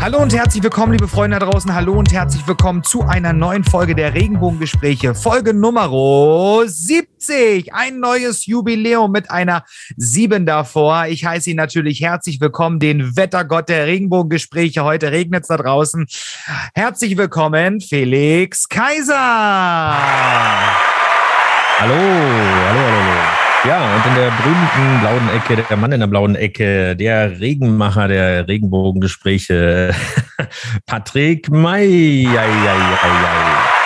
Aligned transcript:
Hallo 0.00 0.18
und 0.18 0.32
herzlich 0.32 0.62
willkommen, 0.62 0.92
liebe 0.92 1.08
Freunde 1.08 1.40
da 1.40 1.46
draußen. 1.46 1.74
Hallo 1.74 1.94
und 1.94 2.12
herzlich 2.12 2.46
willkommen 2.46 2.84
zu 2.84 3.02
einer 3.02 3.32
neuen 3.32 3.64
Folge 3.64 3.96
der 3.96 4.14
Regenbogengespräche. 4.14 5.12
Folge 5.12 5.52
Nummer 5.52 5.90
70. 6.64 7.74
Ein 7.74 7.98
neues 7.98 8.46
Jubiläum 8.46 9.10
mit 9.10 9.28
einer 9.28 9.64
7 9.96 10.46
davor. 10.46 11.06
Ich 11.06 11.24
heiße 11.24 11.50
ihn 11.50 11.56
natürlich 11.56 12.00
herzlich 12.00 12.40
willkommen, 12.40 12.78
den 12.78 13.16
Wettergott 13.16 13.68
der 13.68 13.86
Regenbogengespräche. 13.86 14.84
Heute 14.84 15.10
regnet 15.10 15.42
es 15.42 15.48
da 15.48 15.56
draußen. 15.56 16.06
Herzlich 16.74 17.16
willkommen, 17.16 17.80
Felix 17.80 18.68
Kaiser. 18.68 19.16
Hallo, 21.80 21.94
hallo, 21.94 21.94
hallo, 22.68 22.80
hallo. 22.92 23.47
Ja, 23.64 23.96
und 23.96 24.06
in 24.06 24.14
der 24.14 24.30
berühmten 24.30 25.00
blauen 25.00 25.28
Ecke, 25.36 25.56
der 25.56 25.76
Mann 25.76 25.90
in 25.90 25.98
der 25.98 26.06
blauen 26.06 26.36
Ecke, 26.36 26.94
der 26.94 27.40
Regenmacher 27.40 28.06
der 28.06 28.46
Regenbogengespräche, 28.46 29.92
Patrick 30.86 31.50
May. 31.50 32.22
Ja, 32.22 32.44
ja, 32.44 32.44
ja, 32.44 32.74
ja. 32.74 33.78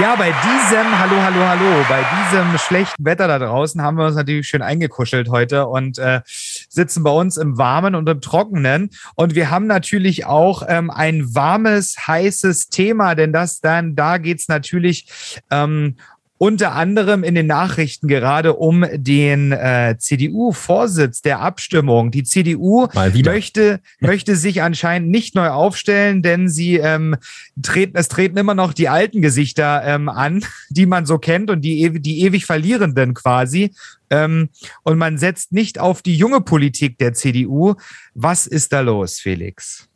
Ja, 0.00 0.14
bei 0.16 0.32
diesem, 0.32 0.98
hallo, 0.98 1.20
hallo, 1.22 1.46
hallo, 1.46 1.84
bei 1.86 2.02
diesem 2.16 2.56
schlechten 2.56 3.04
Wetter 3.04 3.28
da 3.28 3.38
draußen 3.38 3.82
haben 3.82 3.98
wir 3.98 4.06
uns 4.06 4.16
natürlich 4.16 4.48
schön 4.48 4.62
eingekuschelt 4.62 5.28
heute 5.28 5.66
und 5.66 5.98
äh, 5.98 6.22
sitzen 6.24 7.02
bei 7.02 7.10
uns 7.10 7.36
im 7.36 7.58
Warmen 7.58 7.94
und 7.94 8.08
im 8.08 8.22
Trockenen. 8.22 8.88
Und 9.16 9.34
wir 9.34 9.50
haben 9.50 9.66
natürlich 9.66 10.24
auch 10.24 10.62
ähm, 10.66 10.90
ein 10.90 11.34
warmes, 11.34 11.96
heißes 12.06 12.70
Thema, 12.70 13.14
denn 13.14 13.34
das 13.34 13.60
dann, 13.60 13.94
da 13.94 14.16
geht's 14.16 14.48
natürlich 14.48 15.06
ähm, 15.50 15.96
unter 16.42 16.72
anderem 16.72 17.22
in 17.22 17.36
den 17.36 17.46
Nachrichten 17.46 18.08
gerade 18.08 18.54
um 18.54 18.84
den 18.94 19.52
äh, 19.52 19.94
CDU-Vorsitz 19.96 21.22
der 21.22 21.38
Abstimmung. 21.38 22.10
Die 22.10 22.24
CDU 22.24 22.88
möchte, 23.24 23.78
möchte 24.00 24.34
sich 24.34 24.60
anscheinend 24.60 25.08
nicht 25.08 25.36
neu 25.36 25.50
aufstellen, 25.50 26.20
denn 26.20 26.48
sie 26.48 26.78
ähm, 26.78 27.14
treten, 27.62 27.96
es 27.96 28.08
treten 28.08 28.36
immer 28.38 28.56
noch 28.56 28.72
die 28.72 28.88
alten 28.88 29.22
Gesichter 29.22 29.84
ähm, 29.84 30.08
an, 30.08 30.44
die 30.68 30.86
man 30.86 31.06
so 31.06 31.18
kennt 31.18 31.48
und 31.48 31.60
die, 31.60 32.00
die 32.00 32.22
ewig 32.22 32.44
Verlierenden 32.44 33.14
quasi. 33.14 33.72
Ähm, 34.10 34.48
und 34.82 34.98
man 34.98 35.18
setzt 35.18 35.52
nicht 35.52 35.78
auf 35.78 36.02
die 36.02 36.16
junge 36.16 36.40
Politik 36.40 36.98
der 36.98 37.12
CDU. 37.12 37.74
Was 38.14 38.48
ist 38.48 38.72
da 38.72 38.80
los, 38.80 39.20
Felix? 39.20 39.88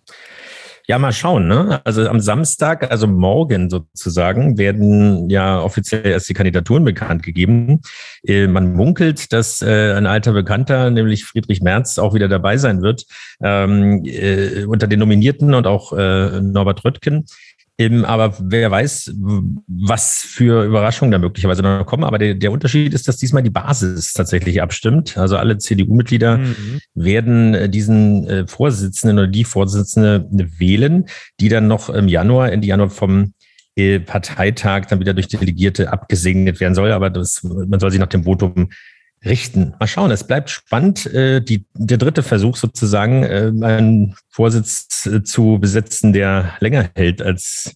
Ja, 0.88 1.00
mal 1.00 1.12
schauen. 1.12 1.48
Ne? 1.48 1.80
Also 1.84 2.08
am 2.08 2.20
Samstag, 2.20 2.92
also 2.92 3.08
morgen 3.08 3.70
sozusagen, 3.70 4.56
werden 4.56 5.28
ja 5.28 5.60
offiziell 5.60 6.06
erst 6.06 6.28
die 6.28 6.34
Kandidaturen 6.34 6.84
bekannt 6.84 7.24
gegeben. 7.24 7.80
Äh, 8.24 8.46
man 8.46 8.72
munkelt, 8.72 9.32
dass 9.32 9.62
äh, 9.62 9.94
ein 9.94 10.06
alter 10.06 10.32
Bekannter, 10.32 10.90
nämlich 10.90 11.24
Friedrich 11.24 11.60
Merz, 11.60 11.98
auch 11.98 12.14
wieder 12.14 12.28
dabei 12.28 12.56
sein 12.56 12.82
wird 12.82 13.04
ähm, 13.42 14.04
äh, 14.04 14.64
unter 14.64 14.86
den 14.86 15.00
Nominierten 15.00 15.54
und 15.54 15.66
auch 15.66 15.92
äh, 15.92 16.40
Norbert 16.40 16.84
Röttgen. 16.84 17.26
Eben, 17.78 18.06
aber 18.06 18.34
wer 18.40 18.70
weiß, 18.70 19.12
was 19.66 20.24
für 20.26 20.64
Überraschungen 20.64 21.12
da 21.12 21.18
möglicherweise 21.18 21.62
noch 21.62 21.84
kommen. 21.84 22.04
Aber 22.04 22.16
der, 22.16 22.34
der 22.34 22.50
Unterschied 22.50 22.94
ist, 22.94 23.06
dass 23.06 23.18
diesmal 23.18 23.42
die 23.42 23.50
Basis 23.50 24.14
tatsächlich 24.14 24.62
abstimmt. 24.62 25.18
Also 25.18 25.36
alle 25.36 25.58
CDU-Mitglieder 25.58 26.38
mhm. 26.38 26.80
werden 26.94 27.54
äh, 27.54 27.68
diesen 27.68 28.26
äh, 28.28 28.46
Vorsitzenden 28.46 29.18
oder 29.18 29.28
die 29.28 29.44
Vorsitzende 29.44 30.26
wählen, 30.58 31.04
die 31.38 31.50
dann 31.50 31.68
noch 31.68 31.90
im 31.90 32.08
Januar, 32.08 32.50
Ende 32.50 32.66
Januar 32.66 32.88
vom 32.88 33.34
äh, 33.76 34.00
Parteitag 34.00 34.86
dann 34.86 35.00
wieder 35.00 35.12
durch 35.12 35.28
Delegierte 35.28 35.92
abgesegnet 35.92 36.60
werden 36.60 36.74
soll. 36.74 36.92
Aber 36.92 37.10
das, 37.10 37.42
man 37.42 37.78
soll 37.78 37.90
sich 37.90 38.00
nach 38.00 38.06
dem 38.06 38.24
Votum 38.24 38.70
richten. 39.24 39.74
Mal 39.78 39.86
schauen, 39.86 40.10
es 40.10 40.24
bleibt 40.24 40.50
spannend. 40.50 41.06
Äh, 41.06 41.40
die, 41.40 41.66
der 41.74 41.98
dritte 41.98 42.22
Versuch 42.22 42.56
sozusagen, 42.56 43.22
äh, 43.22 43.52
einen 43.62 44.16
Vorsitz 44.28 45.06
äh, 45.06 45.22
zu 45.22 45.58
besetzen, 45.60 46.12
der 46.12 46.54
länger 46.60 46.90
hält 46.94 47.22
als 47.22 47.74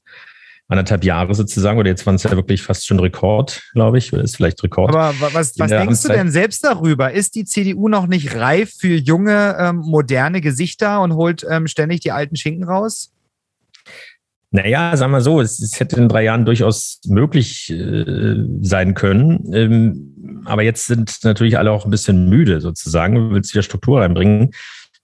anderthalb 0.70 1.04
Jahre 1.04 1.34
sozusagen, 1.34 1.78
oder 1.78 1.88
jetzt 1.88 2.06
waren 2.06 2.14
es 2.14 2.22
ja 2.22 2.30
wirklich 2.30 2.62
fast 2.62 2.86
schon 2.86 3.00
Rekord, 3.00 3.60
glaube 3.72 3.98
ich, 3.98 4.12
oder 4.12 4.22
ist 4.22 4.36
vielleicht 4.36 4.62
Rekord. 4.62 4.94
Aber 4.94 5.12
was, 5.20 5.32
was 5.32 5.52
denkst 5.54 5.72
Amtszeit. 5.74 6.12
du 6.12 6.18
denn 6.18 6.30
selbst 6.30 6.64
darüber? 6.64 7.10
Ist 7.12 7.34
die 7.34 7.44
CDU 7.44 7.88
noch 7.88 8.06
nicht 8.06 8.36
reif 8.36 8.72
für 8.78 8.94
junge, 8.94 9.56
ähm, 9.58 9.78
moderne 9.78 10.40
Gesichter 10.40 11.00
und 11.02 11.14
holt 11.14 11.44
ähm, 11.50 11.66
ständig 11.66 12.00
die 12.00 12.12
alten 12.12 12.36
Schinken 12.36 12.64
raus? 12.64 13.12
Naja, 14.52 14.96
sagen 14.96 15.12
wir 15.12 15.20
so, 15.20 15.40
es, 15.40 15.60
es 15.60 15.78
hätte 15.78 15.96
in 15.96 16.08
drei 16.08 16.24
Jahren 16.24 16.44
durchaus 16.44 17.00
möglich 17.06 17.70
äh, 17.70 18.34
sein 18.62 18.94
können. 18.94 19.52
Ähm, 19.54 20.42
aber 20.44 20.62
jetzt 20.62 20.86
sind 20.86 21.18
natürlich 21.22 21.56
alle 21.56 21.70
auch 21.70 21.84
ein 21.84 21.90
bisschen 21.90 22.28
müde 22.28 22.60
sozusagen, 22.60 23.14
du 23.14 23.30
willst 23.30 23.54
wieder 23.54 23.62
Struktur 23.62 24.00
reinbringen. 24.00 24.50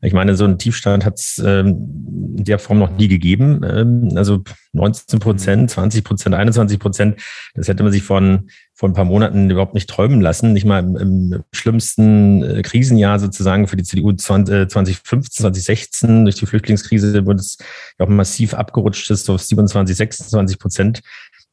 Ich 0.03 0.12
meine, 0.12 0.37
so 0.37 0.45
einen 0.45 0.59
Tiefstand 0.59 1.07
hat 1.07 1.19
es 1.19 1.39
ähm, 1.45 2.34
in 2.37 2.45
der 2.45 2.59
Form 2.59 2.79
noch 2.79 2.95
nie 2.97 3.09
gegeben. 3.09 3.62
Ähm, 3.65 4.11
also 4.15 4.43
19 4.73 5.21
Prozent, 5.21 5.71
20 5.71 6.05
Prozent, 6.05 6.34
21 6.34 6.79
Prozent, 6.79 7.21
das 7.55 7.67
hätte 7.67 7.83
man 7.83 7.93
sich 7.93 8.03
von, 8.03 8.51
vor 8.75 8.91
ein 8.91 8.93
paar 8.93 9.07
Monaten 9.07 9.49
überhaupt 9.49 9.73
nicht 9.73 9.89
träumen 9.89 10.21
lassen. 10.21 10.53
Nicht 10.53 10.67
mal 10.67 10.81
im, 10.81 10.97
im 10.97 11.45
schlimmsten 11.51 12.43
äh, 12.43 12.61
Krisenjahr 12.61 13.19
sozusagen 13.19 13.69
für 13.69 13.77
die 13.77 13.84
CDU 13.84 14.12
20, 14.12 14.55
äh, 14.55 14.69
2015, 14.69 15.43
2016 15.45 16.25
durch 16.27 16.37
die 16.37 16.47
Flüchtlingskrise 16.47 17.25
wurde 17.25 17.41
es 17.41 17.57
ja 17.99 18.05
auch 18.05 18.11
massiv 18.11 18.53
abgerutscht 18.53 19.11
ist 19.11 19.31
auf 19.31 19.41
27, 19.41 19.97
26 19.97 20.59
Prozent 20.59 21.01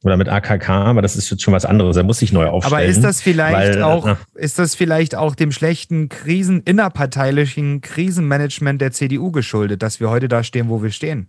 oder 0.04 0.16
mit 0.16 0.28
AKK, 0.28 0.68
aber 0.68 1.02
das 1.02 1.16
ist 1.16 1.30
jetzt 1.30 1.42
schon 1.42 1.54
was 1.54 1.64
anderes. 1.64 1.96
Er 1.96 2.04
muss 2.04 2.18
sich 2.18 2.32
neu 2.32 2.46
aufstellen. 2.46 2.82
Aber 2.82 2.84
ist 2.84 3.02
das 3.02 3.22
vielleicht 3.22 3.76
weil, 3.76 3.82
auch, 3.82 4.06
na, 4.06 4.18
ist 4.34 4.58
das 4.58 4.74
vielleicht 4.74 5.14
auch 5.14 5.34
dem 5.34 5.50
schlechten 5.50 6.08
Krisen, 6.08 6.60
innerparteilichen 6.60 7.80
Krisenmanagement 7.80 8.80
der 8.80 8.92
CDU 8.92 9.32
geschuldet, 9.32 9.82
dass 9.82 10.00
wir 10.00 10.10
heute 10.10 10.28
da 10.28 10.44
stehen, 10.44 10.68
wo 10.68 10.82
wir 10.82 10.90
stehen? 10.90 11.28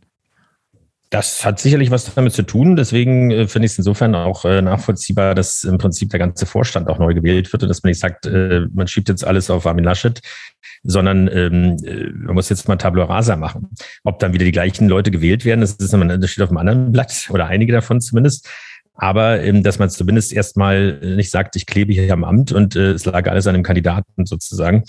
Das 1.16 1.46
hat 1.46 1.62
sicherlich 1.62 1.92
was 1.92 2.14
damit 2.14 2.34
zu 2.34 2.44
tun. 2.44 2.76
Deswegen 2.76 3.32
äh, 3.32 3.48
finde 3.48 3.68
ich 3.68 3.72
es 3.72 3.78
insofern 3.78 4.16
auch 4.16 4.44
äh, 4.44 4.62
nachvollziehbar, 4.62 5.34
dass 5.34 5.64
im 5.64 5.78
Prinzip 5.78 6.10
der 6.10 6.20
ganze 6.20 6.46
Vorstand 6.46 6.90
auch 6.90 7.00
neu 7.00 7.14
gewählt 7.14 7.54
wird 7.54 7.64
und 7.64 7.70
dass 7.70 7.84
man 7.84 7.92
nicht 7.92 8.02
sagt, 8.02 8.26
äh, 8.26 8.66
man 8.74 8.86
schiebt 8.88 9.08
jetzt 9.08 9.26
alles 9.26 9.50
auf 9.50 9.66
Armin 9.66 9.86
Laschet, 9.86 10.20
sondern 10.84 11.30
ähm, 11.30 11.78
äh, 11.86 12.10
man 12.12 12.36
muss 12.36 12.50
jetzt 12.50 12.68
mal 12.68 12.76
Tabula 12.76 13.06
Rasa 13.06 13.38
machen. 13.38 13.70
Ob 14.04 14.20
dann 14.20 14.34
wieder 14.34 14.44
die 14.44 14.52
gleichen 14.52 14.90
Leute 14.90 15.10
gewählt 15.10 15.46
werden, 15.46 15.62
das, 15.62 15.76
ist, 15.76 15.94
das 15.94 16.30
steht 16.30 16.44
auf 16.44 16.50
einem 16.50 16.58
anderen 16.58 16.92
Blatt 16.92 17.28
oder 17.30 17.46
einige 17.46 17.72
davon 17.72 18.02
zumindest. 18.02 18.50
Aber 18.96 19.42
ähm, 19.42 19.64
dass 19.64 19.80
man 19.80 19.90
zumindest 19.90 20.34
erstmal 20.34 21.00
nicht 21.00 21.32
sagt, 21.32 21.56
ich 21.56 21.66
klebe 21.66 21.94
hier 21.94 22.12
am 22.12 22.26
Amt 22.26 22.52
und 22.52 22.76
äh, 22.76 22.92
es 22.92 23.06
lag 23.06 23.26
alles 23.30 23.48
an 23.48 23.54
dem 23.54 23.64
Kandidaten 23.64 24.26
sozusagen. 24.26 24.84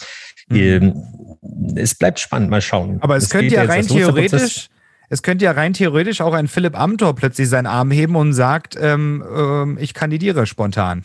Mhm. 0.49 0.57
Ähm, 0.57 1.77
es 1.77 1.95
bleibt 1.95 2.19
spannend, 2.19 2.51
mal 2.51 2.63
schauen. 2.63 2.99
Aber 3.01 3.17
es, 3.17 3.25
es 3.25 3.31
könnte 3.31 3.55
ja 3.55 3.63
rein 3.63 3.87
theoretisch 3.87 4.71
es 5.09 5.23
könnte 5.23 5.45
ja 5.45 5.53
rein 5.53 5.73
theoretisch 5.73 6.21
auch 6.21 6.35
ein 6.35 6.49
Philipp 6.49 6.79
Amthor 6.79 7.15
plötzlich 7.15 7.49
seinen 7.49 7.67
Arm 7.67 7.91
heben 7.91 8.17
und 8.17 8.33
sagt, 8.33 8.77
ähm, 8.81 9.25
ähm, 9.37 9.79
ich 9.81 9.95
kandidiere 9.95 10.47
spontan. 10.47 11.03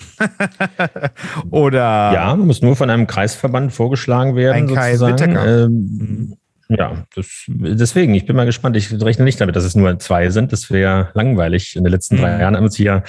Oder. 1.51 2.11
Ja, 2.13 2.35
muss 2.35 2.61
nur 2.61 2.75
von 2.75 2.89
einem 2.89 3.07
Kreisverband 3.07 3.73
vorgeschlagen 3.73 4.35
werden. 4.35 4.69
Ein 4.69 4.75
Kai 4.75 4.99
Wittecker. 4.99 5.65
Ähm, 5.65 5.71
mhm. 5.71 6.37
Ja, 6.69 7.05
das, 7.15 7.43
deswegen, 7.47 8.13
ich 8.13 8.25
bin 8.25 8.35
mal 8.35 8.45
gespannt. 8.45 8.77
Ich 8.77 8.91
rechne 9.01 9.25
nicht 9.25 9.41
damit, 9.41 9.55
dass 9.55 9.65
es 9.65 9.75
nur 9.75 9.99
zwei 9.99 10.29
sind. 10.29 10.53
Das 10.53 10.71
wäre 10.71 11.09
langweilig. 11.13 11.75
In 11.75 11.83
den 11.83 11.91
letzten 11.91 12.17
drei 12.17 12.35
mhm. 12.35 12.41
Jahren 12.41 12.55
haben 12.55 12.63
wir 12.63 12.67
uns 12.67 12.77
hier 12.77 13.03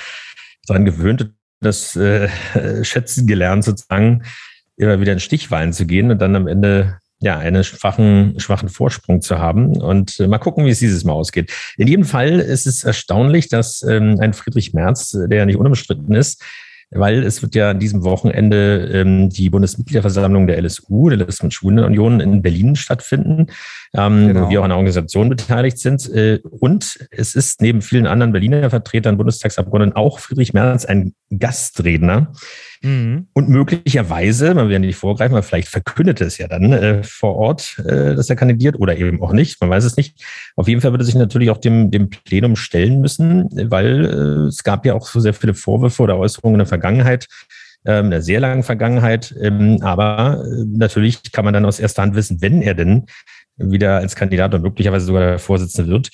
daran 0.66 0.84
gewöhnt, 0.84 1.30
das 1.60 1.96
äh, 1.96 2.28
schätzen 2.82 3.26
gelernt, 3.26 3.64
sozusagen, 3.64 4.24
immer 4.76 5.00
wieder 5.00 5.12
in 5.12 5.20
Stichwahlen 5.20 5.72
zu 5.72 5.86
gehen 5.86 6.10
und 6.10 6.20
dann 6.20 6.34
am 6.34 6.48
Ende 6.48 6.98
ja, 7.22 7.38
einen 7.38 7.62
schwachen, 7.62 8.38
schwachen 8.38 8.68
Vorsprung 8.68 9.22
zu 9.22 9.38
haben. 9.38 9.76
Und 9.80 10.18
äh, 10.18 10.26
mal 10.26 10.38
gucken, 10.38 10.66
wie 10.66 10.70
es 10.70 10.80
dieses 10.80 11.04
Mal 11.04 11.12
ausgeht. 11.12 11.52
In 11.76 11.86
jedem 11.86 12.04
Fall 12.04 12.40
ist 12.40 12.66
es 12.66 12.82
erstaunlich, 12.82 13.48
dass 13.48 13.82
ähm, 13.82 14.18
ein 14.20 14.34
Friedrich 14.34 14.74
Merz, 14.74 15.12
der 15.12 15.38
ja 15.38 15.46
nicht 15.46 15.56
unumstritten 15.56 16.14
ist, 16.14 16.42
weil 16.90 17.22
es 17.22 17.40
wird 17.40 17.54
ja 17.54 17.70
an 17.70 17.78
diesem 17.78 18.04
Wochenende 18.04 18.90
ähm, 18.92 19.30
die 19.30 19.50
Bundesmitgliederversammlung 19.50 20.46
der 20.46 20.60
LSU, 20.60 21.08
der 21.08 21.18
Listen- 21.18 21.46
und 21.46 21.54
Schulenunion 21.54 22.20
in 22.20 22.42
Berlin 22.42 22.76
stattfinden, 22.76 23.46
ähm, 23.94 24.28
genau. 24.28 24.46
wo 24.46 24.50
wir 24.50 24.60
auch 24.60 24.64
an 24.64 24.70
der 24.70 24.76
Organisation 24.76 25.28
beteiligt 25.28 25.78
sind. 25.78 26.10
Äh, 26.10 26.40
und 26.42 27.06
es 27.12 27.34
ist 27.36 27.62
neben 27.62 27.82
vielen 27.82 28.06
anderen 28.08 28.32
Berliner 28.32 28.68
Vertretern, 28.68 29.16
Bundestagsabgeordneten 29.16 29.96
auch 29.96 30.18
Friedrich 30.18 30.52
Merz 30.54 30.84
ein 30.84 31.14
Gastredner. 31.30 32.32
Mhm. 32.82 33.28
Und 33.32 33.48
möglicherweise, 33.48 34.54
man 34.54 34.66
will 34.66 34.72
ja 34.72 34.78
nicht 34.78 34.96
vorgreifen, 34.96 35.34
aber 35.34 35.42
vielleicht 35.42 35.68
verkündet 35.68 36.20
es 36.20 36.38
ja 36.38 36.48
dann 36.48 36.72
äh, 36.72 37.02
vor 37.02 37.36
Ort, 37.36 37.78
äh, 37.86 38.14
dass 38.14 38.28
er 38.28 38.36
kandidiert 38.36 38.78
oder 38.78 38.96
eben 38.96 39.22
auch 39.22 39.32
nicht. 39.32 39.60
Man 39.60 39.70
weiß 39.70 39.84
es 39.84 39.96
nicht. 39.96 40.22
Auf 40.56 40.68
jeden 40.68 40.80
Fall 40.80 40.92
würde 40.92 41.04
sich 41.04 41.14
natürlich 41.14 41.50
auch 41.50 41.58
dem, 41.58 41.90
dem 41.90 42.10
Plenum 42.10 42.56
stellen 42.56 43.00
müssen, 43.00 43.48
weil 43.70 44.04
äh, 44.04 44.48
es 44.48 44.64
gab 44.64 44.84
ja 44.84 44.94
auch 44.94 45.06
so 45.06 45.20
sehr 45.20 45.34
viele 45.34 45.54
Vorwürfe 45.54 46.02
oder 46.02 46.18
Äußerungen 46.18 46.56
in 46.56 46.60
der 46.60 46.66
Vergangenheit 46.66 47.28
ähm, 47.84 48.06
einer 48.06 48.22
sehr 48.22 48.40
langen 48.40 48.62
Vergangenheit. 48.62 49.34
Ähm, 49.40 49.78
aber 49.82 50.44
äh, 50.44 50.64
natürlich 50.66 51.32
kann 51.32 51.44
man 51.44 51.54
dann 51.54 51.64
aus 51.64 51.80
erster 51.80 52.02
Hand 52.02 52.14
wissen, 52.14 52.40
wenn 52.40 52.62
er 52.62 52.74
denn 52.74 53.06
wieder 53.56 53.96
als 53.96 54.16
Kandidat 54.16 54.54
und 54.54 54.62
möglicherweise 54.62 55.06
sogar 55.06 55.22
der 55.22 55.38
Vorsitzende 55.38 55.90
wird, 55.90 56.10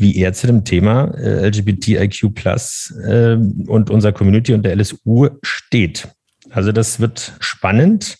wie 0.00 0.16
er 0.16 0.32
zu 0.32 0.46
dem 0.46 0.64
Thema 0.64 1.14
äh, 1.18 1.46
LGBTIQ 1.48 2.34
Plus 2.34 2.94
äh, 3.06 3.36
und 3.66 3.90
unserer 3.90 4.12
Community 4.12 4.54
und 4.54 4.64
der 4.64 4.74
LSU 4.76 5.28
steht. 5.42 6.08
Also 6.50 6.72
das 6.72 7.00
wird 7.00 7.34
spannend. 7.40 8.18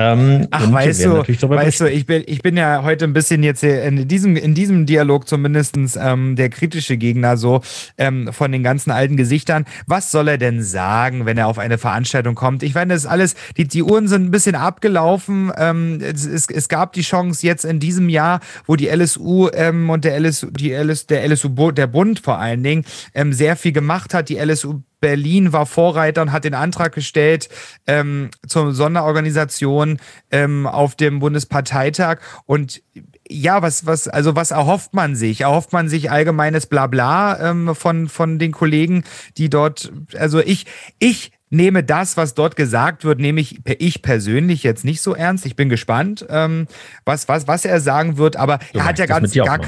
Ähm, 0.00 0.46
Ach, 0.52 0.72
weißt 0.72 1.04
du, 1.04 1.24
weißt 1.26 1.80
du, 1.80 1.90
ich 1.90 2.06
bin, 2.06 2.22
ich 2.26 2.40
bin 2.40 2.56
ja 2.56 2.84
heute 2.84 3.04
ein 3.04 3.12
bisschen 3.12 3.42
jetzt 3.42 3.64
in 3.64 4.06
diesem, 4.06 4.36
in 4.36 4.54
diesem 4.54 4.86
Dialog 4.86 5.26
zumindestens 5.26 5.96
ähm, 5.96 6.36
der 6.36 6.50
kritische 6.50 6.96
Gegner 6.96 7.36
so 7.36 7.62
ähm, 7.98 8.32
von 8.32 8.52
den 8.52 8.62
ganzen 8.62 8.92
alten 8.92 9.16
Gesichtern. 9.16 9.64
Was 9.86 10.12
soll 10.12 10.28
er 10.28 10.38
denn 10.38 10.62
sagen, 10.62 11.26
wenn 11.26 11.36
er 11.36 11.48
auf 11.48 11.58
eine 11.58 11.78
Veranstaltung 11.78 12.36
kommt? 12.36 12.62
Ich 12.62 12.74
meine, 12.74 12.94
das 12.94 13.02
ist 13.04 13.10
alles, 13.10 13.34
die, 13.56 13.66
die 13.66 13.82
Uhren 13.82 14.06
sind 14.06 14.26
ein 14.26 14.30
bisschen 14.30 14.54
abgelaufen. 14.54 15.50
Ähm, 15.56 15.98
es, 16.00 16.24
es, 16.24 16.48
es 16.48 16.68
gab 16.68 16.92
die 16.92 17.02
Chance 17.02 17.44
jetzt 17.44 17.64
in 17.64 17.80
diesem 17.80 18.08
Jahr, 18.08 18.38
wo 18.66 18.76
die 18.76 18.86
LSU 18.86 19.48
ähm, 19.52 19.90
und 19.90 20.04
der 20.04 20.20
LSU, 20.20 20.46
die 20.50 20.70
LS, 20.70 21.06
der 21.06 21.28
LSU, 21.28 21.72
der 21.72 21.88
Bund 21.88 22.20
vor 22.20 22.38
allen 22.38 22.62
Dingen, 22.62 22.84
ähm, 23.14 23.32
sehr 23.32 23.56
viel 23.56 23.72
gemacht 23.72 24.14
hat. 24.14 24.28
Die 24.28 24.36
LSU 24.36 24.82
Berlin 25.00 25.52
war 25.52 25.66
Vorreiter 25.66 26.22
und 26.22 26.32
hat 26.32 26.44
den 26.44 26.54
Antrag 26.54 26.94
gestellt 26.94 27.48
ähm, 27.86 28.30
zur 28.46 28.72
Sonderorganisation 28.72 29.98
ähm, 30.30 30.66
auf 30.66 30.96
dem 30.96 31.20
Bundesparteitag. 31.20 32.18
Und 32.46 32.82
ja, 33.28 33.62
was, 33.62 33.86
was, 33.86 34.08
also 34.08 34.36
was 34.36 34.50
erhofft 34.50 34.94
man 34.94 35.14
sich? 35.14 35.42
Erhofft 35.42 35.72
man 35.72 35.88
sich 35.88 36.10
allgemeines 36.10 36.66
Blabla 36.66 37.50
ähm, 37.50 37.74
von, 37.74 38.08
von 38.08 38.38
den 38.38 38.52
Kollegen, 38.52 39.04
die 39.36 39.50
dort, 39.50 39.92
also 40.16 40.40
ich, 40.40 40.66
ich 40.98 41.32
nehme 41.50 41.82
das, 41.82 42.16
was 42.16 42.34
dort 42.34 42.56
gesagt 42.56 43.04
wird, 43.04 43.20
nehme 43.20 43.40
ich, 43.40 43.60
ich 43.78 44.02
persönlich 44.02 44.62
jetzt 44.62 44.84
nicht 44.84 45.00
so 45.00 45.14
ernst. 45.14 45.46
Ich 45.46 45.56
bin 45.56 45.68
gespannt, 45.68 46.26
ähm, 46.28 46.66
was, 47.04 47.28
was, 47.28 47.46
was 47.46 47.64
er 47.64 47.80
sagen 47.80 48.18
wird, 48.18 48.36
aber 48.36 48.58
du 48.72 48.80
er 48.80 48.84
hat 48.84 48.98
ja 48.98 49.06
ganz 49.06 49.32
gar, 49.34 49.58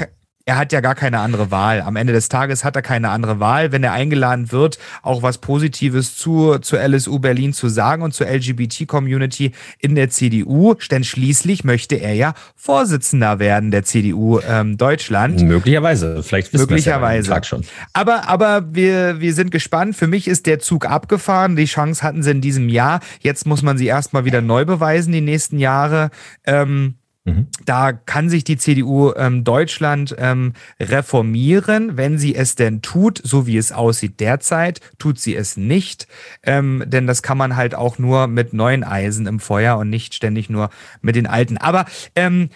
er 0.51 0.59
hat 0.59 0.73
ja 0.73 0.81
gar 0.81 0.97
keine 0.97 1.21
andere 1.21 1.53
Wahl. 1.53 1.81
Am 1.81 1.95
Ende 1.95 2.13
des 2.13 2.29
Tages 2.29 2.65
hat 2.65 2.75
er 2.75 2.83
keine 2.83 3.11
andere 3.11 3.39
Wahl, 3.39 3.71
wenn 3.71 3.85
er 3.85 3.93
eingeladen 3.93 4.51
wird, 4.51 4.81
auch 5.01 5.23
was 5.23 5.39
Positives 5.39 6.17
zu, 6.17 6.59
zur 6.59 6.81
LSU 6.81 7.21
Berlin 7.21 7.53
zu 7.53 7.69
sagen 7.69 8.03
und 8.03 8.15
zur 8.15 8.27
LGBT-Community 8.27 9.53
in 9.79 9.95
der 9.95 10.11
CDU. 10.11 10.75
Denn 10.91 11.05
schließlich 11.05 11.63
möchte 11.63 11.95
er 11.95 12.15
ja 12.15 12.35
Vorsitzender 12.57 13.39
werden 13.39 13.71
der 13.71 13.85
CDU 13.85 14.41
ähm, 14.41 14.77
Deutschland. 14.77 15.41
Möglicherweise, 15.41 16.25
vielleicht 16.25 16.53
wissen 16.53 16.63
Möglicherweise. 16.63 17.31
Ja 17.31 17.45
schon. 17.45 17.65
Aber, 17.93 18.29
aber 18.29 18.75
wir, 18.75 19.21
wir 19.21 19.35
sind 19.35 19.53
gespannt. 19.53 19.95
Für 19.95 20.09
mich 20.09 20.27
ist 20.27 20.47
der 20.47 20.59
Zug 20.59 20.85
abgefahren. 20.85 21.55
Die 21.55 21.67
Chance 21.67 22.03
hatten 22.03 22.25
sie 22.25 22.33
in 22.33 22.41
diesem 22.41 22.69
Jahr. 22.69 22.99
Jetzt 23.21 23.47
muss 23.47 23.63
man 23.63 23.79
sie 23.79 23.87
erstmal 23.87 24.25
wieder 24.25 24.41
neu 24.41 24.65
beweisen, 24.65 25.13
die 25.13 25.21
nächsten 25.21 25.61
Jahre. 25.61 26.11
Ähm, 26.45 26.97
Mhm. 27.25 27.49
Da 27.67 27.93
kann 27.93 28.31
sich 28.31 28.45
die 28.45 28.57
CDU 28.57 29.13
ähm, 29.15 29.45
Deutschland 29.45 30.15
ähm, 30.19 30.55
reformieren, 30.81 31.97
wenn 31.97 32.19
sie 32.19 32.35
es 32.35 32.55
denn 32.55 32.81
tut, 32.81 33.21
so 33.23 33.47
wie 33.47 33.59
es 33.59 33.73
aussieht 33.73 34.21
derzeit, 34.21 34.81
tut 34.99 35.19
sie 35.19 35.37
es 35.37 35.57
nicht. 35.57 36.07
Ähm, 36.43 36.83
denn 36.87 37.07
das 37.07 37.23
kann 37.23 37.37
man 37.37 37.57
halt 37.57 37.75
auch 37.75 37.99
nur 37.99 38.27
mit 38.27 38.55
neuen 38.55 38.85
Eisen 38.85 39.27
im 39.27 39.39
Feuer 39.39 39.77
und 39.77 39.91
nicht 39.91 40.15
ständig 40.15 40.49
nur 40.49 40.71
mit 41.03 41.15
den 41.15 41.27
alten. 41.27 41.59
Aber 41.59 41.85
ähm, 42.17 42.49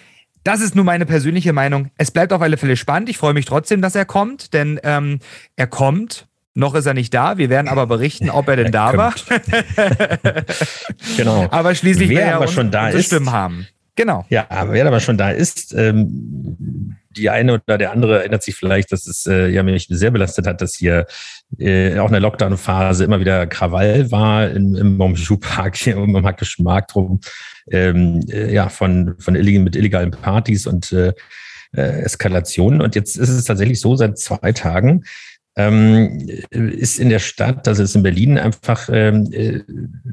das 0.44 0.60
ist 0.60 0.74
nur 0.74 0.84
meine 0.84 1.06
persönliche 1.06 1.52
Meinung. 1.52 1.90
Es 1.96 2.10
bleibt 2.10 2.32
auf 2.32 2.40
alle 2.40 2.56
Fälle 2.56 2.76
spannend. 2.76 3.08
Ich 3.08 3.18
freue 3.18 3.34
mich 3.34 3.46
trotzdem, 3.46 3.82
dass 3.82 3.94
er 3.94 4.04
kommt, 4.04 4.54
denn 4.54 4.80
ähm, 4.82 5.18
er 5.56 5.66
kommt. 5.66 6.26
Noch 6.56 6.76
ist 6.76 6.86
er 6.86 6.94
nicht 6.94 7.12
da. 7.12 7.36
Wir 7.36 7.50
werden 7.50 7.66
aber 7.66 7.86
berichten, 7.88 8.30
ob 8.30 8.48
er 8.48 8.54
denn 8.54 8.70
da 8.70 8.96
war. 8.96 9.14
genau. 11.16 11.48
Aber 11.50 11.74
schließlich 11.74 12.08
Wer 12.10 12.26
er 12.26 12.36
aber 12.36 12.46
schon 12.46 12.70
da 12.70 12.90
ist, 12.90 13.06
Stimmen 13.06 13.32
haben. 13.32 13.66
Genau. 13.96 14.24
Ja, 14.28 14.46
aber 14.48 14.72
wer 14.72 14.86
aber 14.86 15.00
schon 15.00 15.16
da 15.16 15.30
ist, 15.30 15.72
ähm, 15.72 16.96
die 17.10 17.30
eine 17.30 17.54
oder 17.54 17.78
der 17.78 17.92
andere 17.92 18.18
erinnert 18.18 18.42
sich 18.42 18.56
vielleicht, 18.56 18.90
dass 18.90 19.06
es 19.06 19.26
äh, 19.26 19.48
ja 19.48 19.62
mich 19.62 19.86
sehr 19.88 20.10
belastet 20.10 20.48
hat, 20.48 20.60
dass 20.60 20.74
hier 20.74 21.06
äh, 21.58 21.96
auch 21.98 22.06
in 22.06 22.12
der 22.12 22.20
Lockdown-Phase 22.20 23.04
immer 23.04 23.20
wieder 23.20 23.46
Krawall 23.46 24.10
war 24.10 24.50
im, 24.50 24.74
im 24.74 24.96
Momschuh-Park 24.96 25.76
hier 25.76 25.98
um 25.98 26.16
am 26.16 26.26
Hackischen 26.26 26.64
Markt 26.64 26.96
rum, 26.96 27.20
ähm, 27.70 28.20
äh, 28.28 28.52
ja, 28.52 28.68
von, 28.68 29.14
von 29.18 29.36
illeg 29.36 29.60
mit 29.60 29.76
illegalen 29.76 30.10
Partys 30.10 30.66
und 30.66 30.92
äh, 30.92 31.12
äh, 31.76 32.02
Eskalationen. 32.02 32.80
Und 32.80 32.94
jetzt 32.96 33.16
ist 33.16 33.28
es 33.28 33.44
tatsächlich 33.44 33.80
so, 33.80 33.94
seit 33.96 34.18
zwei 34.18 34.52
Tagen 34.52 35.04
ähm, 35.56 36.28
ist 36.50 36.98
in 36.98 37.08
der 37.08 37.20
Stadt, 37.20 37.66
das 37.66 37.78
ist 37.78 37.94
in 37.94 38.02
Berlin 38.02 38.38
einfach, 38.38 38.88
ähm, 38.92 39.28
äh, 39.32 39.60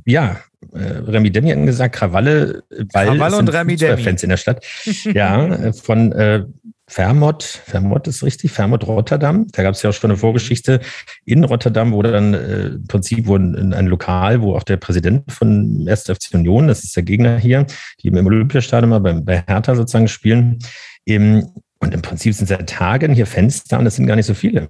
ja, 0.06 0.38
äh, 0.74 0.80
Remi 0.80 1.32
Demi 1.32 1.50
hat 1.50 1.66
gesagt, 1.66 1.96
Krawalle, 1.96 2.64
weil 2.94 3.08
Krawalle 3.08 3.38
und 3.38 3.50
Remi 3.50 3.76
Demi. 3.76 4.02
Fans 4.02 4.22
in 4.22 4.30
der 4.30 4.38
Stadt. 4.38 4.64
ja, 5.14 5.74
von 5.74 6.12
äh, 6.12 6.46
Vermont, 6.88 7.44
Vermont 7.44 8.08
ist 8.08 8.22
richtig, 8.22 8.52
Vermont 8.52 8.86
Rotterdam. 8.86 9.48
Da 9.52 9.64
gab 9.64 9.74
es 9.74 9.82
ja 9.82 9.90
auch 9.90 9.94
schon 9.94 10.12
eine 10.12 10.18
Vorgeschichte 10.18 10.82
in 11.26 11.44
Rotterdam, 11.44 11.94
wo 11.94 12.04
dann 12.04 12.34
äh, 12.34 12.68
im 12.68 12.88
Prinzip 12.88 13.26
wo 13.28 13.36
ein, 13.36 13.88
Lokal, 13.88 14.42
wo 14.42 14.56
auch 14.56 14.64
der 14.64 14.78
Präsident 14.78 15.32
von 15.32 15.86
1. 15.88 16.04
FC 16.04 16.34
Union, 16.34 16.68
das 16.68 16.84
ist 16.84 16.96
der 16.96 17.04
Gegner 17.04 17.38
hier, 17.38 17.66
die 18.02 18.10
im 18.10 18.26
Olympiastadion 18.26 18.90
mal 18.90 19.00
bei, 19.00 19.14
bei 19.14 19.44
Hertha 19.48 19.74
sozusagen 19.74 20.08
spielen. 20.08 20.60
Im, 21.06 21.50
und 21.80 21.94
im 21.94 22.02
Prinzip 22.02 22.36
sind 22.36 22.48
seit 22.48 22.70
Tagen 22.70 23.14
hier 23.14 23.26
Fenster 23.26 23.80
und 23.80 23.86
das 23.86 23.96
sind 23.96 24.06
gar 24.06 24.16
nicht 24.16 24.28
so 24.28 24.36
viele 24.36 24.68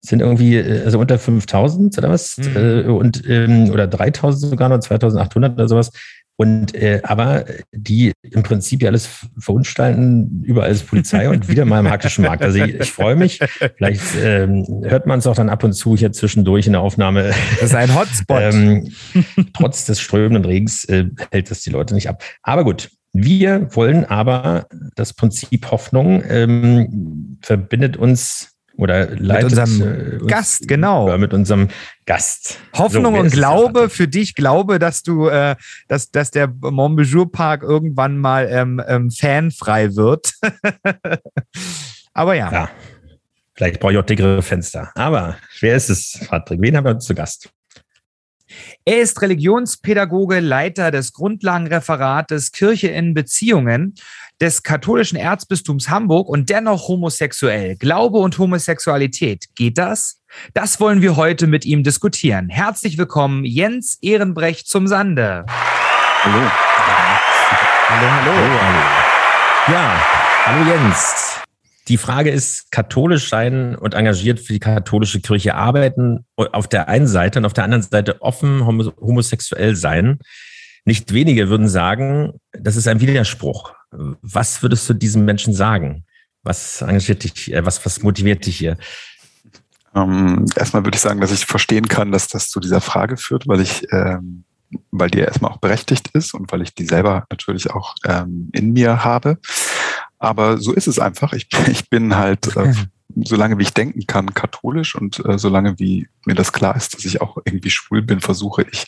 sind 0.00 0.20
irgendwie 0.20 0.56
äh, 0.56 0.84
also 0.84 0.98
unter 0.98 1.18
5000 1.18 1.96
oder 1.98 2.10
was 2.10 2.38
mhm. 2.38 2.56
äh, 2.56 2.82
und 2.82 3.28
ähm, 3.28 3.70
oder 3.70 3.86
3000 3.86 4.50
sogar 4.50 4.68
noch 4.68 4.80
2800 4.80 5.54
oder 5.54 5.68
sowas. 5.68 5.90
Und 6.40 6.72
äh, 6.76 7.00
aber 7.02 7.46
die 7.72 8.12
im 8.22 8.44
Prinzip 8.44 8.80
ja 8.80 8.90
alles 8.90 9.08
verunstalten 9.38 10.44
überall 10.44 10.70
ist 10.70 10.86
Polizei 10.86 11.28
und 11.28 11.48
wieder 11.48 11.64
mal 11.64 11.80
im 11.80 11.90
hackischen 11.90 12.24
Markt. 12.24 12.44
Also 12.44 12.62
ich, 12.62 12.74
ich 12.74 12.92
freue 12.92 13.16
mich. 13.16 13.40
Vielleicht 13.76 14.02
ähm, 14.22 14.64
hört 14.84 15.06
man 15.06 15.18
es 15.18 15.26
auch 15.26 15.34
dann 15.34 15.48
ab 15.48 15.64
und 15.64 15.72
zu 15.72 15.96
hier 15.96 16.12
zwischendurch 16.12 16.66
in 16.66 16.74
der 16.74 16.80
Aufnahme. 16.80 17.32
Das 17.54 17.70
ist 17.70 17.74
ein 17.74 17.94
Hotspot. 17.94 18.38
Ähm, 18.38 18.92
trotz 19.52 19.84
des 19.84 20.00
strömenden 20.00 20.44
Regens 20.44 20.84
äh, 20.84 21.06
hält 21.32 21.50
das 21.50 21.60
die 21.62 21.70
Leute 21.70 21.94
nicht 21.94 22.08
ab. 22.08 22.22
Aber 22.42 22.62
gut 22.62 22.88
wir 23.12 23.74
wollen 23.74 24.04
aber 24.04 24.66
das 24.94 25.14
Prinzip 25.14 25.70
Hoffnung 25.70 26.22
ähm, 26.28 27.38
verbindet 27.42 27.96
uns 27.96 28.57
oder 28.78 29.08
leitet 29.16 29.50
mit 29.50 29.58
unserem 29.58 30.20
äh, 30.22 30.26
Gast, 30.26 30.68
genau. 30.68 31.18
Mit 31.18 31.34
unserem 31.34 31.68
Gast. 32.06 32.58
Hoffnung 32.74 33.14
so, 33.14 33.20
und 33.20 33.32
Glaube 33.32 33.90
für 33.90 34.06
dich, 34.06 34.34
glaube, 34.34 34.78
dass 34.78 35.02
du, 35.02 35.26
äh, 35.26 35.56
dass, 35.88 36.10
dass 36.12 36.30
der 36.30 36.48
Montbéjour 36.48 37.30
Park 37.30 37.64
irgendwann 37.64 38.18
mal 38.18 38.48
ähm, 38.50 38.80
ähm, 38.86 39.10
fanfrei 39.10 39.96
wird. 39.96 40.32
Aber 42.14 42.34
ja. 42.34 42.52
ja. 42.52 42.70
Vielleicht 43.54 43.80
brauche 43.80 43.92
ich 43.92 43.98
auch 43.98 44.06
dickere 44.06 44.40
Fenster. 44.42 44.92
Aber 44.94 45.36
wer 45.60 45.74
ist 45.74 45.90
es, 45.90 46.20
Patrick? 46.28 46.60
Wen 46.60 46.76
haben 46.76 46.84
wir 46.84 47.00
zu 47.00 47.14
Gast? 47.16 47.50
Er 48.84 49.00
ist 49.00 49.20
Religionspädagoge, 49.20 50.38
Leiter 50.40 50.90
des 50.90 51.12
Grundlagenreferates 51.12 52.52
Kirche 52.52 52.88
in 52.88 53.12
Beziehungen 53.12 53.94
des 54.40 54.62
katholischen 54.62 55.18
Erzbistums 55.18 55.88
Hamburg 55.88 56.28
und 56.28 56.48
dennoch 56.48 56.88
homosexuell. 56.88 57.76
Glaube 57.76 58.18
und 58.18 58.38
Homosexualität, 58.38 59.46
geht 59.56 59.78
das? 59.78 60.22
Das 60.54 60.78
wollen 60.78 61.02
wir 61.02 61.16
heute 61.16 61.46
mit 61.46 61.64
ihm 61.64 61.82
diskutieren. 61.82 62.48
Herzlich 62.48 62.98
willkommen, 62.98 63.44
Jens 63.44 63.98
Ehrenbrecht 64.00 64.68
zum 64.68 64.86
Sande. 64.86 65.44
Hallo. 65.48 66.50
Hallo, 67.88 68.10
hallo. 68.10 68.32
hallo, 68.32 68.60
hallo. 68.62 69.72
Ja, 69.72 70.02
hallo 70.46 70.70
Jens. 70.70 71.40
Die 71.88 71.96
Frage 71.96 72.30
ist, 72.30 72.70
katholisch 72.70 73.30
sein 73.30 73.74
und 73.74 73.94
engagiert 73.94 74.40
für 74.40 74.52
die 74.52 74.58
katholische 74.60 75.20
Kirche 75.20 75.54
arbeiten 75.54 76.26
auf 76.36 76.68
der 76.68 76.88
einen 76.88 77.06
Seite 77.06 77.38
und 77.38 77.46
auf 77.46 77.54
der 77.54 77.64
anderen 77.64 77.82
Seite 77.82 78.20
offen 78.20 78.66
homosexuell 78.66 79.74
sein. 79.74 80.18
Nicht 80.84 81.12
wenige 81.14 81.48
würden 81.48 81.66
sagen, 81.66 82.34
das 82.52 82.76
ist 82.76 82.86
ein 82.88 83.00
Widerspruch. 83.00 83.72
Was 83.90 84.62
würdest 84.62 84.88
du 84.88 84.94
diesen 84.94 85.24
Menschen 85.24 85.54
sagen? 85.54 86.04
Was 86.42 86.82
engagiert 86.82 87.24
dich, 87.24 87.52
äh, 87.52 87.64
was, 87.64 87.84
was 87.84 88.02
motiviert 88.02 88.46
dich 88.46 88.56
hier? 88.56 88.76
Ähm, 89.94 90.46
erstmal 90.56 90.84
würde 90.84 90.96
ich 90.96 91.02
sagen, 91.02 91.20
dass 91.20 91.32
ich 91.32 91.46
verstehen 91.46 91.88
kann, 91.88 92.12
dass 92.12 92.28
das 92.28 92.48
zu 92.48 92.60
dieser 92.60 92.80
Frage 92.80 93.16
führt, 93.16 93.48
weil 93.48 93.60
ich, 93.60 93.86
ähm, 93.92 94.44
weil 94.90 95.10
die 95.10 95.18
erstmal 95.18 95.50
auch 95.50 95.58
berechtigt 95.58 96.10
ist 96.12 96.34
und 96.34 96.52
weil 96.52 96.62
ich 96.62 96.74
die 96.74 96.84
selber 96.84 97.24
natürlich 97.30 97.70
auch 97.70 97.94
ähm, 98.04 98.50
in 98.52 98.72
mir 98.72 99.04
habe. 99.04 99.38
Aber 100.18 100.58
so 100.58 100.72
ist 100.72 100.88
es 100.88 100.98
einfach. 100.98 101.32
Ich, 101.32 101.48
ich 101.68 101.88
bin 101.88 102.16
halt, 102.16 102.56
äh, 102.56 102.72
solange 103.24 103.58
wie 103.58 103.62
ich 103.62 103.74
denken 103.74 104.06
kann, 104.06 104.34
katholisch 104.34 104.94
und 104.94 105.24
äh, 105.24 105.38
solange 105.38 105.78
wie 105.78 106.08
mir 106.26 106.34
das 106.34 106.52
klar 106.52 106.76
ist, 106.76 106.94
dass 106.94 107.04
ich 107.04 107.20
auch 107.20 107.38
irgendwie 107.44 107.70
schwul 107.70 108.02
bin, 108.02 108.20
versuche 108.20 108.66
ich 108.70 108.86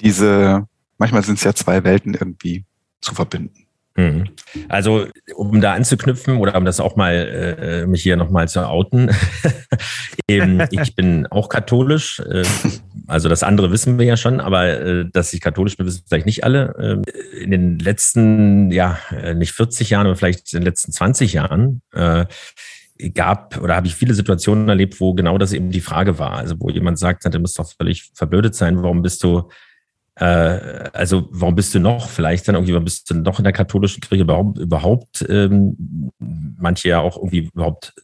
diese, 0.00 0.66
manchmal 0.98 1.24
sind 1.24 1.38
es 1.38 1.44
ja 1.44 1.54
zwei 1.54 1.84
Welten 1.84 2.14
irgendwie 2.14 2.64
zu 3.00 3.14
verbinden. 3.14 3.65
Mhm. 3.96 4.28
Also, 4.68 5.06
um 5.34 5.60
da 5.60 5.74
anzuknüpfen 5.74 6.36
oder 6.36 6.56
um 6.56 6.64
das 6.64 6.80
auch 6.80 6.96
mal 6.96 7.14
äh, 7.14 7.86
mich 7.86 8.02
hier 8.02 8.16
nochmal 8.16 8.48
zu 8.48 8.66
outen, 8.66 9.10
eben, 10.28 10.62
ich 10.70 10.94
bin 10.94 11.26
auch 11.26 11.48
katholisch, 11.48 12.20
äh, 12.20 12.44
Also 13.08 13.28
das 13.28 13.42
andere 13.42 13.70
wissen 13.70 13.98
wir 13.98 14.06
ja 14.06 14.16
schon, 14.16 14.40
aber 14.40 14.66
äh, 14.66 15.04
dass 15.12 15.32
ich 15.32 15.40
katholisch 15.40 15.76
bin, 15.76 15.86
wissen 15.86 16.02
vielleicht 16.08 16.26
nicht 16.26 16.44
alle. 16.44 16.74
Ähm, 16.78 17.02
in 17.40 17.50
den 17.50 17.78
letzten, 17.78 18.70
ja, 18.72 18.98
äh, 19.10 19.34
nicht 19.34 19.52
40 19.52 19.90
Jahren, 19.90 20.06
aber 20.06 20.16
vielleicht 20.16 20.52
in 20.52 20.60
den 20.60 20.66
letzten 20.66 20.92
20 20.92 21.32
Jahren 21.32 21.82
äh, 21.92 22.26
gab 23.14 23.60
oder 23.62 23.76
habe 23.76 23.86
ich 23.86 23.94
viele 23.94 24.14
Situationen 24.14 24.68
erlebt, 24.68 25.00
wo 25.00 25.14
genau 25.14 25.38
das 25.38 25.52
eben 25.52 25.70
die 25.70 25.80
Frage 25.80 26.18
war. 26.18 26.32
Also 26.32 26.56
wo 26.58 26.68
jemand 26.68 26.98
sagt, 26.98 27.32
du 27.32 27.38
musst 27.38 27.58
doch 27.58 27.70
völlig 27.76 28.10
verblödet 28.14 28.54
sein, 28.54 28.82
warum 28.82 29.02
bist 29.02 29.22
du 29.22 29.48
äh, 30.16 30.88
also 30.92 31.28
warum 31.30 31.54
bist 31.54 31.74
du 31.74 31.80
noch 31.80 32.08
vielleicht 32.08 32.48
dann 32.48 32.54
irgendwie, 32.54 32.72
warum 32.72 32.84
bist 32.84 33.10
du 33.10 33.14
noch 33.14 33.38
in 33.38 33.44
der 33.44 33.52
katholischen 33.52 34.00
Kirche 34.00 34.26
warum 34.26 34.54
überhaupt, 34.54 35.24
ähm, 35.28 36.12
manche 36.18 36.88
ja 36.88 37.00
auch 37.00 37.16
irgendwie 37.16 37.50
überhaupt 37.52 37.94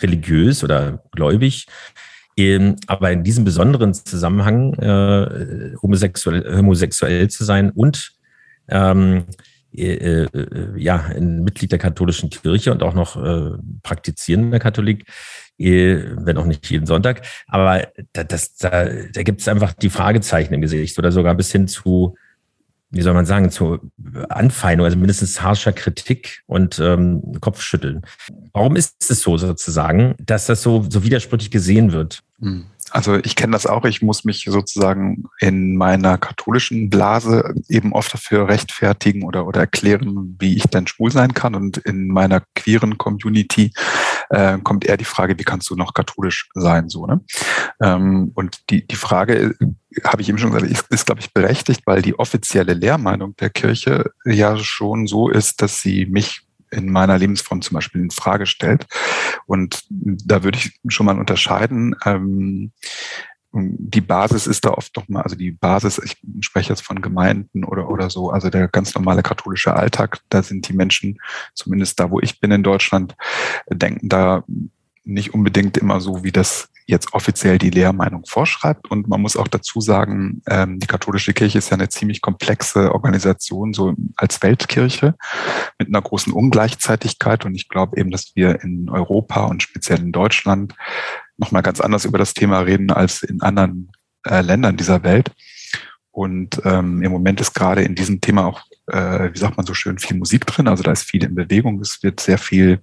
religiös 0.00 0.62
oder 0.62 1.02
gläubig. 1.12 1.66
Ähm, 2.36 2.76
aber 2.86 3.12
in 3.12 3.24
diesem 3.24 3.44
besonderen 3.44 3.92
Zusammenhang 3.94 4.74
äh, 4.74 5.76
homosexuell, 5.82 6.56
homosexuell 6.56 7.28
zu 7.28 7.44
sein 7.44 7.70
und 7.70 8.12
ähm, 8.68 9.24
äh, 9.74 10.24
äh, 10.24 10.78
ja, 10.78 10.96
ein 10.96 11.44
Mitglied 11.44 11.72
der 11.72 11.78
katholischen 11.78 12.28
Kirche 12.28 12.72
und 12.72 12.82
auch 12.82 12.94
noch 12.94 13.16
äh, 13.16 13.56
praktizierender 13.82 14.58
Katholik, 14.58 15.06
wenn 15.58 16.38
auch 16.38 16.46
nicht 16.46 16.68
jeden 16.70 16.86
Sonntag. 16.86 17.22
Aber 17.46 17.88
da, 18.12 18.24
das, 18.24 18.56
da, 18.56 18.86
da 18.86 19.22
gibt 19.22 19.40
es 19.40 19.48
einfach 19.48 19.72
die 19.72 19.90
Fragezeichen 19.90 20.54
im 20.54 20.60
Gesicht 20.60 20.98
oder 20.98 21.12
sogar 21.12 21.34
bis 21.34 21.52
hin 21.52 21.68
zu, 21.68 22.16
wie 22.90 23.02
soll 23.02 23.14
man 23.14 23.26
sagen, 23.26 23.50
zu 23.50 23.78
Anfeindung, 24.28 24.84
also 24.84 24.98
mindestens 24.98 25.40
harscher 25.40 25.72
Kritik 25.72 26.42
und 26.46 26.78
ähm, 26.78 27.22
Kopfschütteln. 27.40 28.02
Warum 28.52 28.76
ist 28.76 29.10
es 29.10 29.20
so 29.20 29.36
sozusagen, 29.36 30.14
dass 30.18 30.46
das 30.46 30.62
so, 30.62 30.84
so 30.88 31.02
widersprüchlich 31.04 31.50
gesehen 31.50 31.92
wird? 31.92 32.22
Hm. 32.40 32.66
Also 32.90 33.16
ich 33.16 33.36
kenne 33.36 33.52
das 33.52 33.66
auch. 33.66 33.86
Ich 33.86 34.02
muss 34.02 34.24
mich 34.24 34.44
sozusagen 34.46 35.24
in 35.40 35.76
meiner 35.76 36.18
katholischen 36.18 36.90
Blase 36.90 37.54
eben 37.68 37.94
oft 37.94 38.12
dafür 38.12 38.48
rechtfertigen 38.48 39.22
oder, 39.22 39.46
oder 39.46 39.60
erklären, 39.60 40.36
wie 40.38 40.56
ich 40.56 40.64
denn 40.64 40.86
schwul 40.86 41.10
sein 41.10 41.32
kann. 41.32 41.54
Und 41.54 41.78
in 41.78 42.08
meiner 42.08 42.42
queeren 42.54 42.98
Community 42.98 43.72
äh, 44.32 44.58
kommt 44.62 44.84
eher 44.86 44.96
die 44.96 45.04
Frage, 45.04 45.38
wie 45.38 45.44
kannst 45.44 45.68
du 45.70 45.76
noch 45.76 45.92
katholisch 45.94 46.48
sein? 46.54 46.88
So, 46.88 47.06
ne? 47.06 47.20
Ähm, 47.82 48.32
und 48.34 48.70
die, 48.70 48.86
die 48.86 48.96
Frage 48.96 49.54
äh, 49.60 49.66
habe 50.04 50.22
ich 50.22 50.28
eben 50.28 50.38
schon 50.38 50.52
gesagt, 50.52 50.70
ist, 50.70 50.86
ist 50.90 51.06
glaube 51.06 51.20
ich, 51.20 51.32
berechtigt, 51.32 51.82
weil 51.84 52.02
die 52.02 52.18
offizielle 52.18 52.72
Lehrmeinung 52.72 53.36
der 53.36 53.50
Kirche 53.50 54.10
ja 54.24 54.56
schon 54.56 55.06
so 55.06 55.28
ist, 55.28 55.60
dass 55.60 55.82
sie 55.82 56.06
mich 56.06 56.40
in 56.70 56.90
meiner 56.90 57.18
Lebensform 57.18 57.60
zum 57.60 57.74
Beispiel 57.74 58.00
in 58.00 58.10
Frage 58.10 58.46
stellt. 58.46 58.86
Und 59.46 59.84
da 59.90 60.42
würde 60.42 60.58
ich 60.58 60.80
schon 60.88 61.04
mal 61.04 61.18
unterscheiden. 61.18 61.94
Ähm, 62.06 62.72
die 63.52 64.00
Basis 64.00 64.46
ist 64.46 64.64
da 64.64 64.70
oft 64.70 64.96
noch 64.96 65.08
mal, 65.08 65.22
also 65.22 65.36
die 65.36 65.50
Basis, 65.50 66.00
ich 66.02 66.16
spreche 66.40 66.70
jetzt 66.70 66.84
von 66.84 67.02
Gemeinden 67.02 67.64
oder, 67.64 67.90
oder 67.90 68.08
so, 68.08 68.30
also 68.30 68.48
der 68.48 68.68
ganz 68.68 68.94
normale 68.94 69.22
katholische 69.22 69.74
Alltag, 69.74 70.20
da 70.30 70.42
sind 70.42 70.68
die 70.68 70.72
Menschen, 70.72 71.20
zumindest 71.54 72.00
da, 72.00 72.10
wo 72.10 72.20
ich 72.20 72.40
bin 72.40 72.50
in 72.50 72.62
Deutschland, 72.62 73.14
denken 73.70 74.08
da 74.08 74.44
nicht 75.04 75.34
unbedingt 75.34 75.76
immer 75.76 76.00
so, 76.00 76.24
wie 76.24 76.32
das 76.32 76.68
jetzt 76.86 77.14
offiziell 77.14 77.58
die 77.58 77.70
Lehrmeinung 77.70 78.24
vorschreibt. 78.26 78.90
Und 78.90 79.08
man 79.08 79.20
muss 79.20 79.36
auch 79.36 79.48
dazu 79.48 79.80
sagen, 79.80 80.42
ähm, 80.48 80.78
die 80.78 80.86
katholische 80.86 81.32
Kirche 81.32 81.58
ist 81.58 81.70
ja 81.70 81.76
eine 81.76 81.88
ziemlich 81.88 82.20
komplexe 82.20 82.92
Organisation, 82.92 83.72
so 83.72 83.94
als 84.16 84.42
Weltkirche 84.42 85.14
mit 85.78 85.88
einer 85.88 86.02
großen 86.02 86.32
Ungleichzeitigkeit. 86.32 87.44
Und 87.44 87.54
ich 87.54 87.68
glaube 87.68 87.98
eben, 87.98 88.10
dass 88.10 88.34
wir 88.34 88.62
in 88.62 88.88
Europa 88.88 89.44
und 89.44 89.62
speziell 89.62 90.00
in 90.00 90.12
Deutschland 90.12 90.74
nochmal 91.42 91.62
ganz 91.62 91.80
anders 91.80 92.04
über 92.04 92.18
das 92.18 92.34
Thema 92.34 92.60
reden 92.60 92.90
als 92.90 93.22
in 93.22 93.42
anderen 93.42 93.92
äh, 94.24 94.40
Ländern 94.40 94.76
dieser 94.76 95.02
Welt. 95.02 95.30
Und 96.10 96.60
ähm, 96.64 97.02
im 97.02 97.12
Moment 97.12 97.40
ist 97.40 97.54
gerade 97.54 97.82
in 97.82 97.94
diesem 97.94 98.20
Thema 98.20 98.46
auch 98.46 98.62
äh, 98.86 99.32
wie 99.32 99.38
sagt 99.38 99.56
man 99.56 99.66
so 99.66 99.74
schön, 99.74 99.98
viel 99.98 100.16
Musik 100.16 100.46
drin. 100.46 100.68
Also 100.68 100.82
da 100.82 100.92
ist 100.92 101.04
viel 101.04 101.24
in 101.24 101.34
Bewegung. 101.34 101.80
Es 101.80 102.02
wird 102.02 102.20
sehr 102.20 102.38
viel 102.38 102.80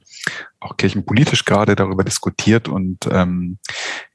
auch 0.60 0.78
kirchenpolitisch 0.78 1.46
gerade 1.46 1.76
darüber 1.76 2.04
diskutiert 2.04 2.68
und 2.68 3.08
ähm, 3.12 3.60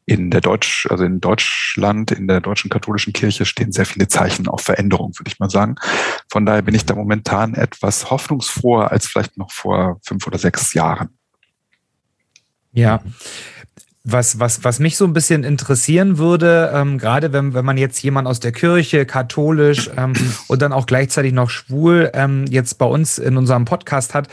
in 0.07 0.31
der 0.31 0.43
Deutsch, 0.43 0.87
also 0.91 1.05
in 1.05 1.21
Deutschland, 1.21 2.11
in 2.11 2.29
der 2.29 2.43
deutschen 2.43 2.69
katholischen 2.69 3.15
Kirche 3.15 3.47
stehen 3.47 3.73
sehr 3.73 3.87
viele 3.87 4.07
Zeichen 4.07 4.49
auf 4.49 4.61
Veränderung, 4.61 5.19
würde 5.19 5.31
ich 5.31 5.39
mal 5.39 5.49
sagen. 5.49 5.77
Von 6.31 6.45
daher 6.45 6.61
bin 6.61 6.75
ich 6.75 6.85
da 6.85 6.95
momentan 6.95 7.55
etwas 7.55 8.11
hoffnungsfroher 8.11 8.91
als 8.91 9.07
vielleicht 9.07 9.39
noch 9.39 9.51
vor 9.51 10.01
fünf 10.05 10.27
oder 10.27 10.39
sechs 10.39 10.75
Jahren. 10.75 11.17
Ja, 12.73 13.03
was, 14.05 14.39
was, 14.39 14.63
was 14.65 14.81
mich 14.81 14.99
so 14.99 15.07
ein 15.07 15.15
bisschen 15.15 15.45
interessieren 15.45 16.19
würde, 16.19 16.71
ähm, 16.75 16.99
gerade 16.99 17.33
wenn, 17.33 17.55
wenn 17.55 17.65
man 17.65 17.79
jetzt 17.79 18.03
jemand 18.03 18.29
aus 18.29 18.39
der 18.39 18.53
Kirche, 18.53 19.07
katholisch 19.07 19.91
ähm, 19.97 20.13
und 20.47 20.61
dann 20.61 20.75
auch 20.75 20.85
gleichzeitig 20.85 21.33
noch 21.33 21.49
schwul 21.49 22.11
ähm, 22.13 22.45
jetzt 22.49 22.77
bei 22.77 22.85
uns 22.85 23.19
in 23.19 23.39
unserem 23.39 23.65
Podcast 23.65 24.13
hat, 24.13 24.29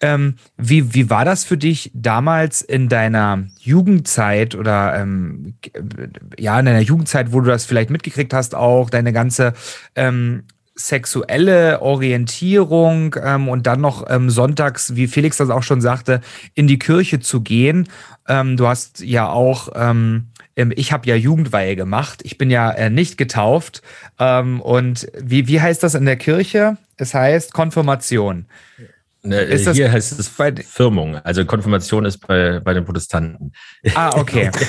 ähm, 0.00 0.36
wie, 0.56 0.94
wie 0.94 1.10
war 1.10 1.26
das 1.26 1.44
für 1.44 1.58
dich 1.58 1.90
damals 1.92 2.62
in 2.62 2.88
deiner 2.88 3.44
Jugendzeit 3.58 4.54
oder 4.54 4.98
ähm, 4.98 5.54
ja, 6.38 6.58
in 6.58 6.64
deiner 6.64 6.80
Jugendzeit, 6.80 7.32
wo 7.32 7.40
du 7.40 7.46
das 7.48 7.66
vielleicht 7.66 7.90
mitgekriegt 7.90 8.32
hast, 8.32 8.54
auch 8.54 8.88
deine 8.88 9.12
ganze 9.12 9.52
ähm, 9.96 10.44
sexuelle 10.86 11.82
Orientierung 11.82 13.16
ähm, 13.22 13.48
und 13.48 13.66
dann 13.66 13.80
noch 13.80 14.08
ähm, 14.08 14.30
sonntags, 14.30 14.96
wie 14.96 15.06
Felix 15.06 15.36
das 15.36 15.50
auch 15.50 15.62
schon 15.62 15.80
sagte, 15.80 16.20
in 16.54 16.66
die 16.66 16.78
Kirche 16.78 17.20
zu 17.20 17.42
gehen. 17.42 17.88
Ähm, 18.28 18.56
du 18.56 18.66
hast 18.66 19.00
ja 19.00 19.28
auch, 19.28 19.70
ähm, 19.74 20.28
ich 20.54 20.92
habe 20.92 21.08
ja 21.08 21.14
Jugendweihe 21.16 21.76
gemacht. 21.76 22.20
Ich 22.24 22.38
bin 22.38 22.50
ja 22.50 22.70
äh, 22.70 22.90
nicht 22.90 23.16
getauft. 23.16 23.82
Ähm, 24.18 24.60
und 24.60 25.10
wie, 25.18 25.48
wie 25.48 25.60
heißt 25.60 25.82
das 25.82 25.94
in 25.94 26.04
der 26.04 26.16
Kirche? 26.16 26.76
Es 26.96 27.14
heißt 27.14 27.52
Konfirmation. 27.52 28.46
Ne, 29.22 29.40
ist 29.42 29.66
das 29.66 29.76
hier 29.76 29.92
heißt 29.92 30.18
es 30.18 30.28
Firmung. 30.28 31.16
Also 31.16 31.44
Konfirmation 31.44 32.06
ist 32.06 32.18
bei, 32.26 32.60
bei 32.60 32.72
den 32.72 32.84
Protestanten. 32.84 33.52
Ah, 33.94 34.16
okay. 34.16 34.50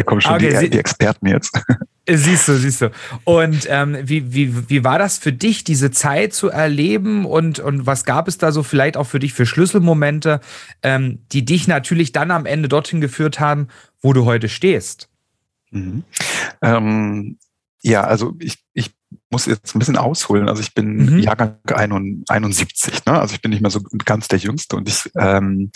Hier 0.00 0.06
kommen 0.06 0.22
schon 0.22 0.36
okay, 0.36 0.60
die, 0.62 0.70
die, 0.70 0.78
Experten 0.78 1.26
jetzt. 1.26 1.62
Siehst 2.08 2.48
du, 2.48 2.56
siehst 2.56 2.80
du. 2.80 2.90
Und 3.24 3.66
ähm, 3.68 3.98
wie, 4.02 4.32
wie, 4.32 4.70
wie 4.70 4.82
war 4.82 4.98
das 4.98 5.18
für 5.18 5.32
dich, 5.32 5.62
diese 5.62 5.90
Zeit 5.90 6.32
zu 6.32 6.48
erleben 6.48 7.26
und, 7.26 7.58
und 7.58 7.84
was 7.84 8.06
gab 8.06 8.26
es 8.28 8.38
da 8.38 8.50
so 8.50 8.62
vielleicht 8.62 8.96
auch 8.96 9.04
für 9.04 9.18
dich 9.18 9.34
für 9.34 9.44
Schlüsselmomente, 9.44 10.40
ähm, 10.82 11.18
die 11.32 11.44
dich 11.44 11.68
natürlich 11.68 12.12
dann 12.12 12.30
am 12.30 12.46
Ende 12.46 12.70
dorthin 12.70 13.02
geführt 13.02 13.40
haben, 13.40 13.68
wo 14.00 14.14
du 14.14 14.24
heute 14.24 14.48
stehst? 14.48 15.10
Mhm. 15.70 16.04
Ähm, 16.62 17.36
ja, 17.82 18.04
also 18.04 18.34
ich, 18.40 18.56
ich 18.72 18.90
muss 19.28 19.44
jetzt 19.44 19.76
ein 19.76 19.78
bisschen 19.80 19.98
ausholen. 19.98 20.48
Also 20.48 20.62
ich 20.62 20.72
bin 20.72 20.96
mhm. 20.96 21.18
Jahrgang 21.18 21.58
71, 21.66 23.04
ne? 23.04 23.20
also 23.20 23.34
ich 23.34 23.42
bin 23.42 23.50
nicht 23.50 23.60
mehr 23.60 23.70
so 23.70 23.82
ganz 24.06 24.26
der 24.28 24.38
Jüngste 24.38 24.76
und 24.76 24.88
ich 24.88 25.10
ähm, 25.16 25.70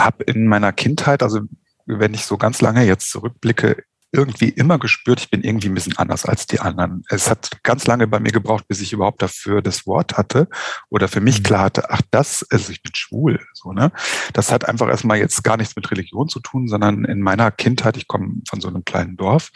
habe 0.00 0.22
in 0.24 0.46
meiner 0.46 0.72
Kindheit, 0.72 1.24
also 1.24 1.40
wenn 1.86 2.14
ich 2.14 2.24
so 2.24 2.36
ganz 2.36 2.60
lange 2.60 2.84
jetzt 2.84 3.10
zurückblicke, 3.10 3.84
irgendwie 4.14 4.48
immer 4.48 4.78
gespürt, 4.78 5.20
ich 5.20 5.30
bin 5.30 5.42
irgendwie 5.42 5.68
ein 5.68 5.74
bisschen 5.74 5.98
anders 5.98 6.24
als 6.24 6.46
die 6.46 6.60
anderen. 6.60 7.02
Es 7.08 7.28
hat 7.28 7.58
ganz 7.64 7.86
lange 7.86 8.06
bei 8.06 8.20
mir 8.20 8.30
gebraucht, 8.30 8.68
bis 8.68 8.80
ich 8.80 8.92
überhaupt 8.92 9.20
dafür 9.20 9.60
das 9.60 9.86
Wort 9.86 10.16
hatte 10.16 10.48
oder 10.88 11.08
für 11.08 11.20
mich 11.20 11.40
mhm. 11.40 11.42
klar 11.42 11.64
hatte, 11.64 11.90
ach 11.90 12.00
das, 12.12 12.46
also 12.50 12.70
ich 12.70 12.82
bin 12.82 12.94
schwul. 12.94 13.40
So, 13.54 13.72
ne? 13.72 13.90
Das 14.32 14.52
hat 14.52 14.68
einfach 14.68 14.88
erstmal 14.88 15.18
jetzt 15.18 15.42
gar 15.42 15.56
nichts 15.56 15.74
mit 15.74 15.90
Religion 15.90 16.28
zu 16.28 16.38
tun, 16.38 16.68
sondern 16.68 17.04
in 17.04 17.20
meiner 17.20 17.50
Kindheit, 17.50 17.96
ich 17.96 18.06
komme 18.06 18.36
von 18.48 18.60
so 18.60 18.68
einem 18.68 18.84
kleinen 18.84 19.16
Dorf, 19.16 19.50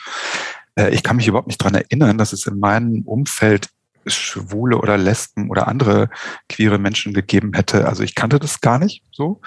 äh, 0.75 0.91
ich 0.91 1.05
kann 1.05 1.17
mich 1.17 1.29
überhaupt 1.29 1.49
nicht 1.49 1.63
dran 1.63 1.75
erinnern, 1.75 2.19
dass 2.19 2.33
es 2.33 2.47
in 2.47 2.59
meinem 2.59 3.03
Umfeld 3.03 3.69
Schwule 4.07 4.79
oder 4.79 4.97
Lesben 4.97 5.51
oder 5.51 5.69
andere 5.69 6.09
queere 6.49 6.79
Menschen 6.79 7.13
gegeben 7.13 7.53
hätte. 7.55 7.87
Also 7.87 8.03
ich 8.03 8.15
kannte 8.15 8.39
das 8.39 8.61
gar 8.61 8.79
nicht 8.79 9.03
so. 9.13 9.41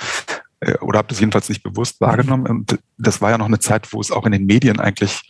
Äh, 0.61 0.77
oder 0.79 0.99
habe 0.99 1.09
das 1.09 1.19
jedenfalls 1.19 1.49
nicht 1.49 1.63
bewusst 1.63 1.99
wahrgenommen. 2.01 2.47
Und 2.47 2.79
das 2.97 3.21
war 3.21 3.31
ja 3.31 3.37
noch 3.37 3.47
eine 3.47 3.59
Zeit, 3.59 3.91
wo 3.91 3.99
es 3.99 4.11
auch 4.11 4.25
in 4.25 4.31
den 4.31 4.45
Medien 4.45 4.79
eigentlich 4.79 5.23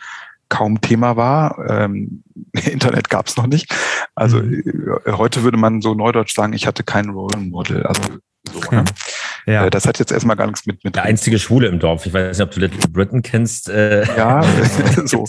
kaum 0.49 0.81
Thema 0.81 1.15
war. 1.15 1.57
Ähm, 1.67 2.23
Internet 2.65 3.09
gab 3.09 3.27
es 3.27 3.37
noch 3.37 3.47
nicht. 3.47 3.73
Also 4.15 4.41
mhm. 4.41 4.63
Äh, 5.05 5.13
heute 5.13 5.43
würde 5.43 5.57
man 5.57 5.81
so 5.81 5.95
neudeutsch 5.95 6.35
sagen, 6.35 6.53
ich 6.53 6.67
hatte 6.67 6.83
kein 6.83 7.09
Role 7.09 7.37
Model. 7.37 7.83
Also 7.83 8.01
so, 8.51 8.59
ne? 8.71 8.85
Ja. 9.45 9.65
Äh, 9.65 9.69
das 9.69 9.85
hat 9.87 9.99
jetzt 9.99 10.11
erstmal 10.11 10.35
gar 10.35 10.45
nichts 10.45 10.65
mit, 10.65 10.83
mit. 10.83 10.95
Der 10.95 11.03
einzige 11.03 11.39
Schwule 11.39 11.67
im 11.67 11.79
Dorf. 11.79 12.05
Ich 12.05 12.13
weiß 12.13 12.37
nicht, 12.37 12.45
ob 12.45 12.51
du 12.51 12.59
Little 12.59 12.89
Britain 12.89 13.21
kennst. 13.21 13.69
Äh. 13.69 14.05
Ja, 14.15 14.43
so. 15.05 15.25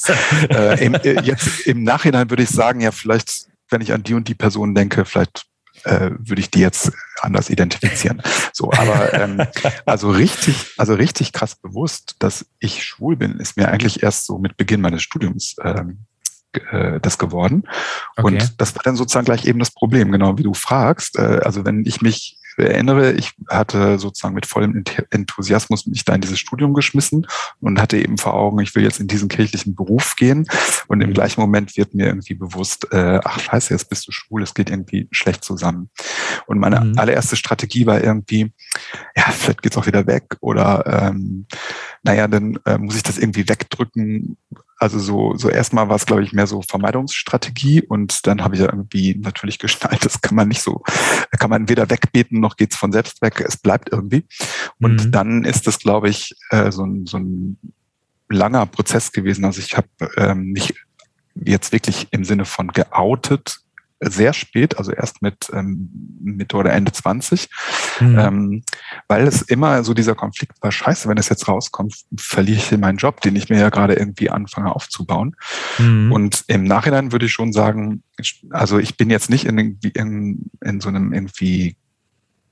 Äh, 0.50 0.84
im, 0.84 0.96
jetzt 1.22 1.66
im 1.66 1.84
Nachhinein 1.84 2.28
würde 2.28 2.42
ich 2.42 2.50
sagen, 2.50 2.80
ja, 2.80 2.90
vielleicht, 2.90 3.46
wenn 3.70 3.80
ich 3.80 3.92
an 3.92 4.02
die 4.02 4.14
und 4.14 4.28
die 4.28 4.34
Person 4.34 4.74
denke, 4.74 5.04
vielleicht 5.04 5.46
äh, 5.84 6.10
würde 6.18 6.40
ich 6.40 6.50
die 6.50 6.60
jetzt 6.60 6.92
anders 7.20 7.50
identifizieren. 7.50 8.22
So, 8.52 8.72
aber 8.72 9.14
ähm, 9.14 9.42
also 9.86 10.10
richtig, 10.10 10.72
also 10.76 10.94
richtig 10.94 11.32
krass 11.32 11.54
bewusst, 11.54 12.16
dass 12.18 12.46
ich 12.58 12.84
schwul 12.84 13.16
bin, 13.16 13.38
ist 13.38 13.56
mir 13.56 13.68
eigentlich 13.68 14.02
erst 14.02 14.26
so 14.26 14.38
mit 14.38 14.56
Beginn 14.56 14.80
meines 14.80 15.02
Studiums 15.02 15.56
ähm, 15.62 16.06
äh, 16.52 17.00
das 17.00 17.18
geworden. 17.18 17.64
Okay. 18.16 18.26
Und 18.26 18.60
das 18.60 18.74
war 18.74 18.82
dann 18.82 18.96
sozusagen 18.96 19.24
gleich 19.24 19.46
eben 19.46 19.58
das 19.58 19.70
Problem, 19.70 20.12
genau 20.12 20.38
wie 20.38 20.42
du 20.42 20.54
fragst. 20.54 21.18
Äh, 21.18 21.40
also 21.44 21.64
wenn 21.64 21.84
ich 21.86 22.02
mich 22.02 22.38
erinnere, 22.58 23.12
ich 23.12 23.32
hatte 23.48 23.98
sozusagen 23.98 24.34
mit 24.34 24.46
vollem 24.46 24.84
Enthusiasmus 25.10 25.86
mich 25.86 26.04
da 26.04 26.14
in 26.14 26.20
dieses 26.20 26.38
Studium 26.38 26.74
geschmissen 26.74 27.26
und 27.60 27.80
hatte 27.80 27.98
eben 27.98 28.18
vor 28.18 28.34
Augen, 28.34 28.60
ich 28.60 28.74
will 28.74 28.82
jetzt 28.82 29.00
in 29.00 29.08
diesen 29.08 29.28
kirchlichen 29.28 29.74
Beruf 29.74 30.16
gehen. 30.16 30.46
Und 30.88 31.00
im 31.00 31.10
mhm. 31.10 31.14
gleichen 31.14 31.40
Moment 31.40 31.76
wird 31.76 31.94
mir 31.94 32.06
irgendwie 32.06 32.34
bewusst, 32.34 32.92
äh, 32.92 33.20
ach 33.24 33.40
scheiße, 33.40 33.72
jetzt 33.72 33.88
bist 33.88 34.06
du 34.06 34.12
schwul, 34.12 34.42
es 34.42 34.54
geht 34.54 34.70
irgendwie 34.70 35.08
schlecht 35.10 35.44
zusammen. 35.44 35.90
Und 36.46 36.58
meine 36.58 36.80
mhm. 36.80 36.98
allererste 36.98 37.36
Strategie 37.36 37.86
war 37.86 38.02
irgendwie, 38.02 38.52
ja, 39.16 39.24
vielleicht 39.30 39.62
geht's 39.62 39.76
auch 39.76 39.86
wieder 39.86 40.06
weg 40.06 40.36
oder 40.40 40.84
ähm, 40.86 41.46
naja, 42.02 42.26
dann 42.26 42.58
äh, 42.64 42.78
muss 42.78 42.96
ich 42.96 43.02
das 43.02 43.18
irgendwie 43.18 43.48
wegdrücken, 43.48 44.36
also 44.78 44.98
so, 44.98 45.36
so 45.36 45.48
erstmal 45.48 45.88
war 45.88 45.96
es, 45.96 46.06
glaube 46.06 46.24
ich, 46.24 46.32
mehr 46.32 46.48
so 46.48 46.62
Vermeidungsstrategie 46.62 47.82
und 47.82 48.26
dann 48.26 48.42
habe 48.42 48.56
ich 48.56 48.60
ja 48.60 48.66
irgendwie 48.66 49.14
natürlich 49.14 49.58
geschnallt, 49.60 50.04
das 50.04 50.20
kann 50.20 50.34
man 50.34 50.48
nicht 50.48 50.62
so, 50.62 50.82
kann 51.38 51.50
man 51.50 51.68
weder 51.68 51.88
wegbeten 51.88 52.40
noch 52.40 52.56
geht's 52.56 52.76
von 52.76 52.92
selbst 52.92 53.22
weg, 53.22 53.40
es 53.46 53.56
bleibt 53.56 53.92
irgendwie. 53.92 54.24
Und 54.80 55.06
mhm. 55.06 55.10
dann 55.12 55.44
ist 55.44 55.66
das, 55.66 55.78
glaube 55.78 56.08
ich, 56.08 56.34
äh, 56.50 56.72
so, 56.72 56.84
ein, 56.84 57.06
so 57.06 57.18
ein 57.18 57.58
langer 58.28 58.66
Prozess 58.66 59.12
gewesen. 59.12 59.44
Also 59.44 59.60
ich 59.60 59.76
habe 59.76 59.88
ähm, 60.16 60.52
mich 60.52 60.74
jetzt 61.34 61.72
wirklich 61.72 62.08
im 62.10 62.24
Sinne 62.24 62.44
von 62.44 62.68
geoutet 62.68 63.60
sehr 64.02 64.32
spät, 64.32 64.78
also 64.78 64.92
erst 64.92 65.22
mit 65.22 65.50
ähm, 65.52 65.90
Mitte 66.20 66.56
oder 66.56 66.72
Ende 66.72 66.92
20, 66.92 67.48
mhm. 68.00 68.18
ähm, 68.18 68.62
weil 69.08 69.26
es 69.26 69.42
immer 69.42 69.84
so 69.84 69.94
dieser 69.94 70.14
Konflikt 70.14 70.60
war, 70.60 70.72
scheiße, 70.72 71.08
wenn 71.08 71.18
es 71.18 71.28
jetzt 71.28 71.48
rauskommt, 71.48 71.94
verliere 72.16 72.58
ich 72.58 72.68
hier 72.68 72.78
meinen 72.78 72.98
Job, 72.98 73.20
den 73.20 73.36
ich 73.36 73.48
mir 73.48 73.58
ja 73.58 73.70
gerade 73.70 73.94
irgendwie 73.94 74.30
anfange 74.30 74.74
aufzubauen. 74.74 75.36
Mhm. 75.78 76.12
Und 76.12 76.44
im 76.48 76.64
Nachhinein 76.64 77.12
würde 77.12 77.26
ich 77.26 77.32
schon 77.32 77.52
sagen, 77.52 78.02
also 78.50 78.78
ich 78.78 78.96
bin 78.96 79.10
jetzt 79.10 79.30
nicht 79.30 79.44
in, 79.44 79.78
in, 79.94 80.50
in 80.60 80.80
so 80.80 80.88
einem 80.88 81.12
irgendwie 81.12 81.76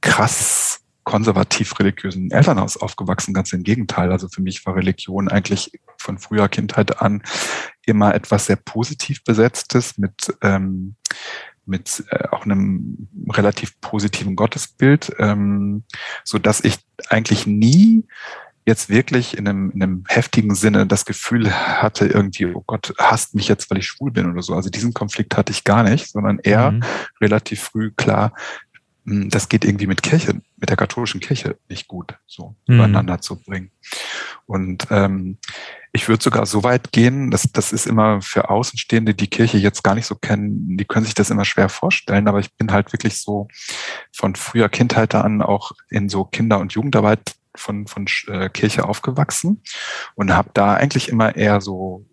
krass 0.01 0.81
konservativ-religiösen 1.05 2.31
Elternhaus 2.31 2.77
aufgewachsen, 2.77 3.35
ganz 3.35 3.53
im 3.53 3.65
Gegenteil. 3.65 4.13
Also 4.13 4.29
für 4.29 4.43
mich 4.43 4.65
war 4.65 4.77
Religion 4.77 5.29
eigentlich 5.29 5.73
von 5.99 6.19
früher 6.19 6.49
Kindheit 6.49 7.01
an 7.01 7.23
immer 7.87 8.15
etwas 8.15 8.47
sehr 8.47 8.57
positiv 8.57 9.25
besetztes 9.25 9.99
mit 9.99 10.35
ähm, 10.43 10.97
mit 11.67 12.05
äh, 12.11 12.29
auch 12.31 12.45
einem 12.45 13.09
relativ 13.31 13.81
positiven 13.81 14.37
Gottesbild, 14.37 15.13
ähm, 15.19 15.85
so 16.25 16.39
dass 16.39 16.63
ich 16.63 16.79
eigentlich 17.09 17.47
nie 17.47 18.05
jetzt 18.67 18.91
wirklich 18.91 19.39
in 19.39 19.49
einem, 19.49 19.71
in 19.71 19.83
einem 19.83 20.05
heftigen 20.07 20.55
Sinne 20.55 20.87
das 20.87 21.05
Gefühl 21.05 21.51
hatte, 21.51 22.07
irgendwie, 22.07 22.47
oh 22.47 22.63
Gott, 22.67 22.93
hasst 22.99 23.35
mich 23.35 23.49
jetzt, 23.49 23.71
weil 23.71 23.79
ich 23.79 23.87
schwul 23.87 24.11
bin 24.11 24.31
oder 24.31 24.43
so. 24.43 24.55
Also 24.55 24.69
diesen 24.69 24.93
Konflikt 24.93 25.37
hatte 25.37 25.53
ich 25.53 25.65
gar 25.65 25.83
nicht, 25.83 26.11
sondern 26.11 26.39
eher 26.41 26.73
mhm. 26.73 26.83
relativ 27.21 27.63
früh 27.63 27.91
klar, 27.91 28.35
das 29.11 29.49
geht 29.49 29.65
irgendwie 29.65 29.87
mit 29.87 30.03
Kirche, 30.03 30.41
mit 30.57 30.69
der 30.69 30.77
katholischen 30.77 31.21
Kirche 31.21 31.57
nicht 31.69 31.89
gut, 31.89 32.15
so 32.27 32.57
mhm. 32.67 32.77
übereinander 32.77 33.21
zu 33.21 33.37
bringen. 33.37 33.71
Und 34.47 34.87
ähm, 34.91 35.39
ich 35.93 36.09
würde 36.09 36.23
sogar 36.23 36.47
so 36.47 36.63
weit 36.63 36.93
gehen, 36.93 37.31
dass 37.31 37.51
das 37.53 37.73
ist 37.73 37.87
immer 37.87 38.23
für 38.23 38.51
Außenstehende, 38.51 39.15
die 39.15 39.27
Kirche 39.27 39.59
jetzt 39.59 39.83
gar 39.83 39.95
nicht 39.95 40.07
so 40.07 40.15
kennen, 40.15 40.77
die 40.77 40.85
können 40.85 41.05
sich 41.05 41.15
das 41.15 41.31
immer 41.31 41.45
schwer 41.45 41.69
vorstellen, 41.69 42.29
aber 42.29 42.39
ich 42.39 42.55
bin 42.57 42.71
halt 42.71 42.93
wirklich 42.93 43.21
so 43.21 43.49
von 44.13 44.37
früher 44.37 44.69
Kindheit 44.69 45.15
an 45.15 45.43
auch 45.43 45.73
in 45.89 46.09
so 46.09 46.25
Kinder- 46.25 46.61
und 46.61 46.73
Jugendarbeit 46.73 47.35
von, 47.57 47.87
von 47.87 48.07
äh, 48.29 48.49
Kirche 48.49 48.85
aufgewachsen 48.89 49.63
und 50.15 50.33
habe 50.33 50.51
da 50.55 50.75
eigentlich 50.75 51.09
immer 51.09 51.35
eher 51.35 51.61
so 51.61 52.07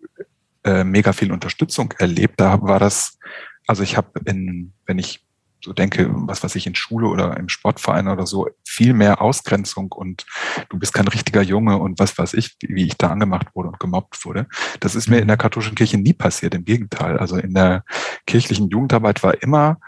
äh, 0.64 0.82
mega 0.82 1.12
viel 1.12 1.32
Unterstützung 1.32 1.92
erlebt. 1.98 2.40
Da 2.40 2.60
war 2.62 2.80
das, 2.80 3.18
also 3.66 3.82
ich 3.82 3.96
habe 3.96 4.20
in, 4.24 4.72
wenn 4.86 4.98
ich 4.98 5.24
so 5.62 5.72
denke, 5.72 6.08
was 6.10 6.42
weiß 6.42 6.54
ich, 6.54 6.66
in 6.66 6.74
Schule 6.74 7.08
oder 7.08 7.36
im 7.36 7.48
Sportverein 7.48 8.08
oder 8.08 8.26
so, 8.26 8.48
viel 8.64 8.92
mehr 8.92 9.20
Ausgrenzung 9.20 9.92
und 9.92 10.24
du 10.68 10.78
bist 10.78 10.94
kein 10.94 11.08
richtiger 11.08 11.42
Junge 11.42 11.78
und 11.78 11.98
was 11.98 12.16
weiß 12.16 12.34
ich, 12.34 12.56
wie 12.60 12.86
ich 12.86 12.96
da 12.96 13.10
angemacht 13.10 13.48
wurde 13.54 13.68
und 13.68 13.80
gemobbt 13.80 14.24
wurde. 14.24 14.46
Das 14.80 14.94
ist 14.94 15.08
mir 15.08 15.18
in 15.18 15.26
der 15.26 15.36
mhm. 15.36 15.40
katholischen 15.40 15.74
Kirche 15.74 15.98
nie 15.98 16.12
passiert, 16.12 16.54
im 16.54 16.64
Gegenteil. 16.64 17.18
Also 17.18 17.36
in 17.36 17.54
der 17.54 17.84
kirchlichen 18.26 18.68
Jugendarbeit 18.68 19.22
war 19.22 19.42
immer 19.42 19.78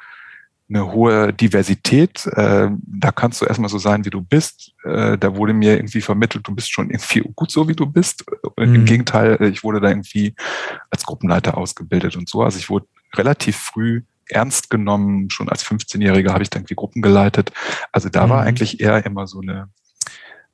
eine 0.70 0.92
hohe 0.92 1.32
Diversität. 1.32 2.26
Äh, 2.26 2.70
da 2.86 3.12
kannst 3.12 3.40
du 3.40 3.44
erstmal 3.44 3.68
so 3.68 3.78
sein, 3.78 4.04
wie 4.04 4.10
du 4.10 4.22
bist. 4.22 4.72
Äh, 4.84 5.18
da 5.18 5.36
wurde 5.36 5.52
mir 5.52 5.76
irgendwie 5.76 6.00
vermittelt, 6.00 6.46
du 6.46 6.54
bist 6.54 6.72
schon 6.72 6.90
irgendwie 6.90 7.22
gut 7.34 7.50
so, 7.50 7.68
wie 7.68 7.74
du 7.74 7.86
bist. 7.86 8.24
Mhm. 8.56 8.74
Im 8.74 8.84
Gegenteil, 8.84 9.42
ich 9.42 9.64
wurde 9.64 9.80
da 9.80 9.88
irgendwie 9.88 10.34
als 10.90 11.04
Gruppenleiter 11.04 11.58
ausgebildet 11.58 12.16
und 12.16 12.28
so. 12.28 12.42
Also 12.42 12.58
ich 12.58 12.70
wurde 12.70 12.86
relativ 13.14 13.56
früh 13.56 14.02
ernst 14.28 14.70
genommen. 14.70 15.28
Schon 15.30 15.48
als 15.48 15.66
15-Jähriger 15.66 16.32
habe 16.32 16.44
ich 16.44 16.50
dann 16.50 16.64
die 16.64 16.76
Gruppen 16.76 17.02
geleitet. 17.02 17.52
Also 17.90 18.08
da 18.08 18.26
mhm. 18.26 18.30
war 18.30 18.42
eigentlich 18.42 18.80
eher 18.80 19.04
immer 19.04 19.26
so 19.26 19.40
eine 19.40 19.68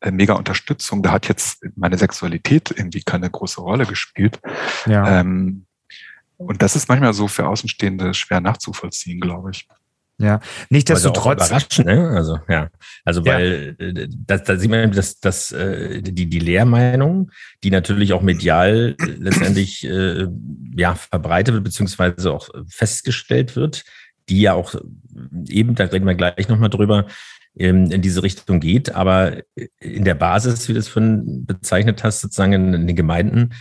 äh, 0.01 0.11
mega 0.11 0.35
Unterstützung. 0.35 1.03
Da 1.03 1.13
hat 1.13 1.29
jetzt 1.29 1.63
meine 1.77 1.99
Sexualität 1.99 2.73
irgendwie 2.75 3.03
keine 3.03 3.31
große 3.31 3.61
Rolle 3.61 3.85
gespielt. 3.85 4.41
Ja. 4.87 5.21
Ähm, 5.21 5.67
und 6.39 6.63
das 6.63 6.77
ist 6.77 6.89
manchmal 6.89 7.15
so 7.15 7.29
für 7.29 7.47
Außenstehende 7.49 8.13
schwer 8.15 8.41
nachzuvollziehen, 8.41 9.21
glaube 9.21 9.51
ich. 9.53 9.69
Ja, 10.19 10.41
nicht 10.71 10.89
dass 10.89 11.03
du 11.03 11.11
trotz. 11.11 11.51
Ne? 11.79 12.11
Also, 12.11 12.39
ja. 12.49 12.71
Also, 13.05 13.25
weil. 13.27 13.77
Äh, 13.79 14.09
da, 14.09 14.57
sieht 14.57 14.71
man, 14.71 14.91
dass, 14.93 15.21
dass 15.21 15.53
äh, 15.53 16.01
die, 16.01 16.27
die 16.27 16.39
Lehrmeinung, 16.39 17.31
die 17.63 17.71
natürlich 17.71 18.15
auch 18.15 18.23
medial 18.23 18.97
letztendlich 19.19 19.85
äh, 19.85 20.27
ja, 20.75 20.95
verbreitet 20.95 21.55
wird, 21.55 21.65
beziehungsweise 21.65 22.33
auch 22.33 22.49
festgestellt 22.67 23.57
wird, 23.57 23.85
die 24.31 24.41
ja 24.41 24.55
auch 24.55 24.75
eben, 25.49 25.75
da 25.75 25.85
reden 25.85 26.07
wir 26.07 26.15
gleich 26.15 26.49
nochmal 26.49 26.71
drüber, 26.71 27.07
ähm, 27.59 27.91
in 27.91 28.01
diese 28.01 28.23
Richtung 28.23 28.61
geht. 28.61 28.95
Aber 28.95 29.37
in 29.81 30.05
der 30.05 30.15
Basis, 30.15 30.67
wie 30.69 30.73
du 30.73 30.79
es 30.79 30.89
von 30.89 31.45
bezeichnet 31.45 32.03
hast, 32.05 32.23
sozusagen 32.23 32.53
in 32.53 32.87
den 32.87 32.97
Gemeinden, 32.97 33.55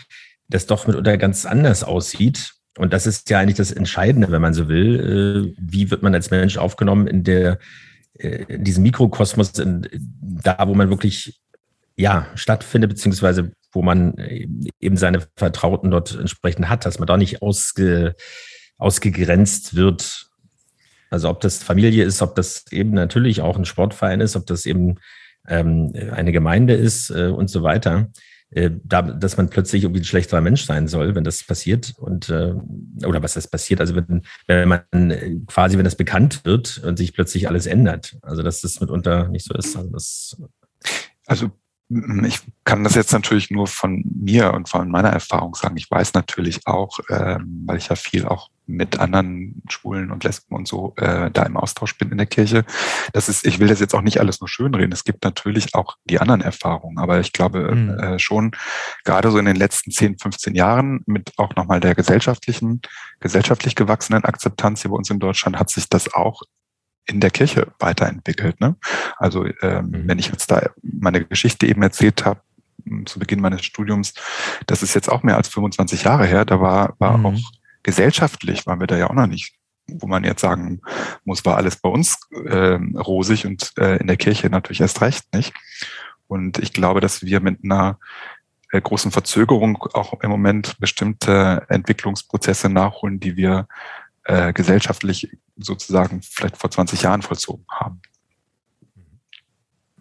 das 0.47 0.67
doch 0.67 0.87
mitunter 0.87 1.17
ganz 1.17 1.45
anders 1.45 1.83
aussieht 1.83 2.54
und 2.77 2.93
das 2.93 3.07
ist 3.07 3.29
ja 3.29 3.39
eigentlich 3.39 3.57
das 3.57 3.71
Entscheidende, 3.71 4.31
wenn 4.31 4.41
man 4.41 4.53
so 4.53 4.67
will. 4.67 5.53
Äh, 5.55 5.55
wie 5.57 5.91
wird 5.91 6.03
man 6.03 6.13
als 6.13 6.31
Mensch 6.31 6.57
aufgenommen 6.57 7.07
in 7.07 7.23
der, 7.23 7.59
äh, 8.17 8.43
in 8.47 8.63
diesem 8.63 8.83
Mikrokosmos, 8.83 9.57
in, 9.59 9.87
da 10.21 10.57
wo 10.67 10.73
man 10.73 10.89
wirklich, 10.89 11.39
ja, 11.95 12.27
stattfindet, 12.35 12.89
beziehungsweise 12.89 13.51
wo 13.71 13.81
man 13.81 14.15
eben 14.79 14.97
seine 14.97 15.25
Vertrauten 15.35 15.91
dort 15.91 16.15
entsprechend 16.15 16.69
hat, 16.69 16.85
dass 16.85 16.99
man 16.99 17.07
da 17.07 17.17
nicht 17.17 17.41
ausge, 17.41 18.15
ausgegrenzt 18.77 19.75
wird. 19.75 20.27
Also 21.09 21.29
ob 21.29 21.41
das 21.41 21.61
Familie 21.61 22.03
ist, 22.03 22.21
ob 22.21 22.35
das 22.35 22.65
eben 22.71 22.91
natürlich 22.91 23.41
auch 23.41 23.57
ein 23.57 23.65
Sportverein 23.65 24.21
ist, 24.21 24.35
ob 24.35 24.45
das 24.47 24.65
eben 24.65 24.95
ähm, 25.47 25.93
eine 26.11 26.31
Gemeinde 26.31 26.73
ist 26.73 27.09
äh, 27.09 27.27
und 27.27 27.49
so 27.49 27.63
weiter. 27.63 28.09
Äh, 28.55 28.71
da, 28.85 29.01
dass 29.01 29.35
man 29.35 29.49
plötzlich 29.49 29.83
irgendwie 29.83 29.99
ein 29.99 30.05
schlechterer 30.05 30.39
Mensch 30.39 30.63
sein 30.63 30.87
soll, 30.87 31.13
wenn 31.13 31.25
das 31.25 31.43
passiert 31.43 31.93
und 31.97 32.29
äh, 32.29 32.53
oder 33.05 33.21
was 33.21 33.33
das 33.33 33.49
passiert, 33.49 33.81
also 33.81 33.97
wenn, 33.97 34.21
wenn 34.47 34.69
man 34.69 35.11
äh, 35.11 35.35
quasi, 35.45 35.77
wenn 35.77 35.83
das 35.83 35.97
bekannt 35.97 36.45
wird 36.45 36.77
und 36.77 36.95
sich 36.95 37.13
plötzlich 37.13 37.49
alles 37.49 37.65
ändert. 37.65 38.17
Also 38.21 38.43
dass 38.43 38.61
das 38.61 38.79
mitunter 38.79 39.27
nicht 39.27 39.45
so 39.45 39.53
ist. 39.55 39.75
Also, 39.75 39.89
das 39.89 40.37
also 41.25 41.51
ich 42.23 42.39
kann 42.63 42.85
das 42.85 42.95
jetzt 42.95 43.11
natürlich 43.11 43.51
nur 43.51 43.67
von 43.67 44.03
mir 44.05 44.53
und 44.53 44.69
von 44.69 44.89
meiner 44.89 45.09
Erfahrung 45.09 45.53
sagen. 45.53 45.75
Ich 45.75 45.91
weiß 45.91 46.13
natürlich 46.13 46.65
auch, 46.65 46.99
ähm, 47.09 47.63
weil 47.65 47.77
ich 47.77 47.89
ja 47.89 47.97
viel 47.97 48.25
auch 48.25 48.49
mit 48.67 48.99
anderen 48.99 49.61
Schwulen 49.69 50.11
und 50.11 50.23
Lesben 50.23 50.55
und 50.55 50.67
so 50.67 50.93
äh, 50.97 51.29
da 51.31 51.43
im 51.43 51.57
Austausch 51.57 51.97
bin 51.97 52.11
in 52.11 52.17
der 52.17 52.25
Kirche. 52.25 52.65
Das 53.13 53.29
ist, 53.29 53.45
ich 53.45 53.59
will 53.59 53.67
das 53.67 53.79
jetzt 53.79 53.93
auch 53.93 54.01
nicht 54.01 54.19
alles 54.19 54.41
nur 54.41 54.47
schönreden. 54.47 54.91
Es 54.91 55.03
gibt 55.03 55.23
natürlich 55.23 55.75
auch 55.75 55.97
die 56.05 56.19
anderen 56.19 56.41
Erfahrungen, 56.41 56.97
aber 56.97 57.19
ich 57.19 57.33
glaube 57.33 57.75
mhm. 57.75 57.89
äh, 57.91 58.19
schon 58.19 58.51
gerade 59.03 59.31
so 59.31 59.37
in 59.37 59.45
den 59.45 59.55
letzten 59.55 59.91
10, 59.91 60.19
15 60.19 60.55
Jahren 60.55 61.01
mit 61.05 61.31
auch 61.37 61.55
nochmal 61.55 61.79
der 61.79 61.95
gesellschaftlichen, 61.95 62.81
gesellschaftlich 63.19 63.75
gewachsenen 63.75 64.23
Akzeptanz 64.23 64.81
hier 64.81 64.91
bei 64.91 64.97
uns 64.97 65.09
in 65.09 65.19
Deutschland 65.19 65.57
hat 65.57 65.69
sich 65.69 65.89
das 65.89 66.13
auch 66.13 66.41
in 67.07 67.19
der 67.19 67.29
Kirche 67.29 67.67
weiterentwickelt. 67.79 68.59
Ne? 68.59 68.75
Also 69.17 69.45
ähm, 69.61 69.85
mhm. 69.87 70.07
wenn 70.07 70.19
ich 70.19 70.27
jetzt 70.27 70.49
da 70.49 70.69
meine 70.81 71.23
Geschichte 71.23 71.67
eben 71.67 71.81
erzählt 71.81 72.25
habe, 72.25 72.41
zu 73.05 73.19
Beginn 73.19 73.41
meines 73.41 73.65
Studiums, 73.65 74.13
das 74.67 74.83
ist 74.83 74.93
jetzt 74.93 75.09
auch 75.09 75.23
mehr 75.23 75.37
als 75.37 75.47
25 75.49 76.03
Jahre 76.03 76.25
her, 76.25 76.45
da 76.45 76.59
war, 76.61 76.95
war 76.99 77.17
mhm. 77.17 77.25
auch 77.25 77.39
gesellschaftlich, 77.85 78.65
waren 78.65 78.79
wir 78.79 78.87
da 78.87 78.97
ja 78.97 79.09
auch 79.09 79.13
noch 79.13 79.27
nicht, 79.27 79.53
wo 79.87 80.07
man 80.07 80.23
jetzt 80.23 80.41
sagen 80.41 80.81
muss, 81.23 81.45
war 81.45 81.55
alles 81.55 81.75
bei 81.77 81.89
uns 81.89 82.17
äh, 82.31 82.79
rosig 82.97 83.45
und 83.45 83.73
äh, 83.77 83.97
in 83.97 84.07
der 84.07 84.17
Kirche 84.17 84.49
natürlich 84.49 84.81
erst 84.81 85.01
recht 85.01 85.31
nicht. 85.33 85.53
Und 86.27 86.57
ich 86.57 86.73
glaube, 86.73 86.99
dass 86.99 87.21
wir 87.21 87.39
mit 87.41 87.63
einer 87.63 87.99
äh, 88.71 88.81
großen 88.81 89.11
Verzögerung 89.11 89.77
auch 89.93 90.19
im 90.21 90.31
Moment 90.31 90.79
bestimmte 90.79 91.67
Entwicklungsprozesse 91.69 92.69
nachholen, 92.69 93.19
die 93.19 93.37
wir 93.37 93.67
äh, 94.23 94.51
gesellschaftlich 94.51 95.29
sozusagen 95.55 96.23
vielleicht 96.23 96.57
vor 96.57 96.71
20 96.71 97.03
Jahren 97.03 97.21
vollzogen 97.21 97.65
haben. 97.69 98.01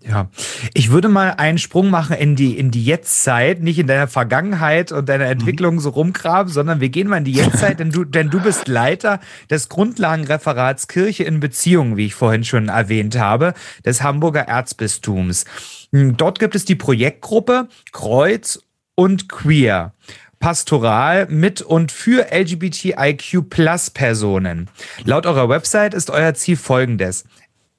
Ja, 0.07 0.29
ich 0.75 0.91
würde 0.91 1.09
mal 1.09 1.31
einen 1.31 1.57
Sprung 1.57 1.89
machen 1.89 2.15
in 2.15 2.37
die, 2.37 2.59
in 2.59 2.71
die 2.71 2.85
Jetztzeit, 2.85 3.63
nicht 3.63 3.79
in 3.79 3.87
deiner 3.87 4.07
Vergangenheit 4.07 4.93
und 4.93 5.09
deiner 5.09 5.27
Entwicklung 5.27 5.81
so 5.81 5.89
rumgraben, 5.89 6.53
sondern 6.53 6.81
wir 6.81 6.91
gehen 6.91 7.09
mal 7.09 7.17
in 7.17 7.25
die 7.25 7.33
Jetztzeit, 7.33 7.81
denn 7.81 7.91
du, 7.91 8.05
denn 8.05 8.29
du 8.29 8.39
bist 8.41 8.69
Leiter 8.69 9.19
des 9.49 9.71
Grundlagenreferats 9.71 10.89
Kirche 10.89 11.25
in 11.25 11.41
Beziehungen, 11.41 11.97
wie 11.97 12.07
ich 12.07 12.15
vorhin 12.15 12.45
schon 12.45 12.69
erwähnt 12.69 13.19
habe, 13.19 13.55
des 13.87 14.03
Hamburger 14.03 14.43
Erzbistums. 14.43 15.47
Hm, 15.91 16.19
dort 16.19 16.39
gibt 16.39 16.55
es 16.55 16.67
die 16.67 16.75
Projektgruppe 16.75 17.69
Kreuz 17.93 18.61
und 18.95 19.31
Queer. 19.31 19.95
Pastoral 20.39 21.27
mit 21.31 21.63
und 21.63 21.91
für 21.91 22.27
LGBTIQ 22.31 23.49
Plus 23.49 23.89
Personen. 23.89 24.69
Laut 25.05 25.25
eurer 25.25 25.49
Website 25.49 25.95
ist 25.95 26.11
euer 26.11 26.35
Ziel 26.35 26.59
folgendes 26.59 27.25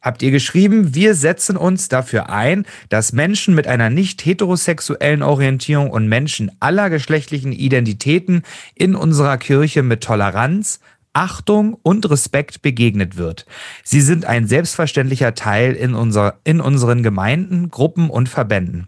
habt 0.06 0.22
ihr 0.22 0.32
geschrieben, 0.32 0.94
wir 0.94 1.15
setzen 1.15 1.58
uns 1.58 1.89
dafür 1.89 2.30
ein, 2.30 2.65
dass 2.89 3.12
Menschen 3.12 3.56
mit 3.56 3.68
einer 3.68 3.89
nicht 3.89 4.24
heterosexuellen 4.24 5.24
Orientierung 5.24 5.89
und 5.89 6.08
Menschen 6.08 6.52
aller 6.60 6.91
geschlechtlichen 6.91 7.52
Identitäten 7.52 8.44
in 8.76 8.96
unserer 8.96 9.38
Kirche 9.38 9.82
mit 9.82 10.02
Toleranz, 10.02 10.80
Achtung 11.13 11.78
und 11.82 12.10
Respekt 12.10 12.62
begegnet 12.62 13.18
wird. 13.18 13.46
Sie 13.84 14.02
sind 14.02 14.26
ein 14.26 14.48
selbstverständlicher 14.48 15.34
Teil 15.34 15.74
in, 15.74 15.96
unser, 15.96 16.39
in 16.44 16.62
unseren 16.62 17.04
Gemeinden, 17.04 17.72
Gruppen 17.72 18.10
und 18.10 18.30
Verbänden. 18.30 18.88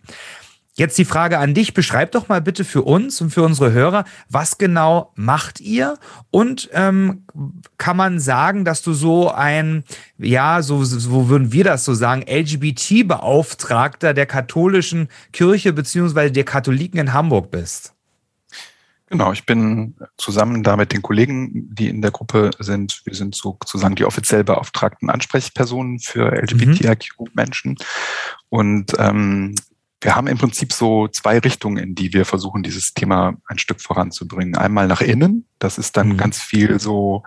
Jetzt 0.77 0.97
die 0.99 1.05
Frage 1.05 1.39
an 1.39 1.55
dich. 1.55 1.73
Beschreib 1.73 2.11
doch 2.11 2.29
mal 2.29 2.39
bitte 2.39 2.63
für 2.63 2.83
uns 2.83 3.19
und 3.19 3.31
für 3.31 3.41
unsere 3.41 3.71
Hörer, 3.71 4.05
was 4.29 4.59
genau 4.59 5.11
macht 5.15 5.59
ihr? 5.59 5.97
Und 6.29 6.69
ähm, 6.71 7.25
kann 7.79 7.97
man 7.97 8.19
sagen, 8.19 8.63
dass 8.63 8.83
du 8.83 8.93
so 8.93 9.31
ein, 9.31 9.83
ja, 10.19 10.61
so, 10.61 10.83
so 10.83 11.29
würden 11.29 11.51
wir 11.51 11.63
das 11.63 11.83
so 11.83 11.95
sagen, 11.95 12.23
LGBT-Beauftragter 12.27 14.13
der 14.13 14.27
katholischen 14.27 15.07
Kirche 15.33 15.73
beziehungsweise 15.73 16.31
der 16.31 16.43
Katholiken 16.43 16.99
in 16.99 17.11
Hamburg 17.11 17.49
bist? 17.49 17.93
Genau, 19.09 19.31
ich 19.31 19.45
bin 19.45 19.95
zusammen 20.17 20.61
da 20.61 20.75
mit 20.75 20.91
den 20.93 21.01
Kollegen, 21.01 21.73
die 21.73 21.87
in 21.87 22.03
der 22.03 22.11
Gruppe 22.11 22.51
sind, 22.59 23.01
wir 23.05 23.15
sind 23.15 23.33
sozusagen 23.35 23.95
die 23.95 24.05
offiziell 24.05 24.43
beauftragten 24.43 25.09
Ansprechpersonen 25.09 25.99
für 25.99 26.33
LGBTIQ-Menschen. 26.33 27.71
Mhm. 27.71 27.77
Und 28.49 28.93
ähm, 28.99 29.55
wir 30.01 30.15
haben 30.15 30.27
im 30.27 30.37
Prinzip 30.37 30.73
so 30.73 31.07
zwei 31.07 31.39
Richtungen, 31.39 31.77
in 31.77 31.95
die 31.95 32.13
wir 32.13 32.25
versuchen, 32.25 32.63
dieses 32.63 32.93
Thema 32.93 33.35
ein 33.47 33.57
Stück 33.57 33.81
voranzubringen. 33.81 34.55
Einmal 34.55 34.87
nach 34.87 35.01
innen, 35.01 35.47
das 35.59 35.77
ist 35.77 35.97
dann 35.97 36.09
mhm. 36.09 36.17
ganz 36.17 36.39
viel 36.39 36.79
so, 36.79 37.23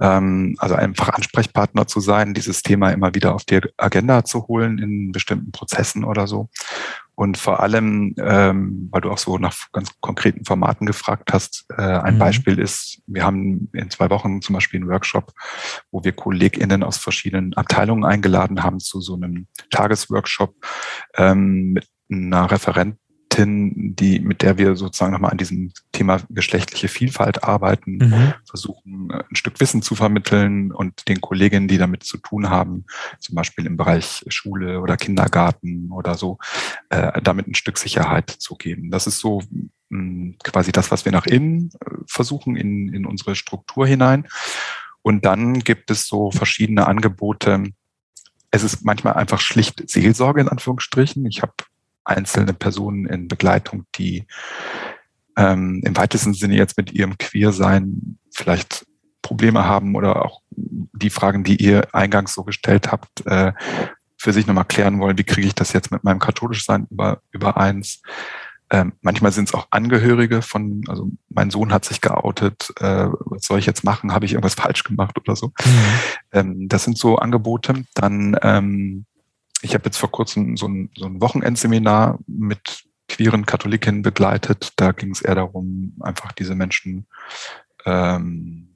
ähm, 0.00 0.54
also 0.58 0.76
einfach 0.76 1.08
Ansprechpartner 1.08 1.86
zu 1.86 2.00
sein, 2.00 2.34
dieses 2.34 2.62
Thema 2.62 2.90
immer 2.90 3.14
wieder 3.14 3.34
auf 3.34 3.44
die 3.44 3.60
Agenda 3.76 4.24
zu 4.24 4.46
holen 4.46 4.78
in 4.78 5.10
bestimmten 5.10 5.50
Prozessen 5.50 6.04
oder 6.04 6.28
so. 6.28 6.48
Und 7.18 7.36
vor 7.36 7.58
allem, 7.58 8.14
ähm, 8.20 8.88
weil 8.92 9.00
du 9.00 9.10
auch 9.10 9.18
so 9.18 9.38
nach 9.38 9.72
ganz 9.72 9.90
konkreten 9.98 10.44
Formaten 10.44 10.86
gefragt 10.86 11.32
hast, 11.32 11.66
äh, 11.76 11.82
ein 11.82 12.14
mhm. 12.14 12.18
Beispiel 12.20 12.60
ist, 12.60 13.02
wir 13.08 13.24
haben 13.24 13.68
in 13.72 13.90
zwei 13.90 14.08
Wochen 14.08 14.40
zum 14.40 14.54
Beispiel 14.54 14.78
einen 14.78 14.88
Workshop, 14.88 15.32
wo 15.90 16.04
wir 16.04 16.12
KollegInnen 16.12 16.84
aus 16.84 16.96
verschiedenen 16.96 17.54
Abteilungen 17.54 18.04
eingeladen 18.04 18.62
haben 18.62 18.78
zu 18.78 19.00
so 19.00 19.16
einem 19.16 19.48
Tagesworkshop 19.72 20.54
ähm, 21.16 21.72
mit 21.72 21.88
einer 22.08 22.52
Referent 22.52 22.98
Expertin, 23.38 23.94
die, 23.94 24.20
mit 24.20 24.42
der 24.42 24.58
wir 24.58 24.74
sozusagen 24.76 25.12
nochmal 25.12 25.30
an 25.30 25.38
diesem 25.38 25.72
Thema 25.92 26.20
geschlechtliche 26.28 26.88
Vielfalt 26.88 27.44
arbeiten, 27.44 27.98
mhm. 27.98 28.34
versuchen, 28.44 29.10
äh, 29.10 29.22
ein 29.30 29.36
Stück 29.36 29.60
Wissen 29.60 29.82
zu 29.82 29.94
vermitteln 29.94 30.72
und 30.72 31.08
den 31.08 31.20
Kolleginnen, 31.20 31.68
die 31.68 31.78
damit 31.78 32.02
zu 32.02 32.18
tun 32.18 32.50
haben, 32.50 32.84
zum 33.20 33.34
Beispiel 33.34 33.66
im 33.66 33.76
Bereich 33.76 34.24
Schule 34.28 34.80
oder 34.80 34.96
Kindergarten 34.96 35.90
oder 35.92 36.14
so, 36.14 36.38
äh, 36.90 37.20
damit 37.22 37.46
ein 37.46 37.54
Stück 37.54 37.78
Sicherheit 37.78 38.30
zu 38.30 38.56
geben. 38.56 38.90
Das 38.90 39.06
ist 39.06 39.20
so 39.20 39.40
mh, 39.50 39.68
hm, 39.90 40.36
quasi 40.42 40.72
das, 40.72 40.90
was 40.90 41.04
wir 41.04 41.12
nach 41.12 41.26
innen 41.26 41.70
äh, 41.80 41.90
versuchen, 42.06 42.56
in, 42.56 42.92
in 42.92 43.06
unsere 43.06 43.34
Struktur 43.34 43.86
hinein. 43.86 44.26
Und 45.02 45.24
dann 45.24 45.60
gibt 45.60 45.90
es 45.90 46.06
so 46.06 46.30
verschiedene 46.30 46.86
Angebote, 46.86 47.64
es 48.50 48.62
ist 48.62 48.82
manchmal 48.82 49.12
einfach 49.12 49.40
schlicht 49.40 49.88
Seelsorge 49.88 50.40
in 50.40 50.48
Anführungsstrichen. 50.48 51.24
Ich 51.26 51.42
habe 51.42 51.52
einzelne 52.08 52.52
Personen 52.52 53.06
in 53.06 53.28
Begleitung, 53.28 53.84
die 53.96 54.26
ähm, 55.36 55.82
im 55.84 55.96
weitesten 55.96 56.34
Sinne 56.34 56.56
jetzt 56.56 56.76
mit 56.76 56.92
ihrem 56.92 57.16
Queersein 57.18 58.18
vielleicht 58.34 58.86
Probleme 59.22 59.64
haben 59.64 59.94
oder 59.94 60.24
auch 60.24 60.40
die 60.50 61.10
Fragen, 61.10 61.44
die 61.44 61.56
ihr 61.56 61.94
eingangs 61.94 62.34
so 62.34 62.44
gestellt 62.44 62.90
habt, 62.90 63.26
äh, 63.26 63.52
für 64.16 64.32
sich 64.32 64.46
nochmal 64.46 64.64
klären 64.64 64.98
wollen, 64.98 65.18
wie 65.18 65.24
kriege 65.24 65.46
ich 65.46 65.54
das 65.54 65.72
jetzt 65.72 65.92
mit 65.92 66.02
meinem 66.02 66.18
Katholischsein 66.18 66.86
über, 66.90 67.20
übereins. 67.30 68.02
Ähm, 68.70 68.92
manchmal 69.00 69.32
sind 69.32 69.48
es 69.48 69.54
auch 69.54 69.68
Angehörige 69.70 70.42
von, 70.42 70.82
also 70.88 71.10
mein 71.28 71.50
Sohn 71.50 71.72
hat 71.72 71.84
sich 71.84 72.00
geoutet, 72.00 72.72
äh, 72.80 73.06
was 73.24 73.44
soll 73.44 73.58
ich 73.58 73.66
jetzt 73.66 73.84
machen? 73.84 74.12
Habe 74.12 74.26
ich 74.26 74.32
irgendwas 74.32 74.54
falsch 74.54 74.84
gemacht 74.84 75.16
oder 75.18 75.36
so? 75.36 75.48
Mhm. 75.64 75.72
Ähm, 76.32 76.68
das 76.68 76.84
sind 76.84 76.98
so 76.98 77.16
Angebote. 77.16 77.84
Dann 77.94 78.36
ähm, 78.42 79.06
ich 79.62 79.74
habe 79.74 79.84
jetzt 79.86 79.96
vor 79.98 80.10
kurzem 80.10 80.56
so 80.56 80.66
ein, 80.66 80.90
so 80.96 81.06
ein 81.06 81.20
Wochenendseminar 81.20 82.18
mit 82.26 82.84
queeren 83.08 83.46
Katholiken 83.46 84.02
begleitet. 84.02 84.72
Da 84.76 84.92
ging 84.92 85.10
es 85.10 85.22
eher 85.22 85.34
darum, 85.34 85.96
einfach 86.00 86.32
diese 86.32 86.54
Menschen 86.54 87.06
ähm, 87.84 88.68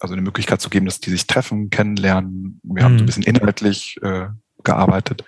also 0.00 0.14
eine 0.14 0.22
Möglichkeit 0.22 0.60
zu 0.60 0.70
geben, 0.70 0.86
dass 0.86 1.00
die 1.00 1.10
sich 1.10 1.26
treffen, 1.26 1.70
kennenlernen. 1.70 2.60
Wir 2.62 2.82
mhm. 2.82 2.84
haben 2.84 2.92
so 2.92 3.02
ein 3.02 3.02
mhm. 3.02 3.06
bisschen 3.06 3.22
inhaltlich 3.24 3.96
äh, 4.02 4.28
gearbeitet. 4.62 5.24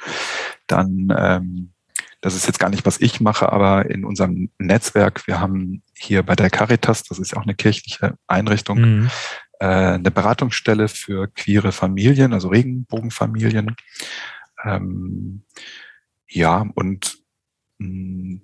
Dann, 0.67 1.13
ähm, 1.17 1.73
das 2.21 2.35
ist 2.35 2.47
jetzt 2.47 2.59
gar 2.61 2.71
nicht, 2.71 2.87
was 2.87 3.01
ich 3.01 3.21
mache, 3.21 3.51
aber 3.51 3.91
in 3.91 4.05
unserem 4.05 4.51
Netzwerk, 4.59 5.27
wir 5.27 5.41
haben 5.41 5.83
hier 5.95 6.23
bei 6.23 6.37
der 6.37 6.51
Caritas, 6.51 7.03
das 7.05 7.19
ist 7.19 7.37
auch 7.37 7.43
eine 7.43 7.55
kirchliche 7.55 8.17
Einrichtung, 8.27 8.81
mhm. 8.81 9.11
äh, 9.59 9.67
eine 9.67 10.11
Beratungsstelle 10.11 10.89
für 10.89 11.29
queere 11.29 11.73
Familien, 11.73 12.33
also 12.33 12.49
Regenbogenfamilien. 12.49 13.75
Ähm, 14.65 15.43
ja, 16.29 16.67
und 16.75 17.19
mh, 17.79 17.89
mm, 17.89 18.43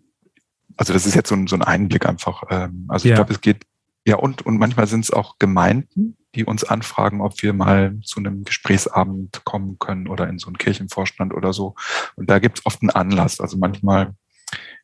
also 0.76 0.92
das 0.92 1.07
ist 1.07 1.14
jetzt 1.14 1.29
so 1.29 1.35
ein, 1.35 1.46
so 1.46 1.57
ein 1.57 1.62
Einblick 1.62 2.07
einfach. 2.07 2.44
Ähm, 2.50 2.87
also 2.88 3.07
ich 3.07 3.11
ja. 3.11 3.16
glaube, 3.16 3.33
es 3.33 3.40
geht, 3.40 3.64
ja, 4.07 4.16
und, 4.16 4.44
und 4.44 4.59
manchmal 4.59 4.87
sind 4.87 5.05
es 5.05 5.11
auch 5.11 5.38
Gemeinden, 5.38 6.16
die 6.35 6.44
uns 6.44 6.64
anfragen, 6.64 7.20
ob 7.20 7.42
wir 7.42 7.52
mal 7.55 7.98
zu 8.05 8.20
einem 8.20 8.44
Gesprächsabend 8.44 9.42
kommen 9.44 9.79
können 9.79 10.07
oder 10.07 10.29
in 10.29 10.38
so 10.38 10.48
einen 10.48 10.59
Kirchenvorstand 10.59 11.33
oder 11.33 11.52
so. 11.52 11.74
Und 12.14 12.31
da 12.31 12.38
gibt 12.38 12.59
es 12.59 12.66
oft 12.66 12.83
einen 12.83 12.90
Anlass. 12.90 13.40
Also 13.40 13.57
manchmal 13.57 14.14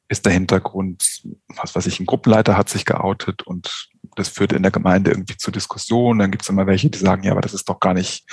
ist 0.09 0.27
der 0.27 0.33
Hintergrund, 0.33 1.23
was 1.49 1.75
weiß 1.75 1.87
ich, 1.87 2.01
ein 2.01 2.07
Gruppenleiter 2.07 2.57
hat 2.57 2.69
sich 2.69 2.85
geoutet 2.85 3.43
und 3.43 3.89
das 4.17 4.29
führt 4.29 4.53
in 4.53 4.63
der 4.63 4.73
Gemeinde 4.73 5.11
irgendwie 5.11 5.37
zu 5.37 5.51
Diskussionen. 5.51 6.19
Dann 6.19 6.31
gibt 6.31 6.43
es 6.43 6.49
immer 6.49 6.67
welche, 6.67 6.91
die 6.91 6.99
sagen, 6.99 7.23
ja, 7.23 7.33
aber 7.33 7.41
das 7.41 7.55
ist 7.55 7.69
doch 7.69 7.81
gar 7.81 7.95
nicht, 7.95 8.27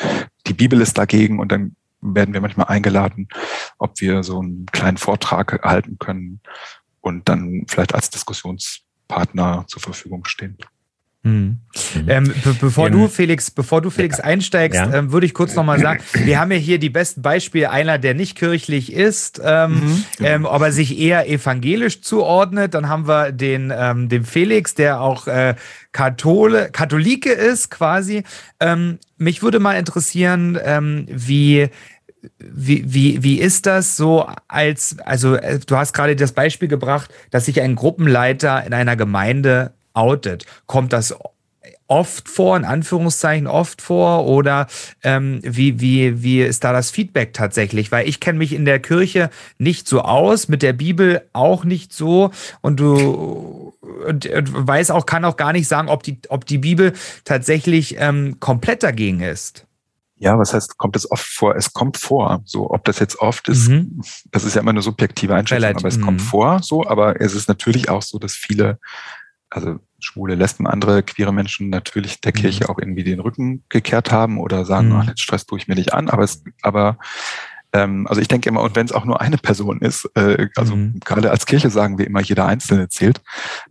die 0.48 0.54
Bibel 0.54 0.82
ist 0.82 0.98
dagegen 0.98 1.40
und 1.40 1.52
dann 1.52 1.76
werden 2.02 2.34
wir 2.34 2.42
manchmal 2.42 2.68
eingeladen, 2.68 3.28
ob 3.78 4.00
wir 4.02 4.24
so 4.24 4.40
einen 4.40 4.66
kleinen 4.68 4.98
Vortrag 4.98 5.62
halten 5.64 5.98
können 6.00 6.42
und 7.02 7.28
dann 7.30 7.66
vielleicht 7.68 7.94
als 7.94 8.10
Diskussionspartner 8.10 9.66
zur 9.68 9.82
Verfügung 9.82 10.26
stehen. 10.26 10.58
Mhm. 11.22 11.58
Ähm, 12.08 12.34
be 12.44 12.56
bevor 12.62 12.88
ähm, 12.88 12.94
du 12.94 13.08
Felix, 13.10 13.52
bevor 13.52 13.82
du 13.82 13.90
Felix 13.90 14.20
ja. 14.20 14.24
einsteigst, 14.24 14.80
ja. 14.80 14.94
ähm, 14.94 15.12
würde 15.12 15.26
ich 15.26 15.34
kurz 15.34 15.54
nochmal 15.54 15.78
sagen, 15.80 16.02
wir 16.14 16.40
haben 16.40 16.50
ja 16.52 16.58
hier 16.58 16.80
die 16.80 16.90
besten 16.90 17.22
Beispiele 17.22 17.72
einer, 17.72 17.98
der 17.98 18.14
nicht 18.14 18.38
kirchlich 18.38 18.94
ist, 18.94 19.42
ähm, 19.44 19.74
mhm. 19.74 20.06
ähm, 20.22 20.46
aber 20.46 20.72
sich 20.72 20.98
eher 20.98 21.30
evangelisch 21.30 22.02
zuordnet. 22.02 22.74
Dann 22.74 22.88
haben 22.88 23.08
wir 23.10 23.34
den, 23.34 23.74
ähm, 23.76 24.08
den 24.08 24.24
Felix, 24.24 24.76
der 24.76 25.02
auch 25.02 25.28
äh, 25.28 25.56
Kathole, 25.92 26.70
Katholike 26.72 27.32
ist 27.32 27.70
quasi. 27.70 28.24
Ähm, 28.62 28.98
mich 29.20 29.42
würde 29.42 29.60
mal 29.60 29.78
interessieren, 29.78 30.58
ähm, 30.64 31.06
wie 31.10 31.70
wie, 32.38 32.84
wie, 32.94 33.24
wie 33.24 33.40
ist 33.40 33.66
das 33.66 33.96
so 33.96 34.28
als, 34.48 34.98
also 35.06 35.36
äh, 35.36 35.60
du 35.60 35.78
hast 35.78 35.94
gerade 35.94 36.16
das 36.16 36.34
Beispiel 36.34 36.68
gebracht, 36.68 37.12
dass 37.32 37.46
sich 37.46 37.62
ein 37.62 37.76
Gruppenleiter 37.76 38.66
in 38.66 38.74
einer 38.74 38.96
Gemeinde 38.96 39.74
outet. 39.94 40.46
Kommt 40.66 40.94
das 40.94 41.16
oft 41.90 42.30
vor, 42.30 42.56
in 42.56 42.64
Anführungszeichen 42.64 43.48
oft 43.48 43.82
vor? 43.82 44.26
Oder 44.26 44.68
ähm, 45.04 45.42
wie, 45.44 45.82
wie, 45.82 46.24
wie 46.24 46.42
ist 46.42 46.64
da 46.64 46.72
das 46.72 46.92
Feedback 46.92 47.34
tatsächlich? 47.34 47.92
Weil 47.92 48.08
ich 48.08 48.22
kenne 48.22 48.40
mich 48.40 48.54
in 48.54 48.64
der 48.64 48.80
Kirche 48.80 49.30
nicht 49.58 49.88
so 49.88 50.02
aus, 50.02 50.48
mit 50.48 50.62
der 50.62 50.74
Bibel 50.74 51.22
auch 51.34 51.66
nicht 51.66 51.92
so 51.92 52.32
und 52.62 52.80
du 52.80 53.74
und, 54.08 54.26
und 54.26 54.68
weiß 54.68 54.92
auch, 54.92 55.06
kann 55.06 55.26
auch 55.26 55.36
gar 55.36 55.52
nicht 55.52 55.68
sagen, 55.68 55.90
ob 55.90 56.04
die, 56.04 56.20
ob 56.30 56.46
die 56.46 56.60
Bibel 56.60 56.94
tatsächlich 57.26 57.96
ähm, 58.00 58.40
komplett 58.40 58.84
dagegen 58.84 59.20
ist. 59.22 59.66
Ja, 60.22 60.38
was 60.38 60.54
heißt, 60.54 60.78
kommt 60.78 60.98
es 60.98 61.10
oft 61.10 61.26
vor? 61.26 61.56
Es 61.56 61.72
kommt 61.72 61.96
vor. 61.96 62.42
So, 62.44 62.70
ob 62.72 62.84
das 62.84 63.00
jetzt 63.00 63.20
oft 63.20 63.48
ist, 63.48 63.70
mhm. 63.70 64.02
das 64.32 64.44
ist 64.44 64.56
ja 64.56 64.62
immer 64.62 64.72
eine 64.72 64.82
subjektive 64.82 65.34
Einschätzung, 65.34 65.64
Relativ, 65.64 65.86
aber 65.86 65.88
es 65.88 66.02
kommt 66.02 66.20
mhm. 66.20 66.26
vor, 66.26 66.60
so, 66.62 66.86
aber 66.86 67.22
es 67.22 67.34
ist 67.34 67.48
natürlich 67.48 67.88
auch 67.90 68.02
so, 68.02 68.20
dass 68.20 68.34
viele, 68.34 68.80
also 69.50 69.80
schwule, 70.00 70.36
Lesben, 70.36 70.68
andere 70.68 71.04
queere 71.04 71.34
Menschen 71.34 71.70
natürlich 71.70 72.22
der 72.22 72.34
mhm. 72.36 72.40
Kirche 72.40 72.70
auch 72.70 72.80
irgendwie 72.80 73.04
den 73.04 73.20
Rücken 73.20 73.64
gekehrt 73.70 74.12
haben 74.12 74.38
oder 74.38 74.66
sagen, 74.66 74.90
mhm. 74.90 74.96
ach, 74.96 75.08
jetzt 75.08 75.22
Stress 75.22 75.46
tue 75.46 75.60
ich 75.60 75.68
mir 75.68 75.76
nicht 75.76 75.94
an, 75.94 76.10
aber 76.10 76.24
es, 76.24 76.44
aber 76.62 76.98
Ähm, 77.72 78.08
also 78.08 78.20
ich 78.20 78.28
denke 78.28 78.50
immer, 78.50 78.64
und 78.64 78.76
wenn 78.76 78.88
es 78.88 78.92
auch 78.92 79.06
nur 79.06 79.22
eine 79.22 79.38
Person 79.38 79.80
ist, 79.82 80.10
äh, 80.16 80.48
also 80.56 80.76
mhm. 80.76 81.00
gerade 81.06 81.30
als 81.30 81.46
Kirche 81.46 81.70
sagen 81.70 82.00
wir 82.00 82.08
immer, 82.08 82.22
jeder 82.22 82.48
Einzelne 82.48 82.90
zählt. 82.90 83.22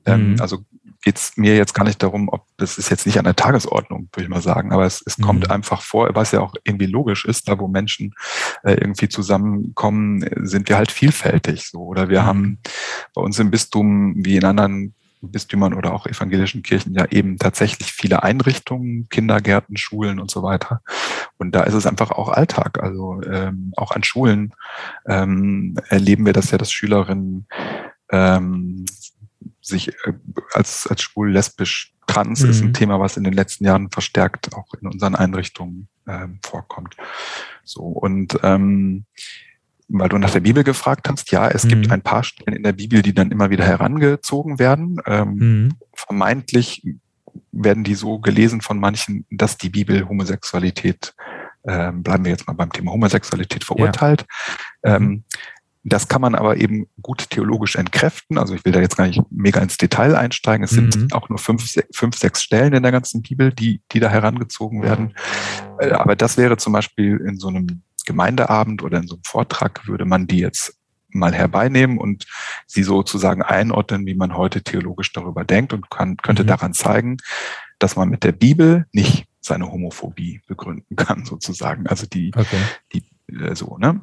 Ähm, 0.05 0.35
mhm. 0.35 0.41
Also 0.41 0.64
geht 1.03 1.17
es 1.17 1.37
mir 1.37 1.57
jetzt 1.57 1.75
gar 1.75 1.85
nicht 1.85 2.03
darum, 2.03 2.29
ob 2.29 2.47
das 2.57 2.79
ist 2.79 2.91
jetzt 2.91 3.07
nicht 3.07 3.19
an 3.19 3.25
der 3.25 3.37
Tagesordnung, 3.37 4.09
würde 4.12 4.25
ich 4.25 4.29
mal 4.29 4.43
sagen, 4.43 4.73
aber 4.73 4.85
es, 4.85 5.03
es 5.05 5.19
mhm. 5.19 5.23
kommt 5.23 5.51
einfach 5.51 5.83
vor, 5.83 6.11
was 6.14 6.33
ja 6.33 6.41
auch 6.41 6.55
irgendwie 6.64 6.87
logisch 6.87 7.25
ist, 7.25 7.49
da 7.49 7.59
wo 7.59 7.67
Menschen 7.67 8.14
äh, 8.62 8.75
irgendwie 8.75 9.09
zusammenkommen, 9.09 10.25
sind 10.43 10.69
wir 10.69 10.77
halt 10.77 10.93
vielfältig 10.93 11.69
so. 11.69 11.81
Oder 11.81 12.09
wir 12.09 12.23
mhm. 12.23 12.27
haben 12.27 12.59
bei 13.14 13.23
uns 13.23 13.38
im 13.38 13.51
Bistum 13.51 14.14
wie 14.19 14.37
in 14.37 14.45
anderen 14.45 14.95
Bistümern 15.20 15.74
oder 15.74 15.92
auch 15.92 16.07
evangelischen 16.07 16.62
Kirchen 16.62 16.94
ja 16.94 17.07
eben 17.07 17.38
tatsächlich 17.38 17.92
viele 17.92 18.22
Einrichtungen, 18.22 19.09
Kindergärten, 19.09 19.76
Schulen 19.76 20.20
und 20.20 20.31
so 20.31 20.42
weiter. 20.42 20.83
Und 21.38 21.54
da 21.54 21.62
ist 21.62 21.74
es 21.74 21.87
einfach 21.87 22.11
auch 22.11 22.28
Alltag. 22.28 22.83
Also 22.83 23.20
ähm, 23.22 23.72
auch 23.76 23.92
an 23.92 24.04
Schulen 24.04 24.54
ähm, 25.07 25.76
erleben 25.88 26.26
wir 26.26 26.33
das 26.33 26.50
ja, 26.50 26.59
dass 26.59 26.72
Schülerinnen 26.72 27.46
ähm, 28.11 28.85
sich 29.61 29.88
äh, 29.88 30.12
als, 30.52 30.87
als 30.87 31.02
schwul, 31.02 31.31
lesbisch, 31.31 31.94
trans 32.07 32.42
mhm. 32.42 32.50
ist 32.50 32.61
ein 32.62 32.68
mhm. 32.68 32.74
Thema, 32.74 33.00
was 33.00 33.16
in 33.16 33.24
den 33.24 33.35
letzten 33.35 33.64
Jahren 33.64 33.90
verstärkt 33.90 34.54
auch 34.54 34.74
in 34.81 34.88
unseren 34.88 35.14
Einrichtungen 35.14 35.88
ähm, 36.09 36.40
vorkommt. 36.42 36.96
So 37.64 37.83
und 37.83 38.38
ähm, 38.42 39.04
weil 39.88 40.09
du 40.09 40.18
nach 40.18 40.31
der 40.31 40.40
Bibel 40.40 40.64
gefragt 40.64 41.09
hast, 41.09 41.31
ja, 41.31 41.48
es 41.48 41.64
mhm. 41.64 41.68
gibt 41.68 41.90
ein 41.90 42.03
paar 42.03 42.22
Stellen 42.22 42.57
in 42.57 42.62
der 42.62 42.72
Bibel, 42.72 43.03
die 43.03 43.14
dann 43.14 43.31
immer 43.31 43.51
wieder 43.51 43.64
herangezogen 43.64 44.59
werden. 44.59 45.01
Ähm, 45.07 45.35
mhm. 45.35 45.74
Vermeintlich 45.94 46.83
werden 47.53 47.85
die 47.85 47.94
so 47.94 48.18
gelesen 48.18 48.61
von 48.61 48.79
manchen, 48.79 49.24
dass 49.31 49.57
die 49.57 49.70
Bibel 49.70 50.09
Homosexualität, 50.09 51.14
ähm, 51.66 52.03
bleiben 52.03 52.24
wir 52.24 52.33
jetzt 52.33 52.46
mal 52.46 52.53
beim 52.53 52.70
Thema 52.70 52.92
Homosexualität, 52.92 53.64
verurteilt. 53.64 54.27
Ja. 54.85 54.96
Ähm, 54.96 55.03
mhm. 55.03 55.24
das 55.85 56.09
kann 56.09 56.20
man 56.20 56.35
aber 56.35 56.59
eben 56.59 56.87
gut 57.01 57.31
theologisch 57.31 57.77
entkräften. 57.77 58.37
Also 58.37 58.55
ich 58.55 58.64
will 58.66 58.72
da 58.72 58.81
jetzt 58.81 58.96
gar 58.96 59.07
nicht 59.07 59.22
mega 59.31 59.61
ins 59.61 59.79
Detail 59.79 60.16
einsteigen. 60.16 60.64
Es 60.64 60.70
sind 60.70 60.96
mhm. 60.96 61.12
auch 61.12 61.31
nur 61.31 61.38
fünf, 61.38 61.64
fünf, 61.94 62.16
sechs 62.16 62.42
Stellen 62.42 62.74
in 62.74 62.83
der 62.83 62.92
ganzen 62.92 63.22
Bibel, 63.22 63.53
die, 63.53 63.81
die 63.92 64.01
da 64.01 64.11
herangezogen 64.11 64.83
werden. 64.83 65.14
Äh, 65.79 65.92
aber 65.92 66.14
das 66.14 66.37
wäre 66.37 66.59
zum 66.59 66.74
Beispiel 66.74 67.16
in 67.16 67.38
so 67.38 67.48
einem 67.48 67.83
Gemeindeabend 68.09 68.83
oder 68.83 68.99
in 68.99 69.07
so 69.07 69.16
einem 69.16 69.25
Vortrag 69.25 69.87
würde 69.87 70.07
man 70.07 70.27
die 70.27 70.38
jetzt 70.38 70.79
mal 71.11 71.35
herbenehmen 71.35 71.99
und 71.99 72.25
sie 72.66 72.83
sozusagen 72.83 73.42
einordnen, 73.42 74.07
wie 74.07 74.14
man 74.14 74.35
heute 74.35 74.62
theologisch 74.62 75.12
darüber 75.12 75.44
denkt 75.44 75.75
und 75.75 75.90
kann, 75.90 76.16
könnte 76.16 76.42
mhm. 76.42 76.49
daran 76.49 76.73
zeigen, 76.73 77.18
dass 77.79 77.97
man 77.97 78.09
mit 78.09 78.25
der 78.25 78.33
Bibel 78.33 78.87
nicht 78.92 79.27
seine 79.40 79.71
Homophobie 79.71 80.40
begründen 80.47 80.97
kann, 80.97 81.27
sozusagen. 81.27 81.87
Also 81.87 82.07
die, 82.07 82.33
okay. 82.35 82.57
die 82.92 83.05
äh, 83.33 83.55
so, 83.55 83.77
ne? 83.77 84.01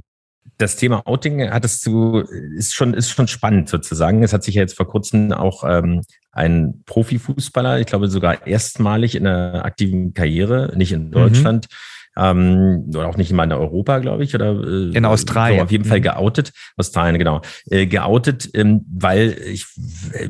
Das 0.59 0.75
Thema 0.75 1.01
Outing 1.05 1.49
hattest 1.49 1.85
du, 1.87 2.19
ist 2.19 2.75
schon, 2.75 2.93
ist 2.93 3.09
schon 3.09 3.27
spannend 3.27 3.67
sozusagen. 3.67 4.21
Es 4.21 4.31
hat 4.31 4.43
sich 4.43 4.55
ja 4.55 4.61
jetzt 4.61 4.77
vor 4.77 4.87
kurzem 4.87 5.33
auch 5.33 5.63
ähm, 5.67 6.03
ein 6.31 6.83
Profifußballer, 6.85 7.79
ich 7.79 7.87
glaube 7.87 8.07
sogar 8.07 8.45
erstmalig 8.45 9.15
in 9.15 9.23
der 9.23 9.65
aktiven 9.65 10.13
Karriere, 10.13 10.71
nicht 10.77 10.91
in 10.91 11.07
mhm. 11.07 11.11
Deutschland, 11.11 11.67
mhm 11.69 11.75
ähm, 12.17 12.85
oder 12.89 13.07
auch 13.07 13.17
nicht 13.17 13.31
mal 13.33 13.43
in 13.43 13.51
Europa, 13.51 13.99
glaube 13.99 14.23
ich, 14.23 14.33
oder 14.35 14.51
äh, 14.51 14.95
in 14.95 15.05
Australien. 15.05 15.59
So 15.59 15.63
auf 15.65 15.71
jeden 15.71 15.85
Fall 15.85 15.99
mhm. 15.99 16.03
geoutet, 16.03 16.53
Australien, 16.77 17.17
genau, 17.17 17.41
äh, 17.69 17.85
geoutet, 17.85 18.49
ähm, 18.53 18.85
weil 18.91 19.37
ich 19.45 19.65
äh, 20.13 20.29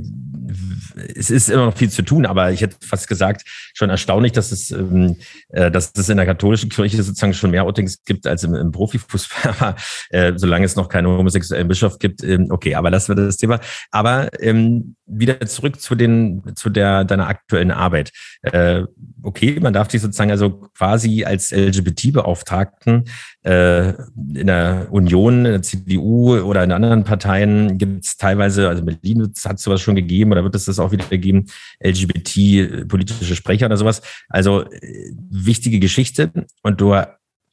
es 1.15 1.29
ist 1.29 1.49
immer 1.49 1.65
noch 1.65 1.77
viel 1.77 1.89
zu 1.89 2.01
tun, 2.01 2.25
aber 2.25 2.51
ich 2.51 2.61
hätte 2.61 2.77
fast 2.85 3.07
gesagt, 3.07 3.43
schon 3.73 3.89
erstaunlich, 3.89 4.31
dass 4.31 4.51
es, 4.51 4.71
ähm, 4.71 5.17
äh, 5.49 5.71
dass 5.71 5.91
es 5.95 6.09
in 6.09 6.17
der 6.17 6.25
katholischen 6.25 6.69
Kirche 6.69 7.01
sozusagen 7.01 7.33
schon 7.33 7.51
mehr 7.51 7.63
Outings 7.63 8.03
gibt 8.03 8.27
als 8.27 8.43
im, 8.43 8.55
im 8.55 8.71
Profifußball. 8.71 9.75
äh, 10.09 10.33
solange 10.35 10.65
es 10.65 10.75
noch 10.75 10.89
keinen 10.89 11.07
homosexuellen 11.07 11.67
Bischof 11.67 11.99
gibt, 11.99 12.23
ähm, 12.23 12.47
okay, 12.49 12.75
aber 12.75 12.91
das 12.91 13.09
wird 13.09 13.19
das 13.19 13.37
Thema. 13.37 13.59
Aber 13.91 14.29
ähm, 14.41 14.95
wieder 15.05 15.39
zurück 15.41 15.79
zu 15.79 15.95
den, 15.95 16.43
zu 16.55 16.69
der 16.69 17.03
deiner 17.03 17.27
aktuellen 17.27 17.71
Arbeit. 17.71 18.11
Äh, 18.41 18.83
okay, 19.21 19.59
man 19.59 19.73
darf 19.73 19.87
dich 19.87 20.01
sozusagen 20.01 20.31
also 20.31 20.69
quasi 20.77 21.23
als 21.23 21.51
LGBT-Beauftragten 21.51 23.05
äh, 23.43 23.89
in 23.89 24.47
der 24.47 24.87
Union, 24.91 25.45
in 25.45 25.51
der 25.51 25.61
CDU 25.61 26.37
oder 26.39 26.63
in 26.63 26.71
anderen 26.71 27.03
Parteien 27.03 27.77
gibt 27.77 28.05
es 28.05 28.17
teilweise, 28.17 28.67
also 28.69 28.81
in 28.81 28.85
Berlin 28.85 29.31
hat 29.45 29.57
es 29.57 29.61
sowas 29.61 29.81
schon 29.81 29.95
gegeben 29.95 30.31
oder 30.31 30.43
wird 30.43 30.55
es 30.55 30.65
das 30.65 30.74
auch 30.79 30.91
wieder 30.91 31.05
geben, 31.17 31.47
LGBT-politische 31.83 33.35
Sprecher 33.35 33.67
oder 33.67 33.77
sowas. 33.77 34.01
Also 34.29 34.61
äh, 34.69 35.11
wichtige 35.29 35.79
Geschichte. 35.79 36.31
Und 36.61 36.81
du 36.81 36.95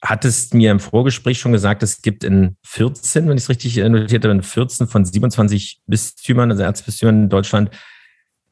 hattest 0.01 0.53
mir 0.53 0.71
im 0.71 0.79
Vorgespräch 0.79 1.39
schon 1.39 1.53
gesagt, 1.53 1.81
es 1.81 2.01
gibt 2.01 2.23
in 2.23 2.57
14, 2.63 3.27
wenn 3.27 3.37
ich 3.37 3.43
es 3.43 3.49
richtig 3.49 3.77
notiert 3.77 4.23
habe, 4.25 4.33
in 4.33 4.43
14 4.43 4.87
von 4.87 5.05
27 5.05 5.81
Bistümern, 5.87 6.51
also 6.51 6.63
Erzbistümern 6.63 7.23
in 7.23 7.29
Deutschland, 7.29 7.71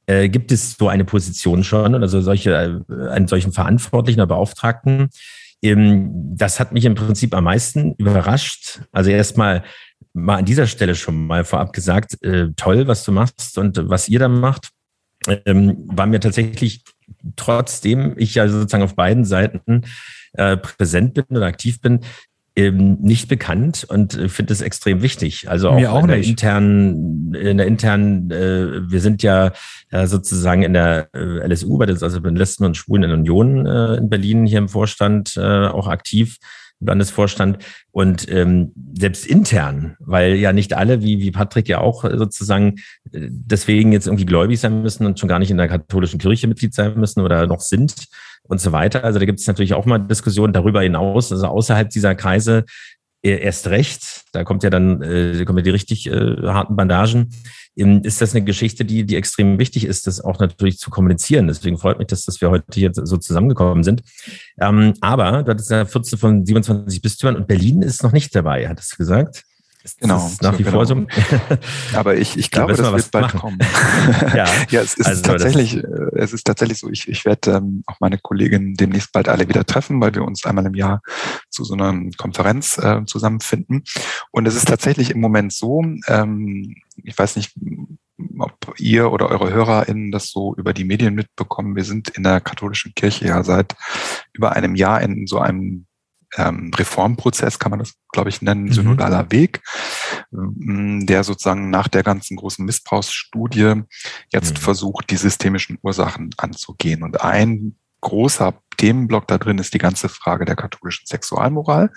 äh, 0.08 0.30
gibt 0.30 0.52
es 0.52 0.78
so 0.78 0.88
eine 0.88 1.06
Position 1.06 1.64
schon, 1.64 1.94
also 1.96 2.22
solche, 2.22 2.84
äh, 2.90 3.10
einen 3.10 3.28
solchen 3.28 3.52
Verantwortlichen 3.52 4.20
oder 4.20 4.28
Beauftragten. 4.28 5.10
Ähm, 5.62 6.10
das 6.36 6.60
hat 6.60 6.72
mich 6.72 6.86
im 6.86 6.96
Prinzip 6.96 7.36
am 7.36 7.44
meisten 7.44 7.94
überrascht. 7.96 8.82
Also 8.92 9.12
erstmal 9.12 9.64
mal 10.14 10.38
an 10.38 10.46
dieser 10.46 10.68
Stelle 10.68 10.96
schon 10.96 11.26
mal 11.26 11.44
vorab 11.44 11.74
gesagt, 11.74 12.22
äh, 12.24 12.50
toll, 12.56 12.88
was 12.88 13.04
du 13.04 13.12
machst 13.12 13.58
und 13.58 13.90
was 13.90 14.10
ihr 14.10 14.20
da 14.20 14.28
macht. 14.28 14.70
Ähm, 15.46 15.84
war 15.86 16.08
mir 16.08 16.20
tatsächlich, 16.20 16.84
trotzdem 17.36 18.16
ich 18.18 18.36
ja 18.36 18.48
sozusagen 18.48 18.84
auf 18.84 18.96
beiden 18.96 19.24
Seiten 19.24 19.84
äh, 20.34 20.58
präsent 20.58 21.14
bin 21.14 21.26
oder 21.30 21.46
aktiv 21.46 21.80
bin, 21.80 22.00
ähm, 22.56 22.98
nicht 23.02 23.30
bekannt 23.30 23.86
und 23.88 24.18
äh, 24.18 24.28
finde 24.28 24.54
es 24.54 24.62
extrem 24.62 25.02
wichtig. 25.02 25.50
Also 25.50 25.70
auch, 25.70 25.86
auch 25.86 26.02
in 26.02 26.08
der 26.08 26.18
internen, 26.18 27.34
in 27.34 27.58
der 27.58 27.68
internen, 27.68 28.30
äh, 28.30 28.92
wir 28.92 29.00
sind 29.00 29.24
ja 29.24 29.54
äh, 29.92 30.06
sozusagen 30.06 30.64
in 30.64 30.74
der 30.74 31.08
äh, 31.14 31.48
LSU, 31.48 31.78
bei 31.78 31.86
den, 31.86 32.02
also 32.02 32.20
bei 32.20 32.30
den 32.30 32.36
Lesben 32.36 32.66
und 32.66 32.76
Schwulen 32.76 33.04
in 33.04 33.12
Union 33.12 33.66
äh, 33.66 33.96
in 33.96 34.10
Berlin 34.10 34.46
hier 34.46 34.58
im 34.58 34.70
Vorstand 34.70 35.38
äh, 35.38 35.68
auch 35.68 35.88
aktiv. 35.88 36.38
Landesvorstand 36.82 37.60
und 37.92 38.30
ähm, 38.30 38.74
selbst 38.98 39.26
intern, 39.26 39.96
weil 40.00 40.36
ja 40.36 40.52
nicht 40.52 40.74
alle, 40.74 41.02
wie, 41.02 41.20
wie 41.20 41.32
Patrick 41.32 41.70
ja 41.70 41.80
auch 41.80 42.04
sozusagen 42.04 42.76
äh, 43.12 43.28
deswegen 43.30 43.92
jetzt 43.92 44.08
irgendwie 44.08 44.26
gläubig 44.26 44.60
sein 44.60 44.82
müssen 44.82 45.06
und 45.06 45.20
schon 45.20 45.30
gar 45.30 45.40
nicht 45.40 45.52
in 45.52 45.58
der 45.58 45.68
katholischen 45.68 46.20
Kirche 46.20 46.48
Mitglied 46.48 46.74
sein 46.74 47.00
müssen 47.00 47.22
oder 47.22 47.48
noch 47.48 47.62
sind, 47.62 48.08
und 48.44 48.60
so 48.60 48.72
weiter. 48.72 49.04
Also 49.04 49.20
da 49.20 49.26
gibt 49.26 49.40
es 49.40 49.48
natürlich 49.48 49.74
auch 49.74 49.86
mal 49.86 50.00
Diskussionen 50.00 50.54
darüber 50.54 50.82
hinaus, 50.82 51.32
also 51.32 51.48
außerhalb 51.48 51.90
dieser 51.90 52.16
Kreise 52.16 52.66
erst 53.22 53.68
recht. 53.68 54.24
Da 54.32 54.44
kommt 54.44 54.64
ja 54.64 54.70
dann, 54.70 55.02
äh, 55.02 55.44
kommen 55.46 55.60
ja 55.60 55.64
die 55.64 55.70
richtig 55.70 56.08
äh, 56.08 56.38
harten 56.44 56.76
Bandagen. 56.76 57.30
Ähm, 57.76 58.02
ist 58.04 58.22
das 58.22 58.36
eine 58.36 58.44
Geschichte, 58.44 58.84
die, 58.84 59.06
die 59.06 59.16
extrem 59.16 59.60
wichtig 59.60 59.86
ist, 59.86 60.08
das 60.08 60.22
auch 60.22 60.40
natürlich 60.40 60.78
zu 60.78 60.90
kommunizieren. 60.90 61.48
Deswegen 61.48 61.78
freut 61.78 62.00
mich, 62.00 62.08
dass, 62.08 62.26
dass 62.26 62.42
wir 62.42 62.50
heute 62.50 62.66
hier 62.74 62.92
so 62.94 63.18
zusammengekommen 63.18 63.84
sind. 63.84 64.04
Ähm, 64.60 64.94
aber 65.02 65.44
du 65.44 65.52
hattest 65.52 65.72
ja 65.72 65.86
14 65.86 66.18
von 66.20 66.46
27 66.46 67.02
Bistümern 67.02 67.36
und 67.36 67.48
Berlin 67.48 67.82
ist 67.82 68.04
noch 68.04 68.12
nicht 68.12 68.36
dabei, 68.36 68.68
hattest 68.68 68.94
du 68.94 68.98
gesagt? 68.98 69.44
Ist 69.84 70.00
genau. 70.00 70.32
nach 70.42 70.60
wie 70.60 70.64
genau. 70.64 70.78
vor 70.78 70.86
so. 70.86 71.06
Aber 71.96 72.16
ich, 72.16 72.38
ich 72.38 72.52
glaube, 72.52 72.74
das 72.74 72.92
wird 72.92 73.12
bald 73.12 73.26
machen. 73.26 73.40
kommen. 73.40 73.60
ja, 74.36 74.46
ja, 74.70 74.82
es 74.82 74.94
ist 74.94 75.08
also 75.08 75.24
tatsächlich, 75.24 75.78
äh, 75.78 75.82
es 76.16 76.34
ist 76.34 76.46
tatsächlich 76.46 76.78
so. 76.78 76.90
Ich, 76.90 77.08
ich 77.08 77.26
werde 77.26 77.52
ähm, 77.52 77.84
auch 77.88 78.00
meine 78.00 78.20
Kolleginnen 78.20 78.76
demnächst 78.76 79.12
bald 79.12 79.28
alle 79.28 79.50
wieder 79.50 79.66
treffen, 79.66 80.00
weil 80.00 80.14
wir 80.14 80.24
uns 80.24 80.46
einmal 80.46 80.66
im 80.68 80.76
Jahr 80.76 81.02
zu 81.50 81.64
so 81.64 81.74
einer 81.74 82.00
Konferenz 82.18 82.78
äh, 82.78 83.04
zusammenfinden. 83.06 83.84
Und 84.30 84.48
es 84.48 84.56
ist 84.56 84.68
tatsächlich 84.68 85.10
im 85.10 85.20
Moment 85.20 85.52
so, 85.52 85.84
ähm, 86.08 86.76
ich 86.98 87.18
weiß 87.18 87.36
nicht, 87.38 87.54
ob 88.38 88.76
ihr 88.78 89.12
oder 89.12 89.30
eure 89.30 89.52
HörerInnen 89.52 90.12
das 90.12 90.30
so 90.30 90.54
über 90.56 90.74
die 90.74 90.84
Medien 90.84 91.16
mitbekommen. 91.16 91.76
Wir 91.76 91.86
sind 91.86 92.10
in 92.10 92.22
der 92.22 92.40
katholischen 92.40 92.94
Kirche 92.94 93.26
ja 93.26 93.44
seit 93.44 93.76
über 94.32 94.52
einem 94.52 94.76
Jahr 94.76 95.02
in 95.02 95.26
so 95.26 95.40
einem 95.40 95.88
ähm, 96.38 96.72
Reformprozess, 96.76 97.60
kann 97.60 97.72
man 97.72 97.80
das, 97.80 97.94
glaube 98.12 98.30
ich, 98.30 98.42
nennen, 98.42 98.66
mhm. 98.66 98.74
synodaler 98.74 99.32
Weg, 99.32 99.62
mm, 100.32 101.06
der 101.06 101.24
sozusagen 101.24 101.70
nach 101.70 101.88
der 101.88 102.04
ganzen 102.04 102.38
großen 102.38 102.66
Missbrauchsstudie 102.66 103.84
jetzt 104.32 104.56
mhm. 104.56 104.62
versucht, 104.62 105.10
die 105.10 105.18
systemischen 105.18 105.78
Ursachen 105.82 106.30
anzugehen. 106.38 107.04
Und 107.04 107.22
ein 107.22 107.76
großer 108.02 108.54
Themenblock 108.78 109.28
da 109.28 109.38
drin 109.38 109.60
ist 109.60 109.74
die 109.74 109.80
ganze 109.80 110.10
Frage 110.10 110.46
der 110.46 110.56
katholischen 110.56 111.06
Sexualmoral. 111.06 111.92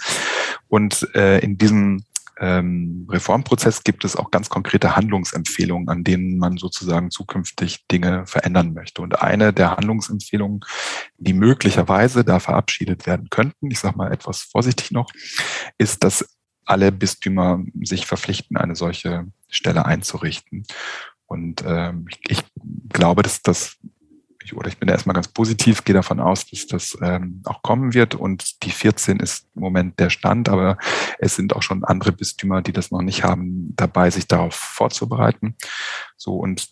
Und 0.69 1.09
äh, 1.15 1.39
in 1.39 1.57
diesem 1.57 2.05
ähm, 2.41 3.07
Reformprozess 3.11 3.85
gibt 3.85 4.05
es 4.05 4.17
auch 4.17 4.31
ganz 4.31 4.49
konkrete 4.49 4.97
Handlungsempfehlungen, 4.97 5.89
an 5.89 6.05
denen 6.05 6.39
man 6.39 6.57
sozusagen 6.57 7.11
zukünftig 7.11 7.87
Dinge 7.87 8.27
verändern 8.27 8.75
möchte. 8.75 9.03
Und 9.03 9.23
eine 9.23 9.53
der 9.53 9.77
Handlungsempfehlungen, 9.77 10.61
die 11.19 11.33
möglicherweise 11.33 12.25
da 12.25 12.41
verabschiedet 12.41 13.07
werden 13.07 13.29
könnten, 13.31 13.71
ich 13.71 13.79
sage 13.79 13.97
mal 13.97 14.13
etwas 14.13 14.43
vorsichtig 14.43 14.91
noch, 14.91 15.11
ist, 15.79 16.03
dass 16.03 16.25
alle 16.65 16.93
Bistümer 16.93 17.63
sich 17.83 18.07
verpflichten, 18.07 18.57
eine 18.57 18.75
solche 18.75 19.27
Stelle 19.49 19.85
einzurichten. 19.85 20.65
Und 21.27 21.63
ähm, 21.67 22.07
ich 22.27 22.43
glaube, 22.89 23.23
dass 23.23 23.43
das 23.43 23.77
oder 24.53 24.69
ich 24.69 24.79
bin 24.79 24.89
erstmal 24.89 25.15
ganz 25.15 25.29
positiv, 25.29 25.85
gehe 25.85 25.95
davon 25.95 26.21
aus, 26.21 26.47
dass 26.47 26.67
das 26.67 26.99
ähm, 27.01 27.41
auch 27.45 27.63
kommen 27.63 27.95
wird. 27.95 28.15
Und 28.15 28.63
die 28.63 28.71
14 28.71 29.19
ist 29.19 29.47
im 29.55 29.63
Moment 29.63 29.99
der 29.99 30.11
Stand, 30.11 30.49
aber 30.49 30.77
es 31.19 31.37
sind 31.37 31.55
auch 31.57 31.63
schon 31.63 31.85
andere 31.85 32.13
Bistümer, 32.13 32.61
die 32.63 32.73
das 32.73 32.91
noch 32.91 33.03
nicht 33.03 33.25
haben, 33.25 33.75
dabei, 33.77 34.11
sich 34.11 34.27
darauf 34.27 34.55
vorzubereiten. 34.55 35.57
So 36.17 36.35
und 36.35 36.69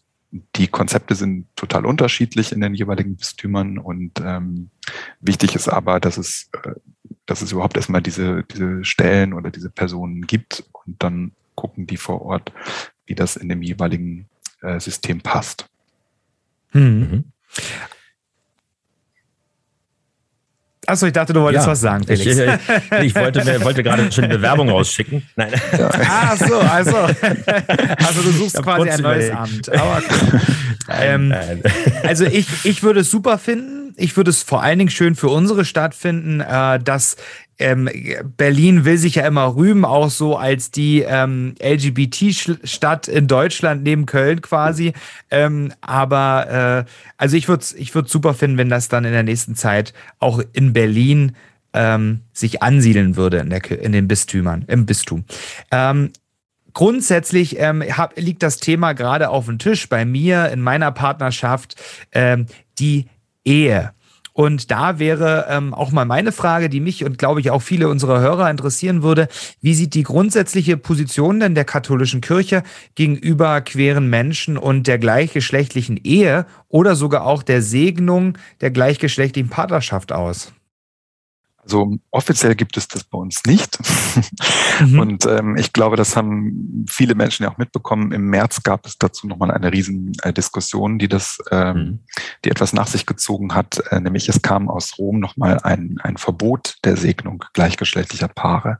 die 0.57 0.69
Konzepte 0.69 1.15
sind 1.15 1.47
total 1.57 1.85
unterschiedlich 1.85 2.53
in 2.53 2.61
den 2.61 2.75
jeweiligen 2.75 3.17
Bistümern 3.17 3.79
und 3.79 4.13
ähm, 4.25 4.71
wichtig 5.21 5.55
ist 5.55 5.69
aber, 5.69 6.01
dass 6.01 6.17
es, 6.17 6.49
äh, 6.65 6.73
dass 7.27 7.43
es 7.43 7.53
überhaupt 7.53 7.77
erstmal 7.77 8.03
diese, 8.03 8.43
diese 8.45 8.85
Stellen 8.85 9.35
oder 9.35 9.51
diese 9.51 9.69
Personen 9.69 10.23
gibt 10.23 10.65
und 10.73 11.03
dann 11.03 11.33
gucken 11.55 11.87
die 11.87 11.99
vor 11.99 12.23
Ort, 12.23 12.53
wie 13.07 13.15
das 13.15 13.37
in 13.37 13.49
dem 13.51 13.63
jeweiligen 13.63 14.29
äh, 14.63 14.81
System 14.81 15.21
passt. 15.21 15.69
Mhm. 16.73 17.25
Achso, 20.85 21.07
ich 21.07 21.12
dachte, 21.12 21.33
du 21.33 21.41
wolltest 21.41 21.67
ja, 21.67 21.71
was 21.71 21.81
sagen, 21.81 22.05
Felix. 22.05 22.27
Ich, 22.27 22.38
ich, 22.38 23.07
ich 23.07 23.15
wollte, 23.15 23.65
wollte 23.65 23.85
gerade 23.85 24.11
schon 24.11 24.25
eine 24.25 24.35
Bewerbung 24.35 24.69
rausschicken. 24.69 25.23
Nein. 25.37 25.53
Ja. 25.79 25.91
Ach 26.09 26.37
so, 26.37 26.59
also. 26.59 26.97
Also 28.05 28.23
du 28.23 28.31
suchst 28.33 28.62
quasi 28.62 28.91
ein 28.91 29.01
neues 29.01 29.31
Amt. 29.31 29.73
Aber 29.73 30.03
ähm, 30.91 31.29
nein. 31.29 31.62
Also 32.03 32.25
ich, 32.25 32.47
ich 32.65 32.83
würde 32.83 33.01
es 33.01 33.11
super 33.11 33.38
finden. 33.38 33.95
Ich 33.97 34.17
würde 34.17 34.31
es 34.31 34.43
vor 34.43 34.62
allen 34.62 34.79
Dingen 34.79 34.91
schön 34.91 35.15
für 35.15 35.29
unsere 35.29 35.65
Stadt 35.65 35.95
finden, 35.95 36.41
äh, 36.41 36.81
dass 36.81 37.17
ähm, 37.62 37.88
Berlin 38.37 38.85
will 38.85 38.98
sich 38.98 39.14
ja 39.14 39.27
immer 39.27 39.55
rühmen, 39.55 39.85
auch 39.85 40.11
so 40.11 40.37
als 40.37 40.70
die 40.70 41.01
ähm, 41.01 41.55
LGBT-Stadt 41.62 43.09
in 43.09 43.29
Deutschland 43.29 43.85
neben 43.85 44.07
Köln 44.07 44.42
quasi. 44.42 44.92
Ähm, 45.31 45.72
aber 45.81 46.85
äh, 46.87 46.90
also 47.16 47.37
ich 47.37 47.48
würde 47.48 47.62
es 47.62 47.72
ich 47.72 47.94
würd 47.94 48.09
super 48.09 48.35
finden, 48.35 48.59
wenn 48.59 48.68
das 48.68 48.88
dann 48.88 49.05
in 49.05 49.12
der 49.12 49.22
nächsten 49.22 49.55
Zeit 49.55 49.94
auch 50.18 50.42
in 50.53 50.72
Berlin 50.72 51.37
ähm, 51.72 52.20
sich 52.33 52.62
ansiedeln 52.62 53.16
würde 53.16 53.38
in, 53.38 53.51
der, 53.51 53.70
in 53.70 53.92
den 53.92 54.09
Bistümern, 54.09 54.64
im 54.66 54.85
Bistum. 54.85 55.25
Ähm, 55.70 56.11
grundsätzlich 56.75 57.59
ähm, 57.59 57.83
hab, 57.83 58.18
liegt 58.18 58.42
das 58.42 58.59
Thema 58.59 58.92
gerade 58.92 59.31
auf 59.31 59.46
dem 59.46 59.59
Tisch 59.59 59.88
bei 59.88 60.05
mir 60.05 60.51
in 60.51 60.61
meiner 60.61 60.90
Partnerschaft, 60.90 61.77
ähm, 62.12 62.46
die 62.79 63.07
Ehe. 63.44 63.92
Und 64.33 64.71
da 64.71 64.99
wäre 64.99 65.47
ähm, 65.51 65.75
auch 65.75 65.92
mal 65.92 66.05
meine 66.05 66.33
Frage, 66.33 66.68
die 66.68 66.81
mich 66.81 67.05
und 67.05 67.18
glaube 67.18 67.40
ich 67.40 67.51
auch 67.51 67.62
viele 67.62 67.88
unserer 67.88 68.21
Hörer 68.21 68.51
interessieren 68.51 69.03
würde. 69.03 69.29
Wie 69.61 69.75
sieht 69.75 69.95
die 69.95 70.03
grundsätzliche 70.03 70.77
Position 70.77 71.40
denn 71.40 71.55
der 71.55 71.64
katholischen 71.64 72.21
Kirche 72.21 72.62
gegenüber 72.95 73.61
queeren 73.61 74.09
Menschen 74.09 74.57
und 74.57 74.87
der 74.87 74.99
gleichgeschlechtlichen 74.99 75.99
Ehe 76.03 76.47
oder 76.68 76.97
sogar 76.97 77.27
auch 77.27 77.42
der 77.42 77.62
Segnung 77.62 78.38
der 78.61 78.71
gleichgeschlechtlichen 78.71 79.51
Partnerschaft 79.51 80.12
aus? 80.12 80.53
Also 81.62 81.96
offiziell 82.11 82.57
gibt 82.57 82.77
es 82.77 82.88
das 82.88 83.05
bei 83.05 83.18
uns 83.18 83.44
nicht. 83.44 83.79
Mhm. 84.81 84.98
Und 84.98 85.27
ähm, 85.27 85.57
ich 85.57 85.72
glaube, 85.72 85.96
das 85.96 86.16
haben 86.16 86.87
viele 86.88 87.14
Menschen 87.14 87.44
ja 87.44 87.53
auch 87.53 87.59
mitbekommen. 87.59 88.11
Im 88.12 88.25
März 88.31 88.62
gab 88.62 88.87
es 88.87 88.98
dazu 88.98 89.27
nochmal 89.27 89.51
eine 89.51 89.72
riesen 89.72 90.12
äh, 90.22 90.33
Diskussion, 90.33 90.98
die 90.98 91.09
das, 91.09 91.38
ähm, 91.51 91.77
mhm. 91.77 91.98
die 92.44 92.51
etwas 92.51 92.72
nach 92.72 92.87
sich 92.87 93.07
gezogen 93.07 93.55
hat. 93.55 93.83
Äh, 93.90 94.01
nämlich 94.01 94.29
es 94.29 94.42
kam 94.42 94.68
aus 94.68 94.98
Rom 94.98 95.20
nochmal 95.20 95.61
ein, 95.62 95.96
ein 96.03 96.16
Verbot 96.16 96.77
der 96.85 96.96
Segnung 96.96 97.44
gleichgeschlechtlicher 97.53 98.29
Paare. 98.29 98.79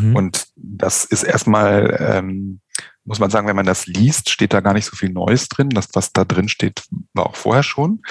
Mhm. 0.00 0.16
Und 0.16 0.46
das 0.56 1.04
ist 1.04 1.22
erstmal, 1.22 1.96
ähm, 2.00 2.60
muss 3.04 3.18
man 3.18 3.30
sagen, 3.30 3.48
wenn 3.48 3.56
man 3.56 3.66
das 3.66 3.86
liest, 3.86 4.30
steht 4.30 4.52
da 4.52 4.60
gar 4.60 4.74
nicht 4.74 4.86
so 4.86 4.96
viel 4.96 5.10
Neues 5.10 5.48
drin. 5.48 5.70
Das, 5.70 5.88
was 5.94 6.12
da 6.12 6.24
drin 6.24 6.48
steht, 6.48 6.84
war 7.14 7.26
auch 7.26 7.36
vorher 7.36 7.62
schon. 7.64 8.02